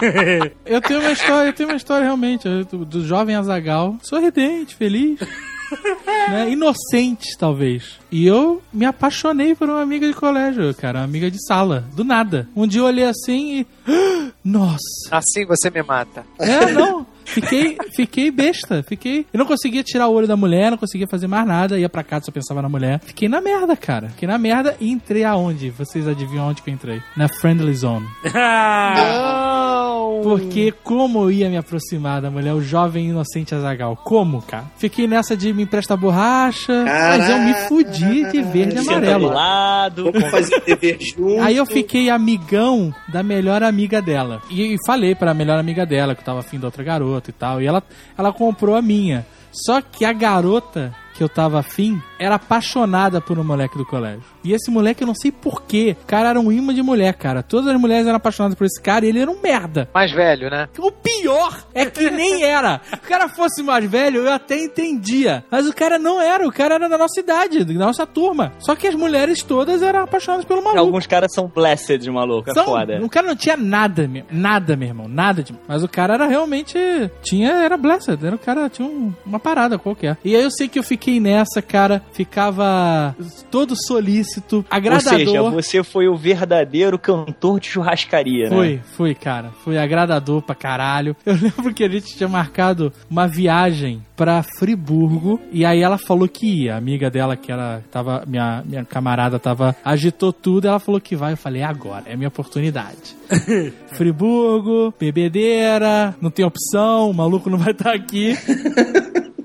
eu 0.65 0.81
tenho 0.81 0.99
uma 0.99 1.11
história, 1.11 1.49
eu 1.49 1.53
tenho 1.53 1.69
uma 1.69 1.75
história 1.77 2.03
realmente 2.03 2.47
eu- 2.47 2.63
do, 2.65 3.05
jovem 3.05 3.35
Azagal, 3.35 3.97
sorridente, 4.01 4.75
feliz. 4.75 5.19
né, 6.29 6.49
inocente, 6.49 7.37
talvez. 7.37 7.99
E 8.11 8.25
eu 8.25 8.61
me 8.71 8.85
apaixonei 8.85 9.53
por 9.53 9.69
uma 9.69 9.81
amiga 9.81 10.07
de 10.07 10.13
colégio, 10.13 10.73
cara, 10.75 10.99
uma 10.99 11.05
amiga 11.05 11.29
de 11.29 11.43
sala, 11.45 11.85
do 11.93 12.03
nada. 12.03 12.47
Um 12.55 12.65
dia 12.67 12.81
eu 12.81 12.85
olhei 12.85 13.05
assim 13.05 13.59
e. 13.59 13.67
Nossa! 14.43 14.77
Assim 15.11 15.45
você 15.45 15.69
me 15.69 15.83
mata. 15.83 16.25
É, 16.39 16.71
não. 16.71 17.05
Fiquei, 17.27 17.77
fiquei 17.95 18.31
besta. 18.31 18.83
Fiquei. 18.87 19.25
Eu 19.33 19.37
não 19.37 19.45
conseguia 19.45 19.83
tirar 19.83 20.07
o 20.07 20.13
olho 20.13 20.27
da 20.27 20.37
mulher, 20.37 20.71
não 20.71 20.77
conseguia 20.77 21.07
fazer 21.07 21.27
mais 21.27 21.45
nada. 21.45 21.77
Ia 21.77 21.89
pra 21.89 22.03
casa, 22.03 22.25
só 22.25 22.31
pensava 22.31 22.61
na 22.61 22.69
mulher. 22.69 22.99
Fiquei 23.05 23.27
na 23.27 23.41
merda, 23.41 23.75
cara. 23.75 24.09
Fiquei 24.09 24.27
na 24.27 24.37
merda 24.37 24.75
e 24.79 24.89
entrei 24.89 25.23
aonde? 25.23 25.69
Vocês 25.69 26.07
adivinham 26.07 26.47
onde 26.47 26.61
que 26.61 26.69
eu 26.69 26.73
entrei? 26.73 27.01
Na 27.15 27.27
Friendly 27.27 27.75
Zone. 27.75 28.07
Porque 30.23 30.73
como 30.83 31.23
eu 31.23 31.31
ia 31.31 31.49
me 31.49 31.57
aproximar 31.57 32.21
da 32.21 32.31
mulher, 32.31 32.53
o 32.53 32.61
jovem 32.61 33.09
inocente 33.09 33.53
Azagal? 33.53 33.95
Como, 33.97 34.41
cara? 34.41 34.65
Fiquei 34.77 35.07
nessa 35.07 35.35
de 35.35 35.53
me 35.53 35.63
emprestar 35.63 35.97
borracha, 35.97 36.83
mas 36.85 37.29
eu 37.29 37.39
me 37.39 37.53
fudi 37.67 38.31
de 38.31 38.41
verde 38.41 38.75
e 38.75 38.79
amarelo. 38.79 39.29
do 39.29 39.35
Lado. 39.35 40.11
Vamos 40.11 40.31
fazer 40.31 40.61
dever 40.65 40.97
junto. 40.99 41.41
Aí 41.41 41.57
eu 41.57 41.65
fiquei 41.65 42.09
amigão 42.09 42.93
da 43.07 43.21
melhor 43.21 43.63
amiga 43.63 44.01
dela. 44.01 44.41
E, 44.49 44.73
e 44.73 44.77
falei 44.85 45.15
pra 45.15 45.33
melhor 45.33 45.59
amiga 45.59 45.85
dela 45.85 46.15
que 46.15 46.21
eu 46.21 46.25
tava 46.25 46.39
afim 46.39 46.59
da 46.59 46.67
outra 46.67 46.83
garota 46.83 47.16
e 47.29 47.33
tal. 47.33 47.61
E 47.61 47.65
ela, 47.65 47.83
ela 48.17 48.31
comprou 48.31 48.75
a 48.75 48.81
minha. 48.81 49.25
Só 49.51 49.81
que 49.81 50.05
a 50.05 50.13
garota 50.13 50.93
que 51.15 51.23
eu 51.23 51.29
tava 51.29 51.59
afim 51.59 52.01
era 52.19 52.35
apaixonada 52.35 53.21
por 53.21 53.37
um 53.39 53.43
moleque 53.43 53.77
do 53.77 53.85
colégio. 53.85 54.23
E 54.43 54.53
esse 54.53 54.69
moleque, 54.71 55.03
eu 55.03 55.07
não 55.07 55.15
sei 55.15 55.31
porquê, 55.31 55.95
o 56.01 56.05
cara 56.05 56.29
era 56.29 56.39
um 56.39 56.51
imã 56.51 56.73
de 56.73 56.81
mulher, 56.81 57.13
cara. 57.15 57.43
Todas 57.43 57.67
as 57.73 57.79
mulheres 57.79 58.05
eram 58.07 58.17
apaixonadas 58.17 58.57
por 58.57 58.65
esse 58.65 58.81
cara 58.81 59.05
e 59.05 59.09
ele 59.09 59.19
era 59.19 59.29
um 59.31 59.39
merda. 59.41 59.89
Mais 59.93 60.11
velho, 60.11 60.49
né? 60.49 60.67
O 60.79 60.91
pior 60.91 61.65
é 61.73 61.85
que 61.85 62.09
nem 62.09 62.43
era. 62.45 62.81
Se 62.89 62.95
o 62.95 62.99
cara 62.99 63.27
fosse 63.29 63.61
mais 63.63 63.85
velho, 63.89 64.21
eu 64.21 64.31
até 64.33 64.57
entendia. 64.63 65.43
Mas 65.51 65.67
o 65.67 65.73
cara 65.73 65.99
não 65.99 66.19
era. 66.21 66.47
O 66.47 66.51
cara 66.51 66.75
era 66.75 66.87
da 66.89 66.97
nossa 66.97 67.19
idade, 67.19 67.63
da 67.63 67.73
nossa 67.73 68.05
turma. 68.05 68.53
Só 68.59 68.75
que 68.75 68.87
as 68.87 68.95
mulheres 68.95 69.43
todas 69.43 69.81
eram 69.81 70.01
apaixonadas 70.03 70.45
pelo 70.45 70.63
maluco. 70.63 70.79
Alguns 70.79 71.07
caras 71.07 71.33
são 71.33 71.47
blessed, 71.47 72.09
maluco. 72.09 72.49
É 72.49 72.53
São- 72.53 72.65
foda. 72.65 72.99
O 73.03 73.09
cara 73.09 73.27
não 73.27 73.35
tinha 73.35 73.57
nada, 73.57 74.07
meu, 74.07 74.23
nada, 74.31 74.75
meu 74.75 74.87
irmão, 74.87 75.07
nada 75.07 75.43
de. 75.43 75.53
Mas 75.67 75.83
o 75.83 75.87
cara 75.87 76.13
era 76.15 76.27
realmente. 76.27 76.77
Tinha, 77.21 77.51
era 77.51 77.75
blessed, 77.77 78.17
era 78.25 78.35
o 78.35 78.39
cara, 78.39 78.69
tinha 78.69 78.87
um- 78.87 79.13
uma 79.25 79.39
parada 79.39 79.77
qualquer. 79.77 80.17
E 80.23 80.35
aí 80.35 80.41
eu 80.43 80.51
sei 80.51 80.67
que 80.67 80.79
eu 80.79 80.83
fiquei 80.83 81.19
nessa, 81.19 81.61
cara, 81.61 82.01
ficava 82.13 83.15
todo 83.51 83.75
solícito, 83.75 84.57
Ou 84.57 84.65
agradador. 84.69 85.19
seja, 85.19 85.43
você 85.43 85.83
foi 85.83 86.07
o 86.07 86.15
verdadeiro 86.15 86.97
cantor 86.97 87.59
de 87.59 87.67
churrascaria, 87.67 88.49
né? 88.49 88.55
Foi, 88.55 88.81
foi, 88.95 89.15
cara. 89.15 89.51
Foi 89.63 89.77
agradador 89.77 90.41
pra 90.41 90.55
caralho. 90.55 91.15
Eu 91.25 91.33
lembro 91.35 91.73
que 91.73 91.83
a 91.83 91.89
gente 91.89 92.15
tinha 92.15 92.29
marcado 92.29 92.91
uma 93.09 93.27
viagem 93.27 94.01
pra 94.15 94.41
Friburgo 94.41 95.39
e 95.51 95.63
aí 95.63 95.81
ela 95.81 95.97
falou 95.97 96.27
que 96.27 96.63
ia. 96.63 96.73
A 96.73 96.77
amiga 96.77 97.09
dela, 97.09 97.35
que 97.35 97.51
era, 97.51 97.83
tava, 97.91 98.23
minha, 98.27 98.63
minha 98.65 98.83
camarada 98.83 99.37
tava, 99.39 99.75
agitou 99.85 100.33
tudo, 100.33 100.67
ela 100.67 100.79
falou 100.79 100.99
que 100.99 101.15
vai. 101.15 101.33
Eu 101.33 101.37
falei, 101.37 101.61
é 101.61 101.65
agora, 101.65 102.03
é 102.07 102.13
a 102.13 102.17
minha 102.17 102.27
oportunidade. 102.27 103.15
Friburgo, 103.93 104.93
bebedeira, 104.99 106.15
não 106.21 106.29
tem 106.31 106.45
opção, 106.45 107.09
o 107.09 107.13
maluco 107.13 107.49
não 107.49 107.57
vai 107.57 107.71
estar 107.71 107.93
aqui. 107.93 108.35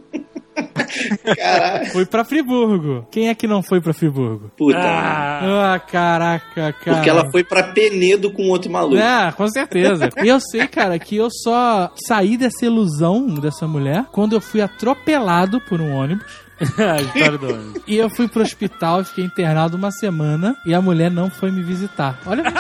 Caralho. 1.37 1.87
Fui 1.87 2.05
pra 2.07 2.25
Friburgo. 2.25 3.07
Quem 3.11 3.29
é 3.29 3.35
que 3.35 3.47
não 3.47 3.63
foi 3.63 3.81
pra 3.81 3.93
Friburgo? 3.93 4.51
Puta. 4.57 4.79
Ah, 4.79 5.79
caraca, 5.79 6.73
cara. 6.73 6.97
Porque 6.97 7.11
ela 7.11 7.31
foi 7.31 7.43
pra 7.43 7.63
Penedo 7.63 8.33
com 8.33 8.49
outro 8.49 8.71
maluco. 8.71 8.97
É, 8.97 9.33
com 9.33 9.49
certeza. 9.49 10.11
E 10.23 10.29
eu 10.29 10.41
sei, 10.41 10.67
cara, 10.67 10.99
que 10.99 11.17
eu 11.17 11.29
só 11.31 11.91
saí 12.07 12.37
dessa 12.37 12.67
ilusão 12.67 13.27
dessa 13.27 13.67
mulher 13.67 14.05
quando 14.13 14.35
eu 14.35 14.41
fui 14.41 14.61
atropelado 14.61 15.61
por 15.61 15.81
um 15.81 15.95
ônibus. 15.95 16.42
a 16.79 17.01
história 17.01 17.39
do 17.39 17.49
ônibus. 17.49 17.83
E 17.87 17.97
eu 17.97 18.09
fui 18.11 18.29
pro 18.29 18.43
hospital 18.43 19.01
e 19.01 19.05
fiquei 19.05 19.25
internado 19.25 19.77
uma 19.77 19.91
semana 19.91 20.57
e 20.65 20.75
a 20.75 20.81
mulher 20.81 21.11
não 21.11 21.31
foi 21.31 21.51
me 21.51 21.63
visitar. 21.63 22.19
Olha. 22.27 22.43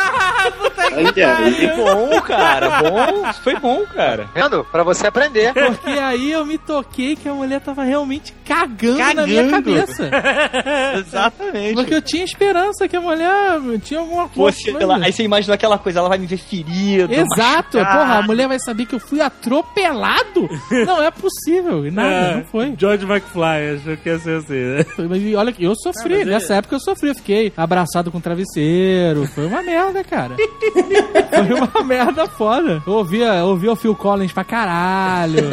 Aí. 0.92 1.70
Bom, 1.76 2.20
cara, 2.20 2.82
bom. 2.82 3.32
Foi 3.42 3.58
bom, 3.58 3.84
cara. 3.86 4.28
Vendo? 4.34 4.64
Pra 4.64 4.82
você 4.82 5.06
aprender. 5.06 5.52
Porque 5.54 5.88
aí 5.90 6.32
eu 6.32 6.44
me 6.44 6.58
toquei 6.58 7.16
que 7.16 7.28
a 7.28 7.32
mulher 7.32 7.60
tava 7.60 7.82
realmente 7.82 8.34
cagando, 8.44 8.98
na 9.14 9.26
minha 9.26 9.44
Cagando. 9.48 9.64
cabeça. 9.74 10.10
Exatamente. 10.98 11.74
Porque 11.74 11.94
eu 11.94 12.02
tinha 12.02 12.24
esperança 12.24 12.86
que 12.88 12.96
a 12.96 13.00
mulher 13.00 13.58
tinha 13.82 14.00
alguma 14.00 14.28
coisa. 14.28 14.58
Sei 14.58 14.72
lá, 14.84 14.96
aí 15.02 15.12
você 15.12 15.22
imagina 15.22 15.54
aquela 15.54 15.78
coisa, 15.78 16.00
ela 16.00 16.08
vai 16.08 16.18
me 16.18 16.26
ver 16.26 16.36
ferido. 16.36 17.12
Exato, 17.12 17.78
machucado. 17.78 17.98
porra, 17.98 18.18
a 18.18 18.22
mulher 18.22 18.48
vai 18.48 18.58
saber 18.58 18.84
que 18.86 18.94
eu 18.94 19.00
fui 19.00 19.20
atropelado? 19.20 20.48
Não 20.86 21.02
é 21.02 21.10
possível, 21.10 21.90
nada, 21.90 22.08
É, 22.08 22.36
não 22.36 22.44
foi. 22.44 22.74
George 22.76 23.04
McFly 23.04 23.91
achou 23.92 23.96
que 23.96 24.08
ia 24.08 24.18
ser 24.18 24.36
assim, 24.36 24.54
né? 24.54 24.86
Mas 25.08 25.34
olha, 25.34 25.54
eu 25.58 25.74
sofri, 25.74 26.24
nessa 26.24 26.54
época 26.54 26.76
eu 26.76 26.80
sofri, 26.80 27.08
eu 27.10 27.14
fiquei 27.14 27.52
abraçado 27.56 28.10
com 28.10 28.20
travesseiro, 28.20 29.26
foi 29.28 29.46
uma 29.46 29.62
merda, 29.62 30.02
cara. 30.02 30.36
foi 31.30 31.54
uma 31.54 31.84
merda 31.84 32.26
foda. 32.26 32.82
Eu 32.86 32.92
ouvia, 32.94 33.34
eu 33.34 33.46
ouvia 33.46 33.72
o 33.72 33.76
Phil 33.76 33.94
Collins 33.94 34.32
pra 34.32 34.44
caralho. 34.44 35.50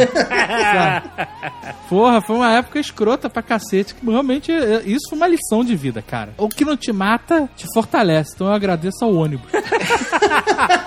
Porra, 1.88 2.22
foi 2.22 2.36
uma 2.36 2.52
época 2.54 2.80
escrota 2.80 3.30
pra 3.30 3.42
cacete. 3.42 3.96
Realmente, 4.04 4.52
é, 4.52 4.82
isso 4.86 5.10
foi 5.10 5.18
uma 5.18 5.28
lição 5.28 5.64
de 5.64 5.76
vida, 5.76 6.02
cara. 6.02 6.34
O 6.38 6.50
que 6.50 6.66
não 6.66 6.78
te 6.78 6.92
mata, 6.92 7.50
te 7.56 7.66
fortalece. 7.74 8.34
Então 8.36 8.48
eu 8.48 8.54
agradeço 8.54 9.04
ao 9.04 9.14
ônibus. 9.14 9.50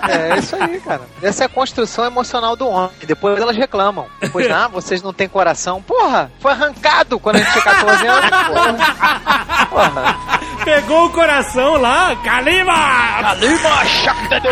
É 0.07 0.37
isso 0.37 0.55
aí, 0.55 0.79
cara. 0.79 1.01
Essa 1.21 1.43
é 1.43 1.45
a 1.45 1.49
construção 1.49 2.05
emocional 2.05 2.55
do 2.55 2.67
homem. 2.67 2.91
E 3.01 3.05
depois 3.05 3.39
elas 3.39 3.55
reclamam. 3.55 4.05
Depois, 4.19 4.49
ah, 4.51 4.67
vocês 4.67 5.01
não 5.01 5.13
têm 5.13 5.27
coração. 5.27 5.81
Porra, 5.81 6.31
foi 6.39 6.51
arrancado 6.51 7.19
quando 7.19 7.37
a 7.37 7.42
gente 7.43 7.61
tinha 7.61 7.75
14 7.75 8.07
anos. 8.07 8.29
Porra. 8.47 9.65
Porra. 9.69 10.15
Pegou 10.63 11.05
o 11.07 11.09
coração 11.09 11.75
lá, 11.75 12.15
Kalima! 12.23 12.73
Kalima 13.21 13.85
Shakdadu! 13.85 14.49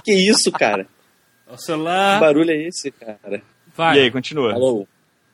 Que 0.06 0.12
que 0.12 0.12
é 0.12 0.16
isso, 0.32 0.52
cara? 0.52 0.88
O 1.48 1.56
Que 1.58 1.62
celular. 1.64 2.20
barulho 2.20 2.50
é 2.50 2.68
esse, 2.68 2.90
cara? 2.90 3.40
Vai. 3.76 3.98
E 3.98 4.02
aí, 4.02 4.12
continua. 4.12 4.52
Alô? 4.54 4.88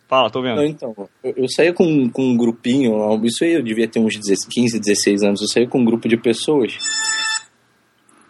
Fala, 0.09 0.29
tô 0.29 0.41
vendo. 0.41 0.57
Não, 0.57 0.65
então, 0.65 0.93
eu, 1.23 1.33
eu 1.37 1.47
saía 1.47 1.73
com, 1.73 2.09
com 2.09 2.21
um 2.21 2.35
grupinho, 2.35 2.91
isso 3.25 3.45
aí 3.45 3.53
eu 3.53 3.63
devia 3.63 3.87
ter 3.87 3.99
uns 4.01 4.17
16, 4.17 4.45
15, 4.53 4.79
16 4.81 5.23
anos, 5.23 5.41
eu 5.41 5.47
saía 5.47 5.69
com 5.69 5.79
um 5.79 5.85
grupo 5.85 6.09
de 6.09 6.17
pessoas. 6.17 6.77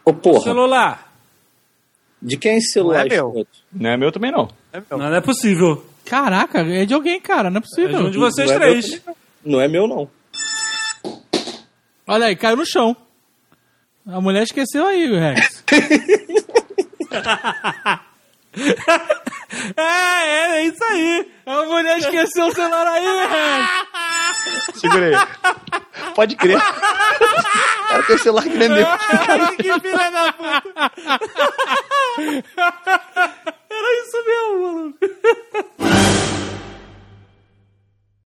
Ô, 0.04 0.14
porra, 0.14 0.42
Celular. 0.44 1.12
de 2.22 2.36
quem 2.36 2.52
é 2.52 2.56
esse 2.58 2.70
celular? 2.72 3.04
Não 3.04 3.12
é 3.12 3.16
meu. 3.16 3.46
Não 3.72 3.90
é 3.90 3.96
meu 3.96 4.12
também, 4.12 4.30
não. 4.30 4.48
Não, 4.88 4.98
não 4.98 5.14
é 5.16 5.20
possível. 5.20 5.84
Caraca, 6.04 6.60
é 6.60 6.84
de 6.86 6.94
alguém, 6.94 7.20
cara, 7.20 7.50
não 7.50 7.56
é 7.56 7.58
É 7.58 7.62
de 7.62 7.68
possível. 7.68 8.00
um 8.06 8.10
de 8.12 8.18
vocês 8.18 8.48
Não 8.48 8.56
é 8.56 8.60
três. 8.60 8.90
meu 8.90 9.00
não. 9.06 9.14
Não 9.44 9.60
é 9.60 9.66
meu, 9.68 9.88
não. 9.88 10.08
Olha 12.06 12.26
aí, 12.26 12.36
caiu 12.36 12.56
no 12.56 12.64
chão. 12.64 12.96
A 14.06 14.20
mulher 14.20 14.44
esqueceu 14.44 14.86
aí, 14.86 15.06
Rex. 15.08 15.64
É, 19.76 19.82
é, 19.82 20.56
é 20.56 20.62
isso 20.66 20.82
aí. 20.84 21.30
A 21.44 21.62
mulher 21.64 21.98
esqueceu 21.98 22.46
o 22.46 22.54
celular 22.54 22.86
aí, 22.86 23.04
Rex. 23.28 24.80
Segura 24.80 25.06
aí. 25.06 25.14
Pode 26.14 26.36
crer. 26.36 26.58
Cara, 27.88 28.02
tem 28.04 28.18
celular 28.18 28.42
que 28.44 28.62
é 28.62 28.68
meu. 28.68 28.86
Que 29.56 29.80
filha 29.80 30.10
da 30.10 30.32
puta. 30.32 30.90
Era 33.70 33.88
isso 34.00 34.24
mesmo, 34.26 34.58
maluco. 34.62 34.98